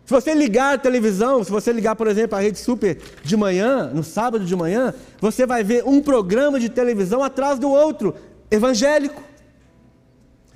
Se 0.06 0.12
você 0.12 0.32
ligar 0.32 0.76
a 0.76 0.78
televisão, 0.78 1.42
se 1.42 1.50
você 1.50 1.72
ligar, 1.72 1.96
por 1.96 2.06
exemplo, 2.06 2.38
a 2.38 2.40
Rede 2.40 2.60
Super 2.60 2.96
de 3.24 3.36
manhã, 3.36 3.90
no 3.92 4.04
sábado 4.04 4.44
de 4.44 4.54
manhã, 4.54 4.94
você 5.20 5.44
vai 5.44 5.64
ver 5.64 5.82
um 5.84 6.00
programa 6.00 6.60
de 6.60 6.68
televisão 6.68 7.20
atrás 7.20 7.58
do 7.58 7.68
outro, 7.68 8.14
evangélico. 8.48 9.20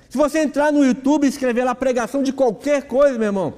Se 0.09 0.17
você 0.17 0.39
entrar 0.39 0.71
no 0.71 0.85
YouTube 0.85 1.25
e 1.25 1.29
escrever 1.29 1.65
lá 1.65 1.75
pregação 1.75 2.23
de 2.23 2.31
qualquer 2.31 2.83
coisa, 2.83 3.17
meu 3.17 3.27
irmão, 3.27 3.53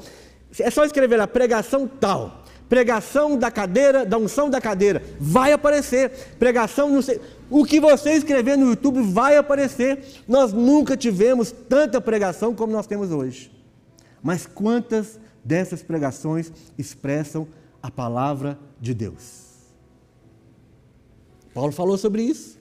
é 0.60 0.70
só 0.70 0.84
escrever 0.84 1.18
lá, 1.18 1.28
pregação 1.28 1.88
tal. 1.88 2.42
Pregação 2.68 3.38
da 3.38 3.52
cadeira, 3.52 4.06
da 4.06 4.18
unção 4.18 4.50
da 4.50 4.62
cadeira. 4.62 5.04
Vai 5.20 5.52
aparecer. 5.52 6.10
Pregação, 6.40 6.90
não 6.90 7.02
sei. 7.02 7.20
O 7.50 7.66
que 7.66 7.82
você 7.82 8.12
escrever 8.14 8.58
no 8.58 8.70
YouTube 8.70 9.02
vai 9.02 9.36
aparecer. 9.36 10.02
Nós 10.26 10.54
nunca 10.54 10.96
tivemos 10.96 11.52
tanta 11.52 12.00
pregação 12.00 12.56
como 12.56 12.72
nós 12.72 12.88
temos 12.88 13.12
hoje. 13.12 13.52
Mas 14.24 14.46
quantas 14.46 15.20
dessas 15.44 15.84
pregações 15.84 16.50
expressam 16.78 17.46
a 17.84 17.92
palavra 17.92 18.58
de 18.80 18.94
Deus? 18.94 19.52
Paulo 21.54 21.74
falou 21.74 21.98
sobre 21.98 22.22
isso. 22.22 22.58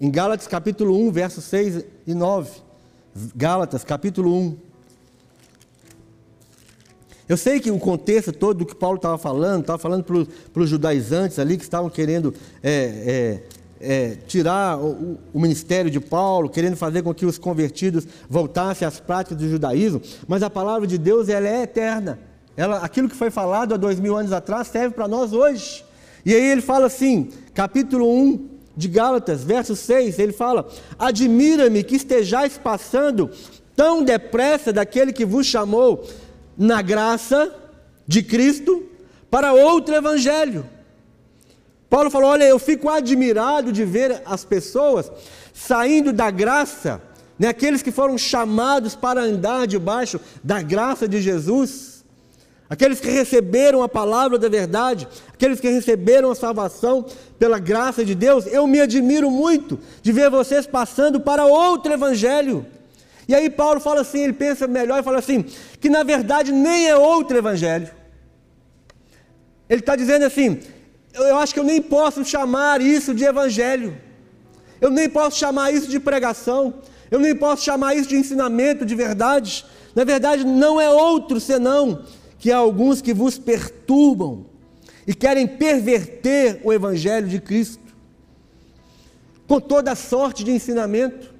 Em 0.00 0.08
Gálatas 0.08 0.46
capítulo 0.46 0.96
1, 1.08 1.10
versos 1.10 1.42
6 1.44 1.84
e 2.06 2.14
9. 2.14 2.60
Gálatas 3.34 3.82
capítulo 3.82 4.32
1. 4.32 4.67
Eu 7.28 7.36
sei 7.36 7.60
que 7.60 7.70
o 7.70 7.78
contexto 7.78 8.32
todo 8.32 8.58
do 8.58 8.66
que 8.66 8.74
Paulo 8.74 8.96
estava 8.96 9.18
falando, 9.18 9.60
estava 9.60 9.78
falando 9.78 10.02
para 10.04 10.62
os 10.62 10.68
judaizantes 10.68 11.38
ali 11.38 11.58
que 11.58 11.62
estavam 11.62 11.90
querendo 11.90 12.32
é, 12.62 13.40
é, 13.80 13.88
é, 14.10 14.16
tirar 14.26 14.78
o, 14.78 15.18
o, 15.34 15.40
ministério 15.40 15.90
de 15.90 16.00
Paulo, 16.00 16.48
querendo 16.48 16.76
fazer 16.76 17.02
com 17.02 17.12
que 17.12 17.26
os 17.26 17.36
convertidos 17.36 18.08
voltassem 18.30 18.88
às 18.88 18.98
práticas 18.98 19.36
do 19.36 19.48
judaísmo, 19.48 20.00
mas 20.26 20.42
a 20.42 20.48
palavra 20.48 20.86
de 20.86 20.96
Deus 20.96 21.28
ela 21.28 21.46
é 21.46 21.62
eterna. 21.62 22.18
Ela, 22.56 22.78
aquilo 22.78 23.08
que 23.08 23.14
foi 23.14 23.30
falado 23.30 23.74
há 23.74 23.76
dois 23.76 24.00
mil 24.00 24.16
anos 24.16 24.32
atrás 24.32 24.68
serve 24.68 24.94
para 24.94 25.06
nós 25.06 25.32
hoje. 25.32 25.84
E 26.24 26.34
aí 26.34 26.44
ele 26.50 26.62
fala 26.62 26.86
assim, 26.86 27.28
capítulo 27.54 28.10
1 28.10 28.48
de 28.74 28.88
Gálatas, 28.88 29.44
verso 29.44 29.76
6, 29.76 30.18
ele 30.18 30.32
fala: 30.32 30.66
Admira-me 30.98 31.84
que 31.84 31.96
estejais 31.96 32.56
passando 32.56 33.30
tão 33.76 34.02
depressa 34.02 34.72
daquele 34.72 35.12
que 35.12 35.24
vos 35.24 35.46
chamou 35.46 36.04
na 36.58 36.82
graça 36.82 37.54
de 38.06 38.22
Cristo 38.22 38.84
para 39.30 39.52
outro 39.52 39.94
evangelho. 39.94 40.66
Paulo 41.88 42.10
falou: 42.10 42.30
Olha, 42.30 42.44
eu 42.44 42.58
fico 42.58 42.88
admirado 42.88 43.72
de 43.72 43.84
ver 43.84 44.22
as 44.26 44.44
pessoas 44.44 45.10
saindo 45.54 46.12
da 46.12 46.30
graça, 46.30 47.00
né, 47.38 47.48
aqueles 47.48 47.82
que 47.82 47.90
foram 47.90 48.18
chamados 48.18 48.94
para 48.94 49.22
andar 49.22 49.66
debaixo 49.66 50.20
da 50.42 50.60
graça 50.60 51.08
de 51.08 51.20
Jesus, 51.20 52.04
aqueles 52.68 53.00
que 53.00 53.10
receberam 53.10 53.82
a 53.82 53.88
palavra 53.88 54.38
da 54.38 54.48
verdade, 54.48 55.08
aqueles 55.32 55.60
que 55.60 55.68
receberam 55.68 56.30
a 56.30 56.34
salvação 56.34 57.06
pela 57.38 57.58
graça 57.58 58.04
de 58.04 58.14
Deus. 58.14 58.46
Eu 58.46 58.66
me 58.66 58.80
admiro 58.80 59.30
muito 59.30 59.78
de 60.02 60.12
ver 60.12 60.30
vocês 60.30 60.66
passando 60.66 61.20
para 61.20 61.46
outro 61.46 61.92
evangelho. 61.92 62.66
E 63.26 63.34
aí 63.34 63.50
Paulo 63.50 63.78
fala 63.78 64.00
assim, 64.00 64.20
ele 64.20 64.32
pensa 64.32 64.66
melhor 64.66 65.00
e 65.00 65.02
fala 65.02 65.18
assim, 65.18 65.44
que 65.80 65.88
na 65.88 66.02
verdade 66.02 66.52
nem 66.52 66.88
é 66.88 66.96
outro 66.96 67.36
evangelho. 67.36 67.90
Ele 69.68 69.80
está 69.80 69.94
dizendo 69.94 70.24
assim, 70.24 70.60
eu 71.14 71.36
acho 71.38 71.52
que 71.52 71.60
eu 71.60 71.64
nem 71.64 71.80
posso 71.80 72.24
chamar 72.24 72.80
isso 72.80 73.14
de 73.14 73.24
evangelho. 73.24 73.96
Eu 74.80 74.90
nem 74.90 75.08
posso 75.08 75.36
chamar 75.36 75.72
isso 75.72 75.88
de 75.88 75.98
pregação. 75.98 76.74
Eu 77.10 77.18
nem 77.18 77.34
posso 77.34 77.64
chamar 77.64 77.94
isso 77.94 78.08
de 78.08 78.16
ensinamento 78.16 78.84
de 78.84 78.94
verdade. 78.94 79.64
Na 79.94 80.04
verdade, 80.04 80.44
não 80.44 80.80
é 80.80 80.88
outro 80.88 81.40
senão 81.40 82.04
que 82.38 82.52
há 82.52 82.56
alguns 82.56 83.02
que 83.02 83.12
vos 83.12 83.38
perturbam 83.38 84.46
e 85.06 85.14
querem 85.14 85.46
perverter 85.46 86.60
o 86.62 86.72
evangelho 86.72 87.26
de 87.26 87.40
Cristo 87.40 87.88
com 89.46 89.58
toda 89.58 89.94
sorte 89.94 90.44
de 90.44 90.52
ensinamento. 90.52 91.34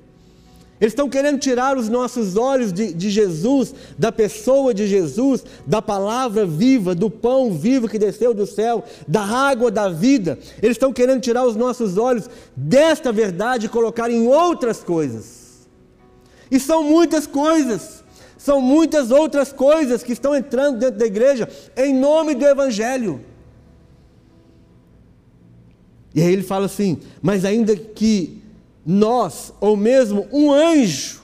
Eles 0.81 0.93
estão 0.93 1.09
querendo 1.09 1.41
tirar 1.41 1.77
os 1.77 1.89
nossos 1.89 2.37
olhos 2.37 2.73
de, 2.73 2.93
de, 2.93 3.11
Jesus, 3.11 3.75
da 3.99 4.13
pessoa 4.13 4.73
de 4.73 4.87
Jesus, 4.87 5.45
da 5.67 5.83
palavra 5.83 6.47
viva, 6.47 6.95
do 6.95 7.11
pão 7.11 7.53
vivo 7.53 7.89
que 7.89 7.99
desceu 7.99 8.33
do 8.33 8.47
céu, 8.47 8.85
da 9.07 9.23
água 9.23 9.73
da 9.73 9.89
vida. 9.89 10.39
Eles 10.63 10.77
estão 10.77 10.93
querendo 10.93 11.21
tirar 11.21 11.45
os 11.45 11.57
nossos 11.57 11.99
olhos 11.99 12.31
desta 12.55 13.11
verdade 13.11 13.67
e 13.67 13.69
colocar 13.69 14.09
em 14.09 14.29
outras 14.29 14.83
coisas. 14.83 15.67
E 16.49 16.61
são 16.61 16.85
muitas 16.85 17.27
coisas, 17.27 18.05
são 18.37 18.61
muitas 18.61 19.11
outras 19.11 19.53
coisas 19.53 20.05
que 20.05 20.13
estão 20.13 20.35
entrando 20.35 20.79
dentro 20.79 20.99
da 20.99 21.07
igreja 21.07 21.49
em 21.77 21.93
nome 21.93 22.37
do 22.37 22.47
Evangelho. 22.47 23.21
E 26.15 26.23
aí 26.23 26.33
ele 26.33 26.43
fala 26.45 26.67
assim: 26.67 26.99
mas 27.21 27.45
ainda 27.45 27.77
que 27.77 28.38
nós, 28.91 29.53
ou 29.61 29.77
mesmo 29.77 30.27
um 30.33 30.51
anjo, 30.51 31.21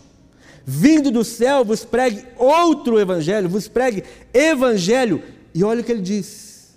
vindo 0.66 1.10
do 1.10 1.24
céu, 1.24 1.64
vos 1.64 1.82
pregue 1.82 2.22
outro 2.36 3.00
evangelho, 3.00 3.48
vos 3.48 3.68
pregue 3.68 4.04
evangelho. 4.34 5.22
E 5.54 5.64
olha 5.64 5.80
o 5.80 5.84
que 5.84 5.90
ele 5.90 6.02
diz 6.02 6.74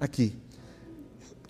aqui. 0.00 0.34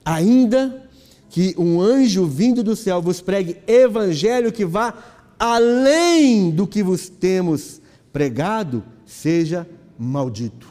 Ainda 0.05 0.87
que 1.31 1.55
um 1.57 1.81
anjo 1.81 2.27
vindo 2.27 2.63
do 2.63 2.77
céu 2.77 3.01
vos 3.01 3.23
pregue 3.23 3.57
evangelho 3.67 4.53
que 4.53 4.67
vá 4.67 4.93
além 5.39 6.51
do 6.51 6.67
que 6.67 6.83
vos 6.83 7.09
temos 7.09 7.81
pregado, 8.13 8.85
seja 9.07 9.67
maldito. 9.99 10.69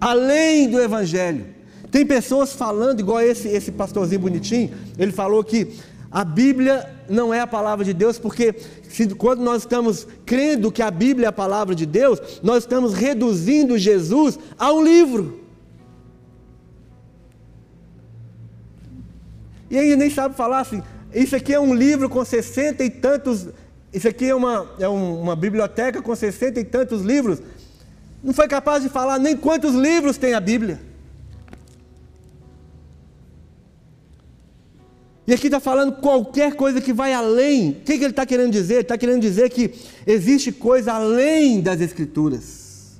Além 0.00 0.70
do 0.70 0.80
evangelho. 0.80 1.58
Tem 1.90 2.04
pessoas 2.04 2.54
falando, 2.54 3.00
igual 3.00 3.20
esse, 3.20 3.48
esse 3.48 3.72
pastorzinho 3.72 4.20
bonitinho, 4.20 4.70
ele 4.98 5.12
falou 5.12 5.44
que 5.44 5.74
a 6.10 6.24
Bíblia 6.24 6.88
não 7.08 7.32
é 7.32 7.40
a 7.40 7.46
palavra 7.46 7.84
de 7.84 7.92
Deus, 7.92 8.18
porque 8.18 8.54
quando 9.16 9.40
nós 9.40 9.62
estamos 9.62 10.06
crendo 10.24 10.72
que 10.72 10.82
a 10.82 10.90
Bíblia 10.90 11.26
é 11.26 11.28
a 11.28 11.32
palavra 11.32 11.74
de 11.74 11.84
Deus, 11.84 12.40
nós 12.42 12.64
estamos 12.64 12.94
reduzindo 12.94 13.76
Jesus 13.76 14.38
a 14.58 14.72
um 14.72 14.82
livro. 14.82 15.40
E 19.70 19.76
aí 19.76 19.94
nem 19.96 20.08
sabe 20.08 20.34
falar 20.34 20.60
assim, 20.60 20.82
isso 21.14 21.36
aqui 21.36 21.52
é 21.52 21.60
um 21.60 21.74
livro 21.74 22.08
com 22.08 22.24
sessenta 22.24 22.82
e 22.82 22.88
tantos, 22.88 23.48
isso 23.92 24.08
aqui 24.08 24.30
é 24.30 24.34
uma, 24.34 24.66
é 24.78 24.88
uma 24.88 25.36
biblioteca 25.36 26.00
com 26.00 26.14
sessenta 26.16 26.58
e 26.58 26.64
tantos 26.64 27.02
livros. 27.02 27.42
Não 28.22 28.32
foi 28.32 28.48
capaz 28.48 28.82
de 28.82 28.88
falar 28.88 29.18
nem 29.18 29.36
quantos 29.36 29.74
livros 29.74 30.16
tem 30.16 30.32
a 30.32 30.40
Bíblia. 30.40 30.87
E 35.28 35.34
aqui 35.34 35.48
está 35.48 35.60
falando 35.60 35.92
qualquer 35.92 36.54
coisa 36.54 36.80
que 36.80 36.90
vai 36.90 37.12
além. 37.12 37.72
O 37.72 37.74
que, 37.74 37.98
que 37.98 38.04
ele 38.04 38.12
está 38.12 38.24
querendo 38.24 38.50
dizer? 38.50 38.76
Ele 38.76 38.80
está 38.80 38.96
querendo 38.96 39.20
dizer 39.20 39.50
que 39.50 39.74
existe 40.06 40.50
coisa 40.50 40.94
além 40.94 41.60
das 41.60 41.82
Escrituras. 41.82 42.98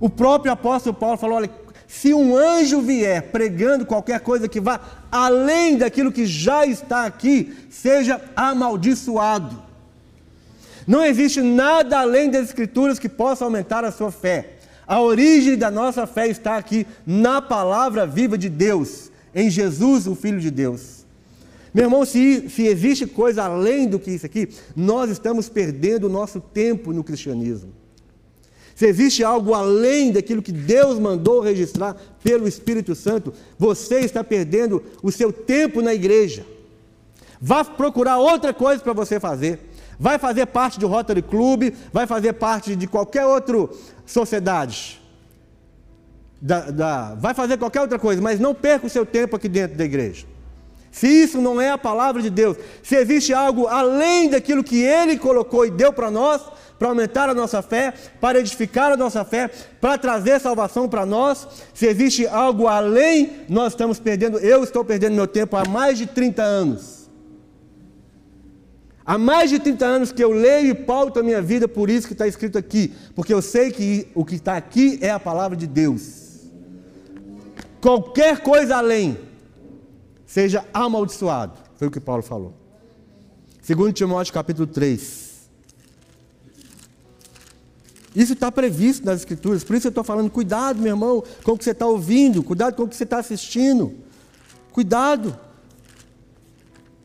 O 0.00 0.08
próprio 0.08 0.50
apóstolo 0.50 0.96
Paulo 0.96 1.18
falou: 1.18 1.36
olha, 1.36 1.50
se 1.86 2.14
um 2.14 2.34
anjo 2.34 2.80
vier 2.80 3.24
pregando 3.24 3.84
qualquer 3.84 4.20
coisa 4.20 4.48
que 4.48 4.62
vá 4.62 4.80
além 5.10 5.76
daquilo 5.76 6.10
que 6.10 6.24
já 6.24 6.64
está 6.64 7.04
aqui, 7.04 7.54
seja 7.68 8.18
amaldiçoado. 8.34 9.62
Não 10.86 11.04
existe 11.04 11.42
nada 11.42 12.00
além 12.00 12.30
das 12.30 12.46
Escrituras 12.46 12.98
que 12.98 13.10
possa 13.10 13.44
aumentar 13.44 13.84
a 13.84 13.92
sua 13.92 14.10
fé. 14.10 14.54
A 14.86 15.02
origem 15.02 15.58
da 15.58 15.70
nossa 15.70 16.06
fé 16.06 16.28
está 16.28 16.56
aqui 16.56 16.86
na 17.06 17.42
palavra 17.42 18.06
viva 18.06 18.38
de 18.38 18.48
Deus, 18.48 19.10
em 19.34 19.50
Jesus, 19.50 20.06
o 20.06 20.14
Filho 20.14 20.40
de 20.40 20.50
Deus. 20.50 21.01
Meu 21.74 21.84
irmão, 21.84 22.04
se, 22.04 22.50
se 22.50 22.66
existe 22.66 23.06
coisa 23.06 23.44
além 23.44 23.88
do 23.88 23.98
que 23.98 24.10
isso 24.10 24.26
aqui, 24.26 24.48
nós 24.76 25.10
estamos 25.10 25.48
perdendo 25.48 26.04
o 26.04 26.10
nosso 26.10 26.40
tempo 26.40 26.92
no 26.92 27.02
cristianismo. 27.02 27.72
Se 28.74 28.86
existe 28.86 29.22
algo 29.22 29.54
além 29.54 30.12
daquilo 30.12 30.42
que 30.42 30.52
Deus 30.52 30.98
mandou 30.98 31.40
registrar 31.40 31.96
pelo 32.22 32.48
Espírito 32.48 32.94
Santo, 32.94 33.32
você 33.58 34.00
está 34.00 34.24
perdendo 34.24 34.82
o 35.02 35.10
seu 35.10 35.32
tempo 35.32 35.80
na 35.80 35.94
igreja. 35.94 36.44
Vá 37.40 37.64
procurar 37.64 38.18
outra 38.18 38.52
coisa 38.52 38.82
para 38.82 38.92
você 38.92 39.18
fazer. 39.18 39.58
Vai 39.98 40.18
fazer 40.18 40.46
parte 40.46 40.78
do 40.78 40.88
Rotary 40.88 41.22
Club, 41.22 41.72
vai 41.92 42.06
fazer 42.06 42.34
parte 42.34 42.74
de 42.74 42.86
qualquer 42.86 43.24
outra 43.24 43.68
sociedade. 44.04 45.00
Da, 46.40 46.70
da, 46.70 47.14
vai 47.14 47.34
fazer 47.34 47.56
qualquer 47.56 47.82
outra 47.82 47.98
coisa, 47.98 48.20
mas 48.20 48.40
não 48.40 48.54
perca 48.54 48.86
o 48.86 48.90
seu 48.90 49.06
tempo 49.06 49.36
aqui 49.36 49.48
dentro 49.48 49.76
da 49.76 49.84
igreja. 49.84 50.26
Se 50.92 51.08
isso 51.08 51.40
não 51.40 51.58
é 51.58 51.70
a 51.70 51.78
palavra 51.78 52.20
de 52.20 52.28
Deus, 52.28 52.58
se 52.82 52.94
existe 52.96 53.32
algo 53.32 53.66
além 53.66 54.28
daquilo 54.28 54.62
que 54.62 54.82
Ele 54.82 55.16
colocou 55.16 55.64
e 55.64 55.70
deu 55.70 55.90
para 55.90 56.10
nós, 56.10 56.42
para 56.78 56.88
aumentar 56.88 57.30
a 57.30 57.34
nossa 57.34 57.62
fé, 57.62 57.94
para 58.20 58.38
edificar 58.38 58.92
a 58.92 58.96
nossa 58.96 59.24
fé, 59.24 59.50
para 59.80 59.96
trazer 59.96 60.38
salvação 60.38 60.86
para 60.86 61.06
nós, 61.06 61.48
se 61.72 61.86
existe 61.86 62.26
algo 62.26 62.68
além, 62.68 63.38
nós 63.48 63.72
estamos 63.72 63.98
perdendo, 63.98 64.38
eu 64.38 64.62
estou 64.62 64.84
perdendo 64.84 65.14
meu 65.14 65.26
tempo 65.26 65.56
há 65.56 65.64
mais 65.64 65.96
de 65.96 66.06
30 66.06 66.42
anos. 66.42 67.02
Há 69.04 69.16
mais 69.16 69.48
de 69.48 69.58
30 69.58 69.84
anos 69.86 70.12
que 70.12 70.22
eu 70.22 70.30
leio 70.30 70.70
e 70.70 70.74
pauto 70.74 71.18
a 71.18 71.22
minha 71.22 71.40
vida 71.40 71.66
por 71.66 71.88
isso 71.88 72.06
que 72.06 72.12
está 72.12 72.26
escrito 72.26 72.58
aqui, 72.58 72.92
porque 73.14 73.32
eu 73.32 73.40
sei 73.40 73.70
que 73.70 74.08
o 74.14 74.24
que 74.26 74.34
está 74.34 74.56
aqui 74.56 74.98
é 75.00 75.10
a 75.10 75.18
palavra 75.18 75.56
de 75.56 75.66
Deus. 75.66 76.50
Qualquer 77.80 78.40
coisa 78.40 78.76
além, 78.76 79.16
seja 80.32 80.64
amaldiçoado. 80.72 81.52
Foi 81.76 81.88
o 81.88 81.90
que 81.90 82.00
Paulo 82.00 82.22
falou. 82.22 82.54
Segundo 83.60 83.92
Timóteo 83.92 84.32
capítulo 84.32 84.66
3. 84.66 85.30
Isso 88.16 88.32
está 88.32 88.50
previsto 88.50 89.04
nas 89.04 89.20
Escrituras, 89.20 89.62
por 89.62 89.76
isso 89.76 89.88
eu 89.88 89.90
estou 89.90 90.02
falando, 90.02 90.30
cuidado, 90.30 90.80
meu 90.80 90.92
irmão, 90.92 91.22
com 91.44 91.52
o 91.52 91.58
que 91.58 91.64
você 91.64 91.72
está 91.72 91.86
ouvindo, 91.86 92.42
cuidado 92.42 92.74
com 92.74 92.84
o 92.84 92.88
que 92.88 92.96
você 92.96 93.04
está 93.04 93.18
assistindo. 93.18 93.94
Cuidado. 94.72 95.38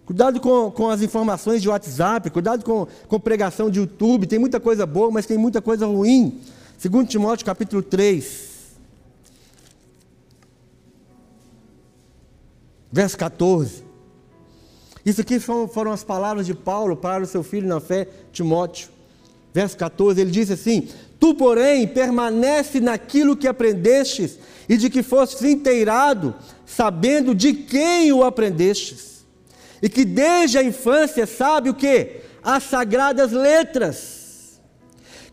Cuidado 0.06 0.40
com, 0.40 0.72
com 0.72 0.90
as 0.90 1.02
informações 1.02 1.62
de 1.62 1.68
WhatsApp, 1.68 2.30
cuidado 2.30 2.64
com, 2.64 2.88
com 3.10 3.20
pregação 3.20 3.70
de 3.70 3.80
YouTube. 3.80 4.26
Tem 4.26 4.40
muita 4.40 4.58
coisa 4.58 4.86
boa, 4.86 5.12
mas 5.12 5.26
tem 5.26 5.38
muita 5.38 5.62
coisa 5.62 5.86
ruim. 5.86 6.40
Segundo 6.78 7.10
Timóteo 7.10 7.46
capítulo 7.46 7.84
3. 7.84 8.47
Verso 12.98 13.16
14. 13.16 13.84
Isso 15.06 15.22
aqui 15.22 15.40
foram 15.40 15.92
as 15.92 16.04
palavras 16.04 16.48
de 16.48 16.56
Paulo 16.56 16.98
para 16.98 17.22
o 17.22 17.28
seu 17.28 17.44
filho 17.44 17.68
na 17.68 17.80
fé, 17.80 18.08
Timóteo. 18.32 18.90
Verso 19.54 19.78
14, 19.78 20.20
ele 20.20 20.32
diz 20.32 20.50
assim: 20.50 20.88
Tu, 21.20 21.36
porém, 21.36 21.88
permanece 21.88 22.80
naquilo 22.80 23.38
que 23.38 23.48
aprendestes 23.48 24.40
e 24.68 24.76
de 24.78 24.90
que 24.90 25.04
fostes 25.04 25.44
inteirado, 25.44 26.34
sabendo 26.66 27.36
de 27.36 27.54
quem 27.54 28.12
o 28.12 28.24
aprendestes. 28.24 29.24
E 29.80 29.88
que 29.88 30.04
desde 30.04 30.58
a 30.58 30.64
infância 30.64 31.28
sabe 31.28 31.70
o 31.70 31.76
que? 31.76 32.22
As 32.42 32.64
sagradas 32.64 33.32
letras, 33.32 34.60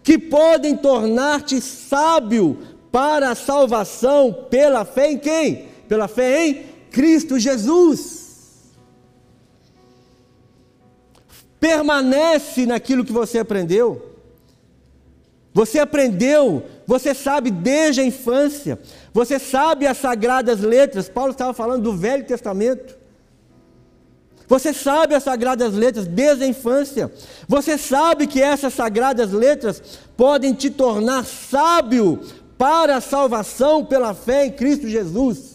que 0.03 0.19
podem 0.19 0.77
tornar-te 0.77 1.63
sábio 1.63 2.59
para 2.93 3.31
a 3.31 3.35
salvação 3.35 4.49
pela 4.51 4.85
fé 4.85 5.13
em 5.13 5.19
quem? 5.19 5.69
Pela 5.89 6.07
fé 6.07 6.47
em 6.47 6.74
Cristo 6.95 7.41
Jesus. 7.41 8.23
Permanece 11.59 12.67
naquilo 12.67 13.05
que 13.05 13.13
você 13.13 13.41
aprendeu. 13.41 14.15
Você 15.53 15.79
aprendeu, 15.81 16.65
você 16.87 17.13
sabe 17.13 17.51
desde 17.51 18.01
a 18.01 18.05
infância. 18.05 18.79
Você 19.13 19.41
sabe 19.41 19.87
as 19.87 19.99
sagradas 19.99 20.61
letras. 20.61 21.09
Paulo 21.09 21.33
estava 21.33 21.53
falando 21.53 21.83
do 21.83 21.97
Velho 21.97 22.25
Testamento. 22.25 22.97
Você 24.47 24.73
sabe 24.73 25.15
as 25.15 25.25
sagradas 25.25 25.75
letras 25.75 26.07
desde 26.07 26.45
a 26.45 26.47
infância. 26.47 27.13
Você 27.49 27.77
sabe 27.77 28.27
que 28.29 28.41
essas 28.41 28.75
sagradas 28.75 29.33
letras 29.33 29.83
podem 30.17 30.55
te 30.55 30.71
tornar 30.71 31.25
sábio 31.25 32.21
para 32.57 32.97
a 32.97 33.01
salvação 33.01 33.85
pela 33.85 34.15
fé 34.15 34.47
em 34.47 34.53
Cristo 34.53 34.89
Jesus. 34.89 35.54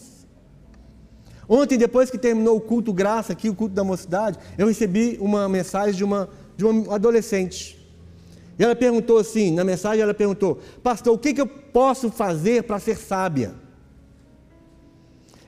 Ontem, 1.52 1.76
depois 1.76 2.08
que 2.08 2.16
terminou 2.16 2.56
o 2.56 2.60
culto 2.60 2.92
graça 2.92 3.32
aqui, 3.32 3.48
o 3.48 3.54
culto 3.56 3.74
da 3.74 3.82
mocidade, 3.82 4.38
eu 4.56 4.68
recebi 4.68 5.18
uma 5.20 5.48
mensagem 5.48 5.96
de 5.96 6.04
uma, 6.04 6.28
de 6.56 6.64
uma 6.64 6.94
adolescente. 6.94 7.76
E 8.56 8.62
ela 8.62 8.76
perguntou 8.76 9.18
assim, 9.18 9.50
na 9.50 9.64
mensagem 9.64 10.00
ela 10.00 10.14
perguntou, 10.14 10.60
pastor, 10.80 11.12
o 11.12 11.18
que, 11.18 11.34
que 11.34 11.40
eu 11.40 11.48
posso 11.48 12.08
fazer 12.08 12.62
para 12.62 12.78
ser 12.78 12.96
sábia? 12.96 13.52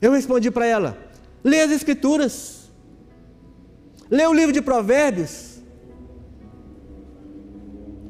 Eu 0.01 0.11
respondi 0.11 0.51
para 0.51 0.67
ela, 0.67 0.99
lê 1.45 1.61
as 1.61 1.71
escrituras. 1.71 2.63
Lê 4.11 4.27
o 4.27 4.33
livro 4.33 4.53
de 4.53 4.61
Provérbios. 4.61 5.61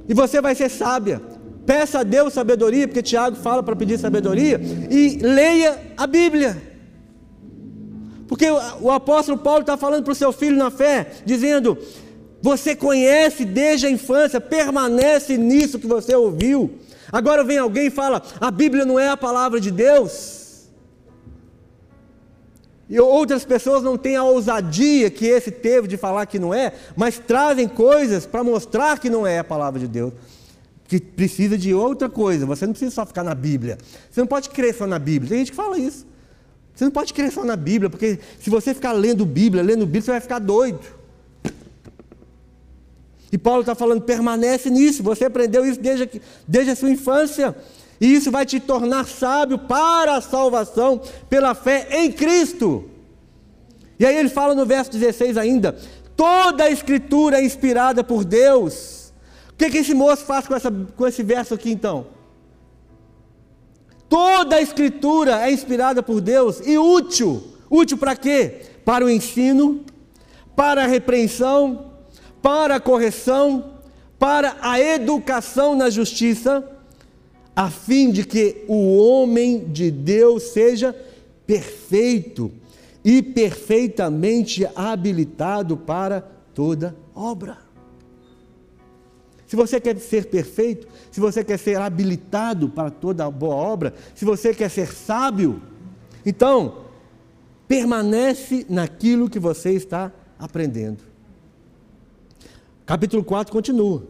E 0.09 0.15
você 0.15 0.41
vai 0.41 0.55
ser 0.55 0.71
sábia. 0.71 1.21
Peça 1.67 2.01
a 2.01 2.03
Deus 2.03 2.33
sabedoria, 2.33 2.89
porque 2.89 3.03
Tiago 3.03 3.37
fala 3.37 3.63
para 3.63 3.77
pedir 3.77 3.99
sabedoria. 3.99 4.59
E 4.91 5.19
leia 5.19 5.79
a 5.95 6.07
Bíblia. 6.07 6.72
Porque 8.33 8.47
o 8.81 8.91
apóstolo 8.91 9.37
Paulo 9.37 9.61
está 9.61 9.77
falando 9.77 10.05
para 10.05 10.13
o 10.13 10.15
seu 10.15 10.33
filho 10.33 10.57
na 10.57 10.71
fé, 10.71 11.17
dizendo: 11.23 11.77
Você 12.41 12.75
conhece 12.75 13.45
desde 13.45 13.87
a 13.87 13.91
infância, 13.91 14.41
permanece 14.41 15.37
nisso 15.37 15.79
que 15.79 15.87
você 15.87 16.17
ouviu. 16.17 16.79
Agora 17.13 17.45
vem 17.45 17.59
alguém 17.59 17.89
e 17.89 17.91
fala: 17.91 18.23
A 18.41 18.51
Bíblia 18.51 18.87
não 18.87 18.99
é 18.99 19.11
a 19.11 19.19
palavra 19.19 19.61
de 19.61 19.71
Deus. 19.71 20.63
E 22.89 22.99
outras 22.99 23.45
pessoas 23.45 23.83
não 23.83 23.99
têm 23.99 24.17
a 24.17 24.25
ousadia 24.25 25.11
que 25.11 25.27
esse 25.27 25.51
teve 25.51 25.87
de 25.87 25.99
falar 25.99 26.25
que 26.25 26.39
não 26.39 26.55
é, 26.55 26.73
mas 26.97 27.19
trazem 27.19 27.69
coisas 27.69 28.25
para 28.25 28.43
mostrar 28.43 28.99
que 28.99 29.11
não 29.11 29.27
é 29.27 29.41
a 29.41 29.45
palavra 29.45 29.79
de 29.79 29.87
Deus. 29.87 30.15
Que 30.89 30.99
precisa 30.99 31.59
de 31.59 31.75
outra 31.75 32.09
coisa. 32.09 32.47
Você 32.47 32.65
não 32.65 32.73
precisa 32.73 32.93
só 32.93 33.05
ficar 33.05 33.25
na 33.25 33.35
Bíblia. 33.35 33.77
Você 34.11 34.21
não 34.23 34.27
pode 34.27 34.49
crer 34.49 34.75
só 34.75 34.87
na 34.87 34.99
Bíblia. 34.99 35.29
Tem 35.29 35.39
gente 35.41 35.51
que 35.51 35.57
fala 35.57 35.77
isso. 35.79 36.11
Você 36.75 36.85
não 36.85 36.91
pode 36.91 37.13
crer 37.13 37.31
só 37.31 37.45
na 37.45 37.57
Bíblia, 37.57 37.91
porque 37.91 38.19
se 38.41 38.49
você 38.49 38.73
ficar 38.75 38.93
lendo 38.93 39.27
Bíblia, 39.27 39.63
lendo 39.63 39.85
Bíblia, 39.85 40.03
você 40.03 40.11
vai 40.13 40.21
ficar 40.21 40.39
doido. 40.39 40.81
E 43.33 43.39
Paulo 43.39 43.61
está 43.61 43.75
falando, 43.75 44.03
permanece 44.03 44.69
nisso. 44.69 45.03
Você 45.03 45.25
aprendeu 45.25 45.65
isso 45.65 45.81
desde, 45.81 46.21
desde 46.47 46.73
a 46.73 46.77
sua 46.77 46.91
infância. 46.91 47.57
E 47.99 48.15
isso 48.15 48.31
vai 48.31 48.45
te 48.45 48.61
tornar 48.61 49.07
sábio 49.07 49.59
para 49.59 50.17
a 50.17 50.21
salvação 50.21 51.01
pela 51.31 51.55
fé 51.55 51.89
em 51.91 52.13
Cristo. 52.13 52.91
E 53.99 54.05
aí 54.05 54.17
ele 54.17 54.29
fala 54.29 54.55
no 54.55 54.67
verso 54.67 54.91
16 54.91 55.39
ainda: 55.39 55.77
toda 56.15 56.65
a 56.65 56.71
escritura 56.71 57.39
é 57.39 57.45
inspirada 57.45 58.05
por 58.05 58.25
Deus. 58.25 59.13
O 59.51 59.55
que, 59.57 59.71
que 59.71 59.79
esse 59.79 59.95
moço 59.95 60.25
faz 60.25 60.47
com, 60.47 60.55
essa, 60.55 60.71
com 60.71 61.07
esse 61.07 61.23
verso 61.23 61.55
aqui 61.55 61.71
então? 61.71 62.07
Toda 64.13 64.57
a 64.57 64.61
escritura 64.61 65.49
é 65.49 65.51
inspirada 65.51 66.03
por 66.03 66.21
Deus 66.21 66.61
e 66.67 66.77
útil. 66.77 67.43
Útil 67.71 67.97
para 67.97 68.15
quê? 68.15 68.61
Para 68.85 69.07
o 69.07 69.09
ensino, 69.09 69.87
para 70.55 70.85
a 70.85 70.87
repreensão, 70.87 71.93
para 72.43 72.75
a 72.75 72.81
correção, 72.81 73.73
para 74.19 74.59
a 74.61 74.79
educação 74.79 75.75
na 75.75 75.89
justiça 75.89 76.63
a 77.57 77.71
fim 77.71 78.11
de 78.11 78.27
que 78.27 78.67
o 78.69 78.99
homem 78.99 79.65
de 79.69 79.91
Deus 79.91 80.43
seja 80.43 80.95
perfeito 81.47 82.53
e 83.03 83.23
perfeitamente 83.23 84.69
habilitado 84.77 85.75
para 85.75 86.21
toda 86.53 86.95
obra. 87.15 87.62
Se 89.53 89.57
você 89.57 89.79
quer 89.79 89.99
ser 89.99 90.31
perfeito, 90.31 90.89
se 91.11 91.21
você 91.21 91.45
quer 91.45 91.59
ser 91.59 91.77
habilitado 91.77 92.71
para 92.71 92.91
toda 92.91 93.31
boa 93.31 93.55
obra, 93.55 93.93
se 94.15 94.25
você 94.25 94.55
quer 94.55 94.71
ser 94.71 94.91
sábio, 94.91 95.61
então 96.25 96.87
permanece 97.69 98.65
naquilo 98.67 99.29
que 99.29 99.39
você 99.39 99.73
está 99.73 100.11
aprendendo. 100.39 101.01
Capítulo 102.87 103.23
4 103.23 103.53
continua. 103.53 104.05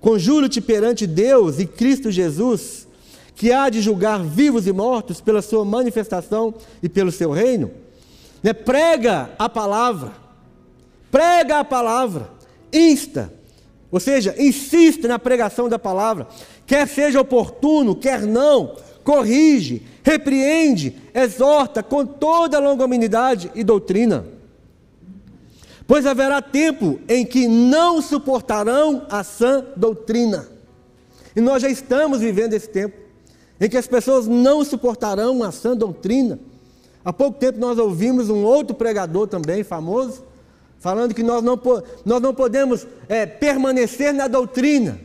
Conjuro-te 0.00 0.58
perante 0.58 1.06
Deus 1.06 1.58
e 1.58 1.66
Cristo 1.66 2.10
Jesus, 2.10 2.88
que 3.34 3.52
há 3.52 3.68
de 3.68 3.82
julgar 3.82 4.24
vivos 4.24 4.66
e 4.66 4.72
mortos 4.72 5.20
pela 5.20 5.42
sua 5.42 5.66
manifestação 5.66 6.54
e 6.82 6.88
pelo 6.88 7.12
seu 7.12 7.30
reino. 7.30 7.70
Né? 8.42 8.54
Prega 8.54 9.32
a 9.38 9.50
palavra, 9.50 10.14
prega 11.10 11.58
a 11.58 11.64
palavra, 11.64 12.30
insta, 12.72 13.36
ou 13.90 13.98
seja, 13.98 14.34
insista 14.38 15.08
na 15.08 15.18
pregação 15.18 15.68
da 15.68 15.78
palavra, 15.78 16.26
quer 16.66 16.86
seja 16.86 17.20
oportuno, 17.20 17.96
quer 17.96 18.22
não, 18.22 18.76
corrige, 19.02 19.82
repreende, 20.02 20.94
exorta 21.14 21.82
com 21.82 22.04
toda 22.04 22.58
longanimidade 22.58 23.50
e 23.54 23.64
doutrina. 23.64 24.26
Pois 25.86 26.04
haverá 26.04 26.42
tempo 26.42 27.00
em 27.08 27.24
que 27.24 27.48
não 27.48 28.02
suportarão 28.02 29.06
a 29.08 29.24
sã 29.24 29.64
doutrina. 29.74 30.46
E 31.34 31.40
nós 31.40 31.62
já 31.62 31.70
estamos 31.70 32.20
vivendo 32.20 32.52
esse 32.52 32.68
tempo 32.68 32.94
em 33.58 33.70
que 33.70 33.76
as 33.76 33.86
pessoas 33.86 34.26
não 34.26 34.62
suportarão 34.64 35.42
a 35.42 35.50
sã 35.50 35.74
doutrina. 35.74 36.38
Há 37.02 37.12
pouco 37.12 37.38
tempo 37.38 37.58
nós 37.58 37.78
ouvimos 37.78 38.28
um 38.28 38.44
outro 38.44 38.76
pregador 38.76 39.26
também 39.26 39.64
famoso, 39.64 40.22
falando 40.78 41.14
que 41.14 41.22
nós 41.22 41.42
não, 41.42 41.60
nós 42.04 42.22
não 42.22 42.34
podemos 42.34 42.86
é, 43.08 43.26
permanecer 43.26 44.12
na 44.12 44.28
doutrina. 44.28 45.00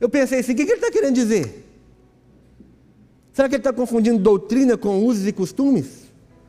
Eu 0.00 0.08
pensei 0.08 0.40
assim: 0.40 0.52
o 0.52 0.56
que, 0.56 0.62
ele 0.62 0.72
está 0.74 0.90
querendo 0.90 1.14
dizer? 1.14 1.64
Será 3.32 3.48
que 3.48 3.54
ele 3.54 3.60
está 3.60 3.72
confundindo 3.72 4.18
doutrina 4.18 4.76
com 4.76 5.04
usos 5.04 5.26
e 5.26 5.32
costumes? 5.32 6.06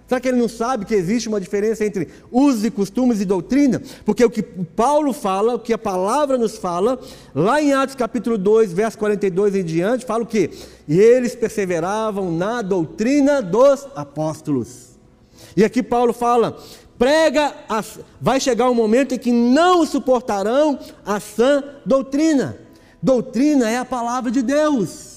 Será 0.07 0.21
que 0.21 0.29
ele 0.29 0.37
não 0.37 0.47
sabe 0.47 0.85
que 0.85 0.95
existe 0.95 1.27
uma 1.27 1.39
diferença 1.39 1.83
entre 1.83 2.07
usos 2.31 2.63
e 2.63 2.71
costumes 2.71 3.19
e 3.19 3.25
doutrina? 3.25 3.81
Porque 4.05 4.23
o 4.23 4.29
que 4.29 4.41
Paulo 4.41 5.11
fala, 5.11 5.55
o 5.55 5.59
que 5.59 5.73
a 5.73 5.77
palavra 5.77 6.37
nos 6.37 6.57
fala, 6.57 6.97
lá 7.35 7.61
em 7.61 7.73
Atos 7.73 7.93
capítulo 7.93 8.37
2, 8.37 8.71
verso 8.71 8.97
42 8.97 9.55
em 9.55 9.65
diante, 9.65 10.05
fala 10.05 10.23
o 10.23 10.27
quê? 10.27 10.49
E 10.87 10.97
eles 10.97 11.35
perseveravam 11.35 12.31
na 12.31 12.61
doutrina 12.61 13.41
dos 13.41 13.85
apóstolos. 13.93 14.97
E 15.57 15.65
aqui 15.65 15.83
Paulo 15.83 16.13
fala: 16.13 16.57
prega, 16.97 17.53
vai 18.19 18.39
chegar 18.39 18.69
um 18.69 18.73
momento 18.73 19.13
em 19.13 19.17
que 19.17 19.31
não 19.31 19.85
suportarão 19.85 20.79
a 21.05 21.19
sã 21.19 21.63
doutrina. 21.85 22.57
Doutrina 23.01 23.69
é 23.69 23.77
a 23.77 23.85
palavra 23.85 24.31
de 24.31 24.41
Deus. 24.41 25.15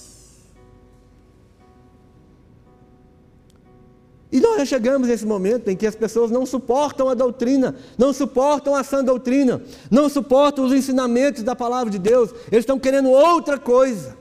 E 4.32 4.38
nós 4.38 4.58
já 4.58 4.64
chegamos 4.64 5.08
nesse 5.08 5.26
momento 5.26 5.68
em 5.68 5.76
que 5.76 5.86
as 5.86 5.96
pessoas 5.96 6.30
não 6.30 6.46
suportam 6.46 7.08
a 7.08 7.14
doutrina, 7.14 7.74
não 7.98 8.12
suportam 8.12 8.76
a 8.76 8.84
sã 8.84 9.02
doutrina, 9.02 9.60
não 9.90 10.08
suportam 10.08 10.64
os 10.64 10.72
ensinamentos 10.72 11.42
da 11.42 11.56
palavra 11.56 11.90
de 11.90 11.98
Deus, 11.98 12.30
eles 12.46 12.62
estão 12.62 12.78
querendo 12.78 13.10
outra 13.10 13.58
coisa. 13.58 14.19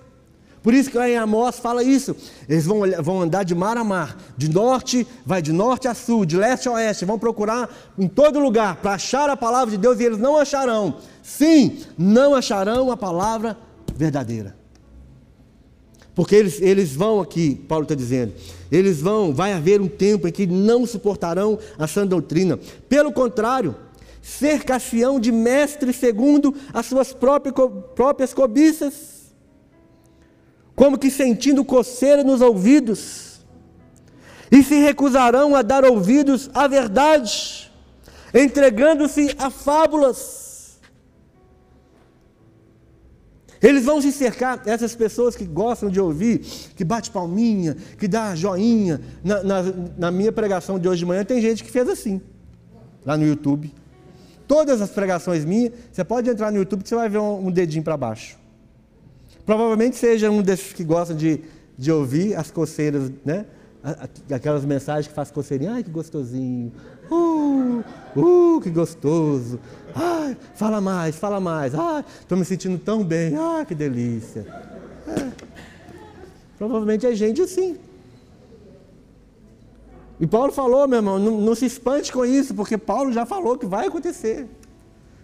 Por 0.61 0.73
isso 0.73 0.91
que 0.91 0.97
lá 0.97 1.09
em 1.09 1.17
Amós 1.17 1.57
fala 1.57 1.83
isso. 1.83 2.15
Eles 2.47 2.65
vão, 2.65 2.81
vão 3.01 3.21
andar 3.21 3.43
de 3.43 3.55
mar 3.55 3.77
a 3.77 3.83
mar, 3.83 4.17
de 4.37 4.49
norte, 4.49 5.07
vai 5.25 5.41
de 5.41 5.53
norte 5.53 5.87
a 5.87 5.93
sul, 5.93 6.25
de 6.25 6.35
leste 6.35 6.67
a 6.67 6.73
oeste, 6.73 7.05
vão 7.05 7.17
procurar 7.17 7.69
em 7.97 8.07
todo 8.07 8.39
lugar 8.39 8.75
para 8.77 8.93
achar 8.93 9.29
a 9.29 9.37
palavra 9.37 9.71
de 9.71 9.77
Deus 9.77 9.99
e 9.99 10.03
eles 10.03 10.17
não 10.17 10.37
acharão. 10.37 10.95
Sim, 11.23 11.79
não 11.97 12.35
acharão 12.35 12.91
a 12.91 12.97
palavra 12.97 13.57
verdadeira. 13.95 14.55
Porque 16.13 16.35
eles, 16.35 16.61
eles 16.61 16.93
vão 16.93 17.21
aqui, 17.21 17.55
Paulo 17.55 17.83
está 17.83 17.95
dizendo, 17.95 18.33
eles 18.69 18.99
vão, 18.99 19.33
vai 19.33 19.53
haver 19.53 19.79
um 19.79 19.87
tempo 19.87 20.27
em 20.27 20.31
que 20.31 20.45
não 20.45 20.85
suportarão 20.85 21.57
a 21.77 21.87
sã 21.87 22.05
doutrina. 22.05 22.59
Pelo 22.89 23.13
contrário, 23.13 23.73
cercar-se-ão 24.21 25.17
de 25.17 25.31
mestres 25.31 25.95
segundo 25.95 26.53
as 26.73 26.85
suas 26.87 27.13
próprias, 27.13 27.55
próprias 27.95 28.33
cobiças, 28.33 29.18
como 30.79 30.97
que 30.97 31.11
sentindo 31.11 31.65
coceira 31.65 32.23
nos 32.23 32.39
ouvidos, 32.39 33.41
e 34.49 34.63
se 34.63 34.75
recusarão 34.75 35.53
a 35.53 35.61
dar 35.61 35.83
ouvidos 35.83 36.49
à 36.53 36.69
verdade, 36.69 37.69
entregando-se 38.33 39.35
a 39.37 39.49
fábulas 39.49 40.39
Eles 43.61 43.83
vão 43.83 44.01
se 44.01 44.13
cercar, 44.13 44.61
essas 44.65 44.95
pessoas 44.95 45.35
que 45.35 45.43
gostam 45.43 45.89
de 45.89 45.99
ouvir, 45.99 46.39
que 46.77 46.85
bate 46.85 47.11
palminha, 47.11 47.75
que 47.97 48.07
dá 48.07 48.33
joinha. 48.33 49.01
Na, 49.21 49.43
na, 49.43 49.63
na, 49.97 50.11
minha 50.11 50.31
pregação 50.31 50.79
de 50.79 50.87
hoje 50.87 50.99
de 50.99 51.05
manhã 51.05 51.25
tem 51.25 51.41
gente 51.41 51.61
que 51.61 51.69
fez 51.69 51.89
assim, 51.89 52.21
lá 53.05 53.17
no 53.17 53.27
YouTube. 53.27 53.73
Todas 54.47 54.81
as 54.81 54.89
pregações 54.91 55.43
minhas, 55.43 55.73
você 55.91 56.05
pode 56.05 56.29
entrar 56.29 56.53
no 56.53 56.57
YouTube 56.57 56.83
que 56.83 56.87
você 56.87 56.95
vai 56.95 57.09
ver 57.09 57.17
um, 57.17 57.47
um 57.47 57.51
dedinho 57.51 57.83
para 57.83 57.97
baixo. 57.97 58.38
Provavelmente 59.49 59.95
seja 59.95 60.29
um 60.29 60.43
desses 60.43 60.73
que 60.73 60.83
gostam 60.83 61.17
de, 61.17 61.41
de 61.75 61.91
ouvir 61.91 62.35
as 62.35 62.51
coceiras, 62.51 63.11
né? 63.25 63.47
Aquelas 64.31 64.63
mensagens 64.63 65.07
que 65.07 65.13
faz 65.15 65.31
coceirinha, 65.31 65.73
ai 65.73 65.83
que 65.83 65.89
gostosinho, 65.89 66.71
uh, 67.09 67.83
uh, 68.15 68.61
que 68.61 68.69
gostoso, 68.69 69.59
ai, 69.95 70.37
fala 70.53 70.79
mais, 70.79 71.15
fala 71.15 71.39
mais, 71.39 71.73
ai, 71.73 72.05
estou 72.19 72.37
me 72.37 72.45
sentindo 72.45 72.77
tão 72.77 73.03
bem, 73.03 73.35
ai 73.35 73.65
que 73.65 73.73
delícia. 73.73 74.45
É. 75.07 75.31
Provavelmente 76.55 77.07
é 77.07 77.15
gente 77.15 77.41
assim. 77.41 77.75
E 80.19 80.27
Paulo 80.27 80.51
falou, 80.51 80.87
meu 80.87 80.99
irmão, 80.99 81.17
não, 81.17 81.41
não, 81.41 81.55
se 81.55 81.65
espante 81.65 82.13
com 82.13 82.23
isso, 82.23 82.53
porque 82.53 82.77
Paulo 82.77 83.11
já 83.11 83.25
falou 83.25 83.57
que 83.57 83.65
vai 83.65 83.87
acontecer. 83.87 84.47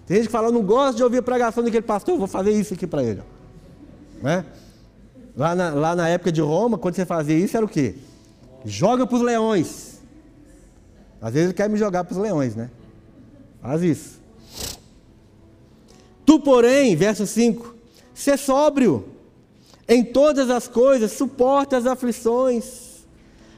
Tem 0.08 0.18
gente 0.18 0.26
que 0.26 0.32
fala, 0.32 0.52
não 0.52 0.64
gosto 0.64 0.98
de 0.98 1.04
ouvir 1.04 1.20
a 1.20 1.22
pregação 1.22 1.64
daquele 1.64 1.86
pastor, 1.86 2.18
vou 2.18 2.26
fazer 2.26 2.54
isso 2.54 2.74
aqui 2.74 2.88
para 2.88 3.04
ele. 3.04 3.35
Né? 4.26 4.44
Lá, 5.38 5.54
na, 5.54 5.70
lá 5.70 5.96
na 5.96 6.10
época 6.10 6.32
de 6.32 6.42
Roma, 6.42 6.80
quando 6.80 6.96
você 6.96 7.06
fazia 7.06 7.38
isso, 7.38 7.56
era 7.56 7.64
o 7.64 7.70
quê? 7.70 7.94
Joga 8.66 9.06
para 9.06 9.18
os 9.18 9.22
leões. 9.22 10.02
Às 11.22 11.32
vezes 11.32 11.50
ele 11.50 11.54
quer 11.54 11.70
me 11.70 11.78
jogar 11.78 12.04
para 12.04 12.14
os 12.14 12.18
leões, 12.18 12.56
né? 12.56 12.72
Faz 13.62 13.84
isso. 13.84 14.20
Tu, 16.26 16.40
porém, 16.40 16.96
verso 16.96 17.28
5, 17.28 17.76
ser 18.16 18.40
sóbrio, 18.40 19.06
em 19.88 20.04
todas 20.04 20.50
as 20.50 20.68
coisas, 20.68 21.12
suporta 21.12 21.78
as 21.78 21.86
aflições, 21.86 23.06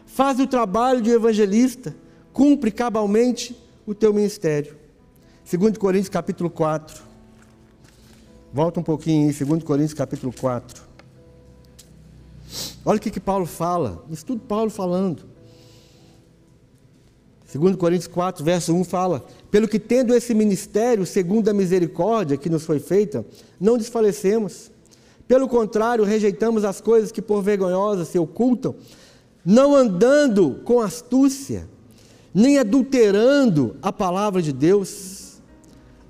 faz 0.05 0.38
o 0.38 0.47
trabalho 0.47 1.01
de 1.01 1.11
evangelista, 1.11 1.95
cumpre 2.34 2.72
cabalmente 2.72 3.57
o 3.86 3.95
teu 3.95 4.13
ministério. 4.13 4.76
2 5.49 5.78
Coríntios 5.78 6.09
capítulo 6.09 6.49
4. 6.49 7.03
Volta 8.57 8.79
um 8.79 8.83
pouquinho 8.83 9.29
em 9.29 9.31
2 9.31 9.63
Coríntios 9.63 9.93
capítulo 9.93 10.33
4. 10.33 10.81
Olha 12.83 12.97
o 12.97 12.99
que, 12.99 13.11
que 13.11 13.19
Paulo 13.19 13.45
fala, 13.45 14.03
isso 14.09 14.25
tudo 14.25 14.41
Paulo 14.41 14.71
falando. 14.71 15.25
2 17.53 17.75
Coríntios 17.75 18.07
4, 18.07 18.43
verso 18.43 18.73
1 18.73 18.83
fala: 18.83 19.23
Pelo 19.51 19.67
que 19.67 19.77
tendo 19.77 20.11
esse 20.11 20.33
ministério, 20.33 21.05
segundo 21.05 21.49
a 21.49 21.53
misericórdia 21.53 22.35
que 22.35 22.49
nos 22.49 22.65
foi 22.65 22.79
feita, 22.79 23.23
não 23.59 23.77
desfalecemos. 23.77 24.71
Pelo 25.27 25.47
contrário, 25.47 26.03
rejeitamos 26.03 26.63
as 26.63 26.81
coisas 26.81 27.11
que 27.11 27.21
por 27.21 27.43
vergonhosas 27.43 28.07
se 28.07 28.17
ocultam, 28.17 28.73
não 29.45 29.75
andando 29.75 30.61
com 30.65 30.81
astúcia, 30.81 31.69
nem 32.33 32.57
adulterando 32.57 33.75
a 33.83 33.93
palavra 33.93 34.41
de 34.41 34.51
Deus 34.51 35.26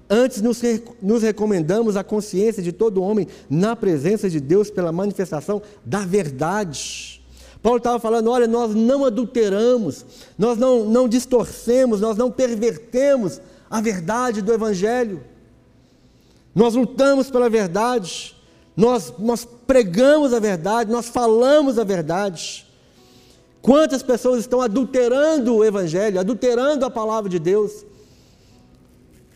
Antes 0.09 0.41
nos, 0.41 0.61
nos 1.01 1.21
recomendamos 1.21 1.97
a 1.97 2.03
consciência 2.03 2.63
de 2.63 2.71
todo 2.71 3.01
homem 3.01 3.27
na 3.49 3.75
presença 3.75 4.29
de 4.29 4.39
Deus 4.39 4.69
pela 4.69 4.91
manifestação 4.91 5.61
da 5.85 5.99
verdade. 5.99 7.21
Paulo 7.61 7.77
estava 7.77 7.99
falando: 7.99 8.29
olha, 8.29 8.47
nós 8.47 8.73
não 8.73 9.03
adulteramos, 9.03 10.05
nós 10.37 10.57
não, 10.57 10.85
não 10.85 11.09
distorcemos, 11.09 11.99
nós 11.99 12.15
não 12.15 12.31
pervertemos 12.31 13.41
a 13.69 13.81
verdade 13.81 14.41
do 14.41 14.53
Evangelho. 14.53 15.21
Nós 16.55 16.73
lutamos 16.73 17.29
pela 17.29 17.49
verdade, 17.49 18.35
nós, 18.75 19.13
nós 19.19 19.45
pregamos 19.67 20.33
a 20.33 20.39
verdade, 20.39 20.91
nós 20.91 21.07
falamos 21.07 21.77
a 21.77 21.83
verdade. 21.83 22.65
Quantas 23.61 24.01
pessoas 24.01 24.39
estão 24.39 24.61
adulterando 24.61 25.55
o 25.55 25.65
Evangelho, 25.65 26.19
adulterando 26.19 26.85
a 26.85 26.89
palavra 26.89 27.29
de 27.29 27.37
Deus? 27.37 27.85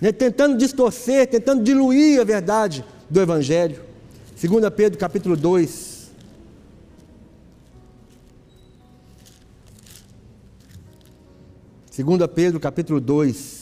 Né, 0.01 0.11
tentando 0.11 0.57
distorcer, 0.57 1.27
tentando 1.29 1.63
diluir 1.63 2.19
a 2.19 2.23
verdade 2.23 2.83
do 3.07 3.21
Evangelho. 3.21 3.85
2 4.41 4.73
Pedro 4.75 4.97
capítulo 4.97 5.37
2. 5.37 6.11
Segunda 11.91 12.27
Pedro 12.27 12.59
capítulo 12.59 12.99
2. 12.99 13.61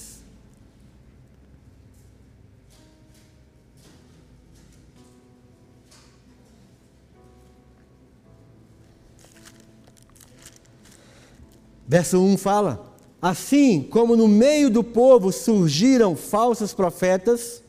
Verso 11.86 12.22
1 12.22 12.38
fala: 12.38 12.89
Assim 13.22 13.82
como 13.82 14.16
no 14.16 14.28
meio 14.28 14.70
do 14.70 14.84
povo 14.84 15.32
surgiram 15.32 16.16
falsos 16.16 16.74
profetas, 16.74 17.62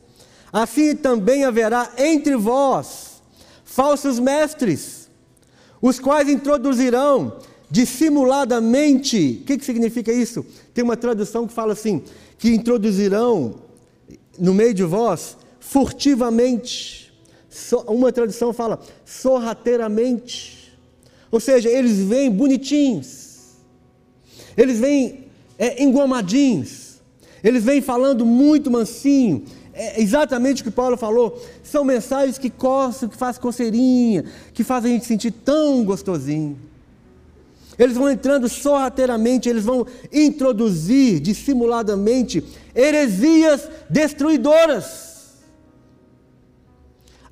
assim 0.51 0.95
também 0.95 1.43
haverá 1.43 1.91
entre 1.97 2.35
vós 2.35 3.21
falsos 3.65 4.19
mestres, 4.19 5.09
os 5.81 5.99
quais 5.99 6.29
introduzirão 6.29 7.37
dissimuladamente. 7.69 9.39
O 9.41 9.45
que, 9.45 9.57
que 9.57 9.65
significa 9.65 10.11
isso? 10.11 10.45
Tem 10.73 10.83
uma 10.83 10.97
tradução 10.97 11.47
que 11.47 11.53
fala 11.53 11.73
assim: 11.73 12.03
que 12.37 12.49
introduzirão 12.49 13.55
no 14.37 14.53
meio 14.53 14.73
de 14.73 14.83
vós 14.83 15.37
furtivamente. 15.59 17.11
Uma 17.87 18.11
tradução 18.11 18.53
fala 18.53 18.79
sorrateiramente. 19.05 20.73
Ou 21.29 21.39
seja, 21.39 21.69
eles 21.69 21.97
vêm 21.99 22.29
bonitinhos. 22.29 23.31
Eles 24.57 24.79
vêm 24.79 25.30
é. 25.65 25.83
Eles 27.43 27.63
vêm 27.63 27.81
falando 27.81 28.25
muito 28.25 28.69
mansinho. 28.69 29.43
É 29.73 30.01
exatamente 30.01 30.61
o 30.61 30.65
que 30.65 30.71
Paulo 30.71 30.97
falou. 30.97 31.41
São 31.63 31.83
mensagens 31.83 32.37
que 32.37 32.49
coçam, 32.49 33.07
que 33.07 33.15
fazem 33.15 33.41
coceirinha, 33.41 34.25
que 34.53 34.63
fazem 34.63 34.91
a 34.91 34.93
gente 34.95 35.05
sentir 35.05 35.31
tão 35.31 35.83
gostosinho. 35.83 36.57
Eles 37.79 37.95
vão 37.95 38.09
entrando 38.09 38.49
sorrateiramente, 38.49 39.49
eles 39.49 39.63
vão 39.63 39.87
introduzir 40.11 41.19
dissimuladamente 41.19 42.43
heresias 42.75 43.69
destruidoras. 43.89 45.09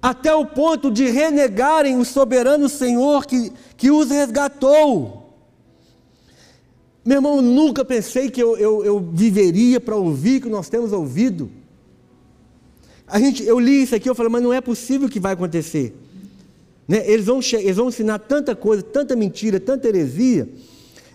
Até 0.01 0.33
o 0.33 0.45
ponto 0.45 0.89
de 0.89 1.09
renegarem 1.09 1.97
o 1.97 2.05
soberano 2.05 2.69
Senhor 2.69 3.25
que, 3.25 3.51
que 3.75 3.91
os 3.91 4.09
resgatou. 4.09 5.18
Meu 7.09 7.17
irmão, 7.17 7.37
eu 7.37 7.41
nunca 7.41 7.83
pensei 7.83 8.29
que 8.29 8.39
eu, 8.39 8.55
eu, 8.55 8.85
eu 8.85 8.99
viveria 8.99 9.79
para 9.79 9.95
ouvir 9.95 10.37
o 10.37 10.41
que 10.41 10.47
nós 10.47 10.69
temos 10.69 10.93
ouvido. 10.93 11.49
A 13.07 13.19
gente, 13.19 13.43
eu 13.43 13.59
li 13.59 13.81
isso 13.81 13.95
aqui, 13.95 14.07
eu 14.07 14.13
falei, 14.13 14.31
mas 14.31 14.43
não 14.43 14.53
é 14.53 14.61
possível 14.61 15.09
que 15.09 15.19
vai 15.19 15.33
acontecer. 15.33 15.95
Né? 16.87 17.01
Eles, 17.09 17.25
vão, 17.25 17.39
eles 17.53 17.77
vão 17.77 17.87
ensinar 17.89 18.19
tanta 18.19 18.55
coisa, 18.55 18.83
tanta 18.83 19.15
mentira, 19.15 19.59
tanta 19.59 19.87
heresia. 19.87 20.47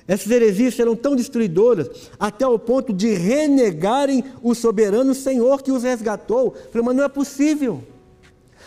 Essas 0.08 0.32
heresias 0.32 0.74
serão 0.74 0.96
tão 0.96 1.14
destruidoras, 1.14 1.88
até 2.18 2.44
o 2.44 2.58
ponto 2.58 2.92
de 2.92 3.10
renegarem 3.14 4.24
o 4.42 4.52
soberano 4.52 5.14
Senhor 5.14 5.62
que 5.62 5.70
os 5.70 5.84
resgatou. 5.84 6.56
Eu 6.56 6.72
falei, 6.72 6.86
mas 6.86 6.96
não 6.96 7.04
é 7.04 7.08
possível. 7.08 7.80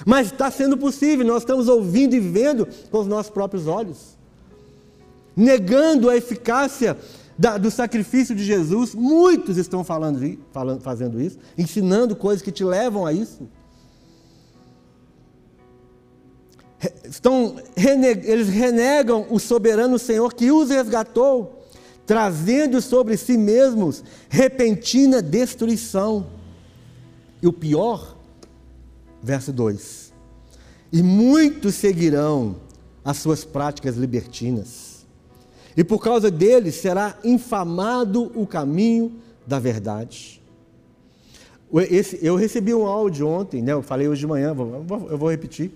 Mas 0.06 0.28
está 0.28 0.50
sendo 0.50 0.78
possível, 0.78 1.26
nós 1.26 1.42
estamos 1.42 1.68
ouvindo 1.68 2.16
e 2.16 2.22
vendo 2.22 2.66
com 2.90 3.00
os 3.00 3.08
nossos 3.08 3.30
próprios 3.30 3.68
olhos 3.68 4.17
negando 5.38 6.10
a 6.10 6.18
eficácia 6.18 6.98
da, 7.38 7.58
do 7.60 7.70
sacrifício 7.70 8.36
de 8.36 8.44
Jesus. 8.44 8.96
Muitos 8.96 9.58
estão 9.58 9.84
falando, 9.84 10.40
falando, 10.52 10.82
fazendo 10.82 11.22
isso, 11.22 11.38
ensinando 11.56 12.16
coisas 12.16 12.42
que 12.42 12.52
te 12.52 12.64
levam 12.64 13.06
a 13.06 13.14
isso. 13.14 13.48
Estão, 17.06 17.56
eles 17.76 18.50
renegam 18.50 19.28
o 19.30 19.40
soberano 19.40 19.98
Senhor 19.98 20.34
que 20.34 20.52
os 20.52 20.70
resgatou, 20.70 21.66
trazendo 22.06 22.82
sobre 22.82 23.18
si 23.18 23.38
mesmos 23.38 24.04
repentina 24.30 25.22
destruição. 25.22 26.28
E 27.42 27.48
o 27.48 27.54
pior, 27.54 28.16
verso 29.22 29.52
2: 29.52 30.14
E 30.92 31.02
muitos 31.02 31.76
seguirão 31.76 32.58
as 33.04 33.18
suas 33.18 33.44
práticas 33.44 33.96
libertinas 33.96 34.87
e 35.78 35.84
por 35.84 36.00
causa 36.00 36.32
deles 36.32 36.74
será 36.74 37.16
infamado 37.24 38.32
o 38.34 38.48
caminho 38.48 39.14
da 39.46 39.60
verdade. 39.60 40.42
Esse, 41.92 42.18
eu 42.26 42.36
recebi 42.36 42.74
um 42.74 42.88
áudio 42.88 43.28
ontem, 43.28 43.62
né, 43.62 43.74
eu 43.74 43.84
falei 43.84 44.08
hoje 44.08 44.22
de 44.22 44.28
manhã, 44.28 44.56
eu 45.10 45.18
vou 45.18 45.30
repetir. 45.30 45.72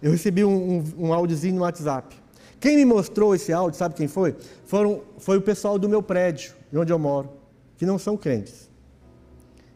Eu 0.00 0.12
recebi 0.12 0.44
um, 0.44 0.76
um, 0.76 1.06
um 1.06 1.12
áudiozinho 1.12 1.56
no 1.56 1.62
WhatsApp. 1.62 2.16
Quem 2.60 2.76
me 2.76 2.84
mostrou 2.84 3.34
esse 3.34 3.52
áudio, 3.52 3.76
sabe 3.76 3.96
quem 3.96 4.06
foi? 4.06 4.36
Foram, 4.64 5.00
foi 5.18 5.38
o 5.38 5.42
pessoal 5.42 5.78
do 5.78 5.88
meu 5.88 6.02
prédio, 6.02 6.52
de 6.70 6.78
onde 6.78 6.92
eu 6.92 6.98
moro, 6.98 7.30
que 7.76 7.84
não 7.84 7.98
são 7.98 8.16
crentes. 8.16 8.70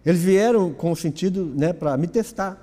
Eles 0.07 0.23
vieram 0.23 0.73
com 0.73 0.93
o 0.93 0.97
sentido 0.97 1.47
né, 1.47 1.73
para 1.73 1.97
me 1.97 2.07
testar. 2.07 2.61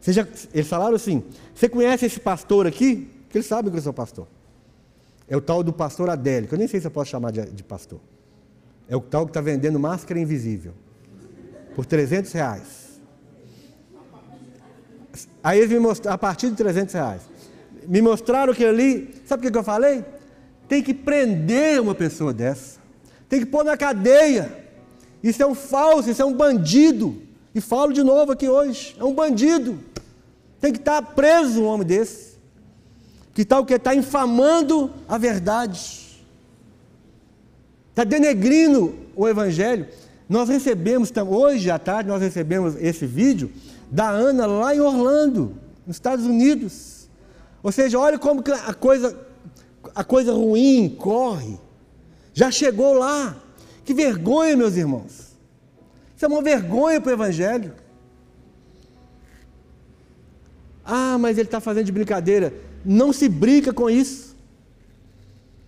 Já, 0.00 0.26
eles 0.54 0.66
falaram 0.66 0.96
assim: 0.96 1.22
Você 1.54 1.68
conhece 1.68 2.06
esse 2.06 2.18
pastor 2.18 2.66
aqui? 2.66 3.10
Que 3.28 3.38
eles 3.38 3.46
sabem 3.46 3.70
que 3.70 3.78
eu 3.78 3.82
sou 3.82 3.92
pastor. 3.92 4.26
É 5.28 5.36
o 5.36 5.40
tal 5.40 5.62
do 5.62 5.72
pastor 5.72 6.08
Adélio, 6.08 6.48
que 6.48 6.54
eu 6.54 6.58
nem 6.58 6.68
sei 6.68 6.80
se 6.80 6.86
eu 6.86 6.90
posso 6.90 7.10
chamar 7.10 7.30
de, 7.30 7.44
de 7.50 7.62
pastor. 7.62 8.00
É 8.88 8.96
o 8.96 9.00
tal 9.00 9.26
que 9.26 9.30
está 9.30 9.40
vendendo 9.40 9.78
máscara 9.78 10.18
invisível. 10.18 10.72
Por 11.74 11.84
300 11.84 12.32
reais. 12.32 13.00
Aí 15.42 15.58
eles 15.58 15.70
me 15.70 15.78
mostraram, 15.78 16.14
a 16.14 16.18
partir 16.18 16.50
de 16.50 16.56
300 16.56 16.94
reais. 16.94 17.22
Me 17.86 18.00
mostraram 18.00 18.54
que 18.54 18.64
ali, 18.64 19.14
sabe 19.26 19.46
o 19.46 19.52
que 19.52 19.58
eu 19.58 19.62
falei? 19.62 20.04
tem 20.68 20.82
que 20.82 20.92
prender 20.92 21.80
uma 21.80 21.94
pessoa 21.94 22.32
dessa, 22.32 22.78
tem 23.28 23.40
que 23.40 23.46
pôr 23.46 23.64
na 23.64 23.76
cadeia. 23.76 24.66
Isso 25.22 25.42
é 25.42 25.46
um 25.46 25.54
falso, 25.54 26.10
isso 26.10 26.22
é 26.22 26.24
um 26.24 26.34
bandido. 26.34 27.20
E 27.54 27.60
falo 27.60 27.92
de 27.92 28.04
novo 28.04 28.32
aqui 28.32 28.48
hoje: 28.48 28.94
é 28.98 29.02
um 29.02 29.14
bandido. 29.14 29.80
Tem 30.60 30.72
que 30.72 30.78
estar 30.78 31.00
preso 31.00 31.62
um 31.62 31.66
homem 31.66 31.86
desse. 31.86 32.27
Que 33.38 33.44
tal 33.44 33.64
que 33.64 33.74
está 33.74 33.94
infamando 33.94 34.92
a 35.06 35.16
verdade, 35.16 36.18
está 37.90 38.02
denegrindo 38.02 38.96
o 39.14 39.28
Evangelho. 39.28 39.86
Nós 40.28 40.48
recebemos, 40.48 41.12
hoje 41.16 41.70
à 41.70 41.78
tarde, 41.78 42.08
nós 42.08 42.20
recebemos 42.20 42.74
esse 42.74 43.06
vídeo 43.06 43.48
da 43.92 44.08
Ana 44.10 44.44
lá 44.44 44.74
em 44.74 44.80
Orlando, 44.80 45.54
nos 45.86 45.94
Estados 45.94 46.24
Unidos. 46.26 47.08
Ou 47.62 47.70
seja, 47.70 47.96
olha 47.96 48.18
como 48.18 48.42
a 48.66 48.74
coisa, 48.74 49.16
a 49.94 50.02
coisa 50.02 50.32
ruim 50.32 50.96
corre. 50.98 51.60
Já 52.34 52.50
chegou 52.50 52.92
lá. 52.94 53.40
Que 53.84 53.94
vergonha, 53.94 54.56
meus 54.56 54.74
irmãos. 54.74 55.36
Isso 56.16 56.24
é 56.24 56.26
uma 56.26 56.42
vergonha 56.42 57.00
para 57.00 57.10
o 57.10 57.14
Evangelho. 57.14 57.72
Ah, 60.84 61.16
mas 61.20 61.38
ele 61.38 61.46
está 61.46 61.60
fazendo 61.60 61.86
de 61.86 61.92
brincadeira. 61.92 62.66
Não 62.90 63.12
se 63.12 63.28
brinca 63.28 63.70
com 63.70 63.90
isso. 63.90 64.34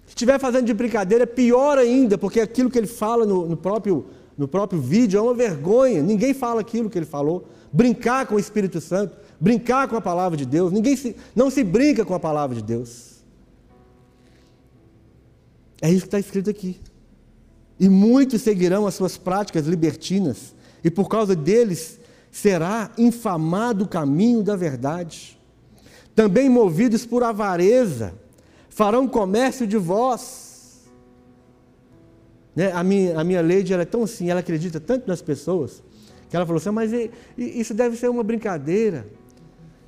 Se 0.07 0.15
estiver 0.15 0.41
fazendo 0.41 0.65
de 0.65 0.73
brincadeira, 0.73 1.25
é 1.25 1.27
pior 1.27 1.77
ainda, 1.77 2.17
porque 2.17 2.41
aquilo 2.41 2.71
que 2.71 2.79
ele 2.79 2.87
fala 2.87 3.27
no, 3.27 3.47
no, 3.47 3.59
próprio, 3.59 4.07
no 4.39 4.49
próprio 4.49 4.81
vídeo 4.81 5.19
é 5.19 5.21
uma 5.21 5.35
vergonha. 5.35 6.03
Ninguém 6.03 6.33
fala 6.33 6.63
aquilo 6.63 6.89
que 6.89 6.97
ele 6.97 7.05
falou. 7.05 7.47
Brincar 7.71 8.27
com 8.27 8.37
o 8.37 8.39
Espírito 8.39 8.81
Santo, 8.81 9.19
brincar 9.39 9.87
com 9.87 9.97
a 9.97 10.01
palavra 10.01 10.35
de 10.35 10.47
Deus. 10.47 10.73
Ninguém 10.73 10.97
se, 10.97 11.15
não 11.37 11.51
se 11.51 11.63
brinca 11.63 12.07
com 12.07 12.15
a 12.15 12.19
palavra 12.19 12.57
de 12.57 12.63
Deus. 12.63 13.23
É 15.83 15.91
isso 15.91 16.01
que 16.01 16.07
está 16.07 16.19
escrito 16.19 16.49
aqui. 16.49 16.81
E 17.79 17.87
muitos 17.87 18.41
seguirão 18.41 18.87
as 18.87 18.95
suas 18.95 19.19
práticas 19.19 19.67
libertinas, 19.67 20.55
e 20.83 20.91
por 20.91 21.07
causa 21.09 21.37
deles 21.37 22.01
será 22.31 22.91
infamado 22.97 23.85
o 23.85 23.89
caminho 23.89 24.43
da 24.43 24.57
verdade. 24.57 25.39
Também 26.15 26.49
movidos 26.49 27.07
por 27.07 27.23
avareza, 27.23 28.15
farão 28.69 29.07
comércio 29.07 29.67
de 29.67 29.77
vós. 29.77 30.81
Né? 32.55 32.73
A, 32.73 32.83
minha, 32.83 33.21
a 33.21 33.25
minha 33.25 33.43
lady 33.43 33.73
ela 33.73 33.83
é 33.83 33.87
tão 33.87 34.03
assim, 34.03 34.31
ela 34.31 34.41
acredita 34.41 34.81
tanto 34.81 35.07
nas 35.09 35.23
pessoas, 35.23 35.83
que 36.29 36.37
ela 36.37 36.45
falou 36.45 36.59
assim, 36.59 36.71
mas 36.71 36.93
isso 37.37 37.75
deve 37.75 37.97
ser 37.97 38.09
uma 38.09 38.23
brincadeira. 38.23 39.07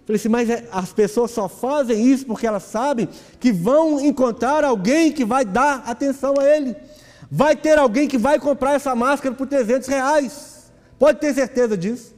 Falei 0.04 0.16
assim, 0.16 0.28
mas 0.28 0.50
é, 0.50 0.68
as 0.72 0.92
pessoas 0.92 1.30
só 1.30 1.48
fazem 1.48 2.04
isso 2.06 2.26
porque 2.26 2.46
elas 2.46 2.64
sabem 2.64 3.08
que 3.38 3.52
vão 3.52 4.00
encontrar 4.00 4.64
alguém 4.64 5.12
que 5.12 5.24
vai 5.24 5.44
dar 5.44 5.84
atenção 5.86 6.34
a 6.38 6.44
ele. 6.44 6.74
Vai 7.30 7.54
ter 7.54 7.78
alguém 7.78 8.08
que 8.08 8.18
vai 8.18 8.38
comprar 8.38 8.74
essa 8.74 8.94
máscara 8.94 9.34
por 9.34 9.46
300 9.46 9.88
reais. 9.88 10.72
Pode 10.98 11.20
ter 11.20 11.32
certeza 11.32 11.76
disso. 11.76 12.14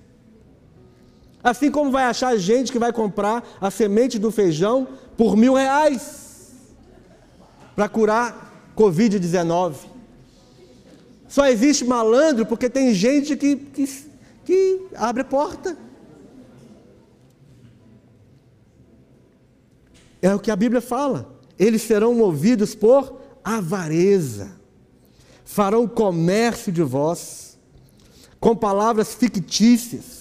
Assim 1.45 1.71
como 1.71 1.91
vai 1.91 2.05
achar 2.05 2.37
gente 2.39 2.73
que 2.73 2.79
vai 2.79 2.93
comprar 2.93 3.47
a 3.61 3.71
semente 3.71 4.19
do 4.19 4.33
feijão 4.33 4.89
por 5.17 5.37
mil 5.37 5.55
reais 5.55 6.53
para 7.77 7.89
curar 7.89 8.73
Covid-19. 8.75 9.75
Só 11.29 11.47
existe 11.47 11.85
malandro 11.85 12.47
porque 12.47 12.71
tem 12.71 12.95
gente 12.95 13.37
que, 13.37 13.57
que, 13.57 13.87
que 14.45 14.87
abre 14.97 15.23
porta. 15.23 15.77
É 20.23 20.35
o 20.35 20.41
que 20.41 20.51
a 20.51 20.57
Bíblia 20.57 20.81
fala. 20.81 21.39
Eles 21.59 21.83
serão 21.83 22.15
movidos 22.15 22.75
por 22.75 23.21
avareza 23.45 24.65
farão 25.55 25.87
comércio 25.87 26.73
de 26.73 26.83
vós, 26.83 27.57
com 28.41 28.57
palavras 28.57 29.15
fictícias. 29.15 30.14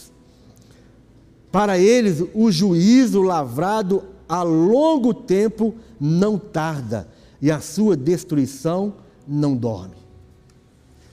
Para 1.54 1.78
eles, 1.78 2.24
o 2.34 2.52
juízo 2.52 3.22
lavrado 3.22 4.04
a 4.28 4.42
longo 4.42 5.14
tempo 5.14 5.76
não 6.00 6.36
tarda, 6.40 7.08
e 7.40 7.52
a 7.52 7.60
sua 7.60 7.96
destruição 7.96 8.96
não 9.28 9.56
dorme. 9.56 9.94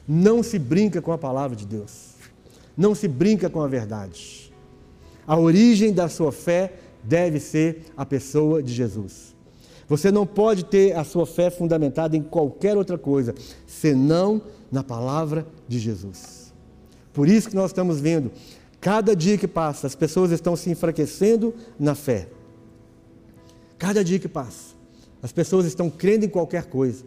Não 0.09 0.43
se 0.43 0.59
brinca 0.59 1.03
com 1.03 1.13
a 1.13 1.19
palavra 1.19 1.55
de 1.55 1.67
Deus, 1.67 2.15
não 2.75 2.95
se 2.95 3.07
brinca 3.07 3.51
com 3.51 3.61
a 3.61 3.69
verdade. 3.69 4.51
A 5.27 5.39
origem 5.39 5.93
da 5.93 6.09
sua 6.09 6.33
fé 6.33 6.73
deve 7.05 7.39
ser 7.39 7.93
a 7.95 8.07
pessoa 8.07 8.63
de 8.63 8.73
Jesus. 8.73 9.37
Você 9.87 10.11
não 10.11 10.27
pode 10.27 10.65
ter 10.65 10.97
a 10.97 11.05
sua 11.05 11.27
fé 11.27 11.51
fundamentada 11.51 12.17
em 12.17 12.23
qualquer 12.23 12.79
outra 12.79 12.97
coisa, 12.97 13.35
senão 13.67 14.41
na 14.73 14.83
palavra 14.83 15.47
de 15.69 15.79
Jesus. 15.79 16.51
Por 17.13 17.29
isso 17.29 17.51
que 17.51 17.57
nós 17.57 17.73
estamos 17.73 18.01
vendo, 18.01 18.31
cada 18.81 19.15
dia 19.15 19.37
que 19.37 19.47
passa, 19.47 19.87
as 19.87 19.95
pessoas 19.95 20.31
estão 20.31 20.57
se 20.57 20.71
enfraquecendo 20.71 21.55
na 21.79 21.95
fé. 21.95 22.29
Cada 23.79 24.03
dia 24.03 24.19
que 24.19 24.29
passa, 24.29 24.75
as 25.23 25.33
pessoas 25.33 25.67
estão 25.67 25.91
crendo 25.91 26.25
em 26.25 26.29
qualquer 26.29 26.67
coisa. 26.67 27.05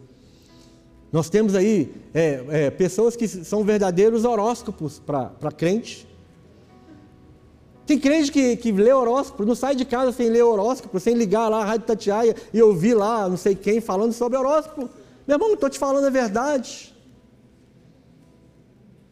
Nós 1.12 1.28
temos 1.30 1.54
aí 1.54 1.94
é, 2.12 2.44
é, 2.48 2.70
pessoas 2.70 3.14
que 3.14 3.28
são 3.28 3.62
verdadeiros 3.62 4.24
horóscopos 4.24 4.98
para 4.98 5.52
crente. 5.56 6.08
Tem 7.86 7.98
crente 7.98 8.32
que, 8.32 8.56
que 8.56 8.72
lê 8.72 8.92
horóscopo, 8.92 9.44
não 9.44 9.54
sai 9.54 9.76
de 9.76 9.84
casa 9.84 10.10
sem 10.10 10.30
ler 10.30 10.42
horóscopo, 10.42 10.98
sem 10.98 11.14
ligar 11.14 11.48
lá 11.48 11.62
a 11.62 11.64
Rádio 11.64 11.86
Tatiaia 11.86 12.34
e 12.52 12.62
ouvir 12.62 12.94
lá 12.94 13.28
não 13.28 13.36
sei 13.36 13.54
quem 13.54 13.80
falando 13.80 14.12
sobre 14.12 14.38
horóscopo. 14.38 14.88
Meu 15.26 15.36
irmão, 15.36 15.52
estou 15.52 15.68
te 15.68 15.78
falando 15.78 16.06
a 16.06 16.10
verdade. 16.10 16.93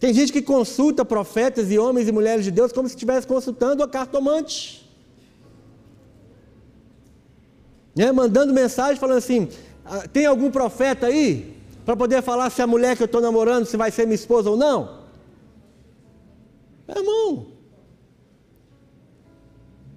Tem 0.02 0.12
gente 0.12 0.32
que 0.32 0.42
consulta 0.42 1.04
profetas 1.04 1.70
e 1.70 1.78
homens 1.78 2.08
e 2.08 2.12
mulheres 2.12 2.44
de 2.44 2.50
Deus 2.50 2.72
como 2.72 2.88
se 2.88 2.96
estivesse 2.96 3.24
consultando 3.24 3.84
a 3.84 3.88
cartomante. 3.88 4.84
Né? 7.94 8.10
Mandando 8.10 8.52
mensagem 8.52 8.96
falando 8.96 9.18
assim: 9.18 9.48
ah, 9.84 10.08
tem 10.12 10.26
algum 10.26 10.50
profeta 10.50 11.06
aí? 11.06 11.56
Para 11.84 11.94
poder 11.94 12.20
falar 12.20 12.50
se 12.50 12.60
a 12.60 12.66
mulher 12.66 12.96
que 12.96 13.02
eu 13.04 13.06
estou 13.06 13.20
namorando 13.20 13.64
se 13.64 13.76
vai 13.76 13.92
ser 13.92 14.04
minha 14.04 14.16
esposa 14.16 14.50
ou 14.50 14.56
não? 14.56 15.02
Meu 16.88 16.96
irmão, 16.96 17.46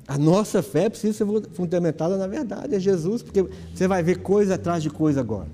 a 0.08 0.20
nossa 0.20 0.62
fé 0.62 0.88
precisa 0.88 1.14
ser 1.14 1.50
fundamentada 1.54 2.16
na 2.16 2.28
verdade, 2.28 2.76
é 2.76 2.80
Jesus, 2.80 3.24
porque 3.24 3.42
você 3.74 3.88
vai 3.88 4.04
ver 4.04 4.22
coisa 4.22 4.54
atrás 4.54 4.84
de 4.84 4.90
coisa 4.92 5.22
agora. 5.22 5.48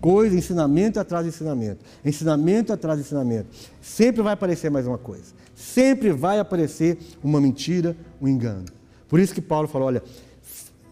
Coisa, 0.00 0.36
ensinamento 0.36 1.00
atrás 1.00 1.24
de 1.24 1.30
ensinamento. 1.30 1.84
Ensinamento 2.04 2.72
atrás 2.72 2.98
de 2.98 3.04
ensinamento. 3.04 3.48
Sempre 3.80 4.22
vai 4.22 4.32
aparecer 4.32 4.70
mais 4.70 4.86
uma 4.86 4.98
coisa. 4.98 5.32
Sempre 5.54 6.12
vai 6.12 6.38
aparecer 6.38 6.98
uma 7.22 7.40
mentira, 7.40 7.96
um 8.20 8.28
engano. 8.28 8.66
Por 9.08 9.18
isso 9.18 9.34
que 9.34 9.40
Paulo 9.40 9.66
falou: 9.66 9.88
olha, 9.88 10.02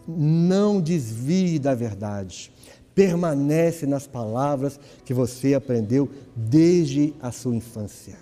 não 0.07 0.81
desvie 0.81 1.59
da 1.59 1.73
verdade. 1.73 2.51
Permanece 2.93 3.85
nas 3.85 4.07
palavras 4.07 4.79
que 5.05 5.13
você 5.13 5.53
aprendeu 5.53 6.09
desde 6.35 7.13
a 7.21 7.31
sua 7.31 7.55
infância. 7.55 8.17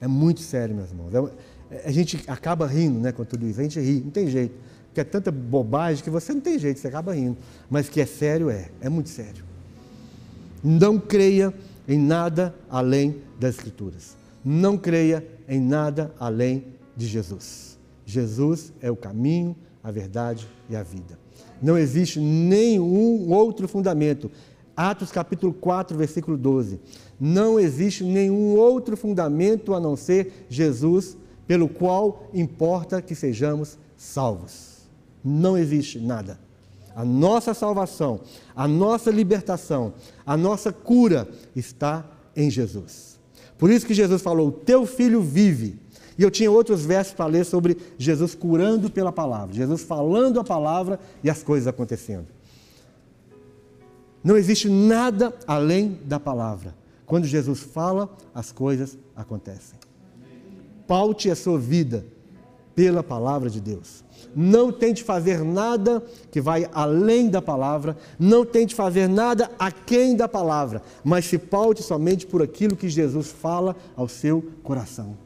É 0.00 0.06
muito 0.06 0.40
sério, 0.40 0.74
meus 0.74 0.90
irmãos. 0.90 1.12
É 1.14 1.52
a 1.84 1.90
gente 1.90 2.22
acaba 2.26 2.66
rindo 2.66 2.98
né, 3.00 3.12
com 3.12 3.24
tudo 3.24 3.46
isso, 3.46 3.60
a 3.60 3.62
gente 3.62 3.80
ri, 3.80 4.00
não 4.00 4.10
tem 4.10 4.28
jeito. 4.28 4.54
Porque 4.92 5.00
é 5.00 5.04
tanta 5.04 5.30
bobagem 5.30 6.04
que 6.04 6.10
você 6.10 6.34
não 6.34 6.42
tem 6.42 6.58
jeito, 6.58 6.78
você 6.78 6.88
acaba 6.88 7.14
rindo. 7.14 7.38
Mas 7.70 7.88
que 7.88 7.98
é 7.98 8.04
sério, 8.04 8.50
é, 8.50 8.68
é 8.78 8.90
muito 8.90 9.08
sério. 9.08 9.42
Não 10.62 10.98
creia 10.98 11.52
em 11.88 11.98
nada 11.98 12.54
além 12.68 13.16
das 13.40 13.54
Escrituras. 13.54 14.14
Não 14.44 14.76
creia 14.76 15.26
em 15.48 15.58
nada 15.58 16.14
além 16.20 16.66
de 16.94 17.06
Jesus. 17.06 17.78
Jesus 18.04 18.70
é 18.82 18.90
o 18.90 18.96
caminho, 18.96 19.56
a 19.82 19.90
verdade 19.90 20.46
e 20.68 20.76
a 20.76 20.82
vida. 20.82 21.18
Não 21.62 21.78
existe 21.78 22.20
nenhum 22.20 23.32
outro 23.32 23.66
fundamento. 23.66 24.30
Atos 24.76 25.10
capítulo 25.10 25.54
4, 25.54 25.96
versículo 25.96 26.36
12. 26.36 26.78
Não 27.18 27.58
existe 27.58 28.04
nenhum 28.04 28.56
outro 28.56 28.94
fundamento 28.94 29.72
a 29.72 29.80
não 29.80 29.96
ser 29.96 30.44
Jesus 30.50 31.16
pelo 31.46 31.66
qual 31.66 32.28
importa 32.34 33.00
que 33.00 33.14
sejamos 33.14 33.78
salvos. 33.96 34.71
Não 35.24 35.56
existe 35.56 35.98
nada. 35.98 36.38
A 36.94 37.04
nossa 37.04 37.54
salvação, 37.54 38.20
a 38.54 38.68
nossa 38.68 39.10
libertação, 39.10 39.94
a 40.26 40.36
nossa 40.36 40.72
cura 40.72 41.28
está 41.56 42.04
em 42.36 42.50
Jesus. 42.50 43.18
Por 43.56 43.70
isso 43.70 43.86
que 43.86 43.94
Jesus 43.94 44.20
falou: 44.20 44.52
Teu 44.52 44.84
filho 44.84 45.22
vive. 45.22 45.80
E 46.18 46.22
eu 46.22 46.30
tinha 46.30 46.50
outros 46.50 46.84
versos 46.84 47.14
para 47.14 47.24
ler 47.24 47.44
sobre 47.44 47.76
Jesus 47.96 48.34
curando 48.34 48.90
pela 48.90 49.10
palavra, 49.10 49.54
Jesus 49.54 49.82
falando 49.82 50.38
a 50.38 50.44
palavra 50.44 51.00
e 51.24 51.30
as 51.30 51.42
coisas 51.42 51.66
acontecendo. 51.66 52.26
Não 54.22 54.36
existe 54.36 54.68
nada 54.68 55.34
além 55.46 55.98
da 56.04 56.20
palavra. 56.20 56.74
Quando 57.06 57.26
Jesus 57.26 57.60
fala, 57.60 58.14
as 58.34 58.52
coisas 58.52 58.96
acontecem. 59.16 59.78
Paute 60.86 61.30
a 61.30 61.34
sua 61.34 61.58
vida 61.58 62.04
pela 62.74 63.02
palavra 63.02 63.50
de 63.50 63.60
Deus. 63.60 64.04
Não 64.34 64.72
tente 64.72 65.02
fazer 65.02 65.44
nada 65.44 66.02
que 66.30 66.40
vai 66.40 66.68
além 66.72 67.28
da 67.28 67.42
palavra, 67.42 67.96
não 68.18 68.44
tente 68.44 68.74
fazer 68.74 69.08
nada 69.08 69.50
aquém 69.58 70.16
da 70.16 70.28
palavra, 70.28 70.82
mas 71.04 71.26
se 71.26 71.38
paute 71.38 71.82
somente 71.82 72.26
por 72.26 72.42
aquilo 72.42 72.76
que 72.76 72.88
Jesus 72.88 73.28
fala 73.28 73.76
ao 73.96 74.08
seu 74.08 74.42
coração. 74.62 75.16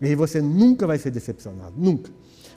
E 0.00 0.06
aí 0.06 0.14
você 0.14 0.40
nunca 0.40 0.86
vai 0.86 0.98
ser 0.98 1.10
decepcionado, 1.10 1.74
nunca. 1.76 2.10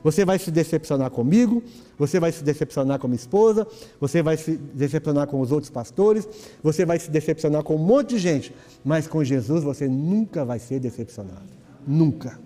Você 0.04 0.26
vai 0.26 0.38
se 0.38 0.52
decepcionar 0.52 1.10
comigo, 1.10 1.64
você 1.98 2.20
vai 2.20 2.32
se 2.32 2.44
decepcionar 2.44 3.00
com 3.00 3.08
a 3.08 3.10
minha 3.10 3.16
esposa, 3.16 3.66
você 4.00 4.22
vai 4.22 4.36
se 4.36 4.58
decepcionar 4.58 5.28
com 5.28 5.40
os 5.40 5.52
outros 5.52 5.70
pastores, 5.70 6.28
você 6.62 6.86
vai 6.86 7.00
se 7.00 7.10
decepcionar 7.10 7.64
com 7.64 7.76
um 7.76 7.80
monte 7.80 8.10
de 8.10 8.20
gente, 8.20 8.54
mas 8.84 9.08
com 9.08 9.24
Jesus 9.24 9.64
você 9.64 9.88
nunca 9.88 10.44
vai 10.44 10.60
ser 10.60 10.80
decepcionado. 10.80 11.48
Nunca. 11.88 12.38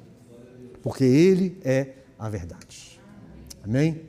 Porque 0.87 1.03
Ele 1.03 1.59
é 1.65 1.95
a 2.17 2.29
verdade. 2.29 2.97
Amém? 3.61 4.06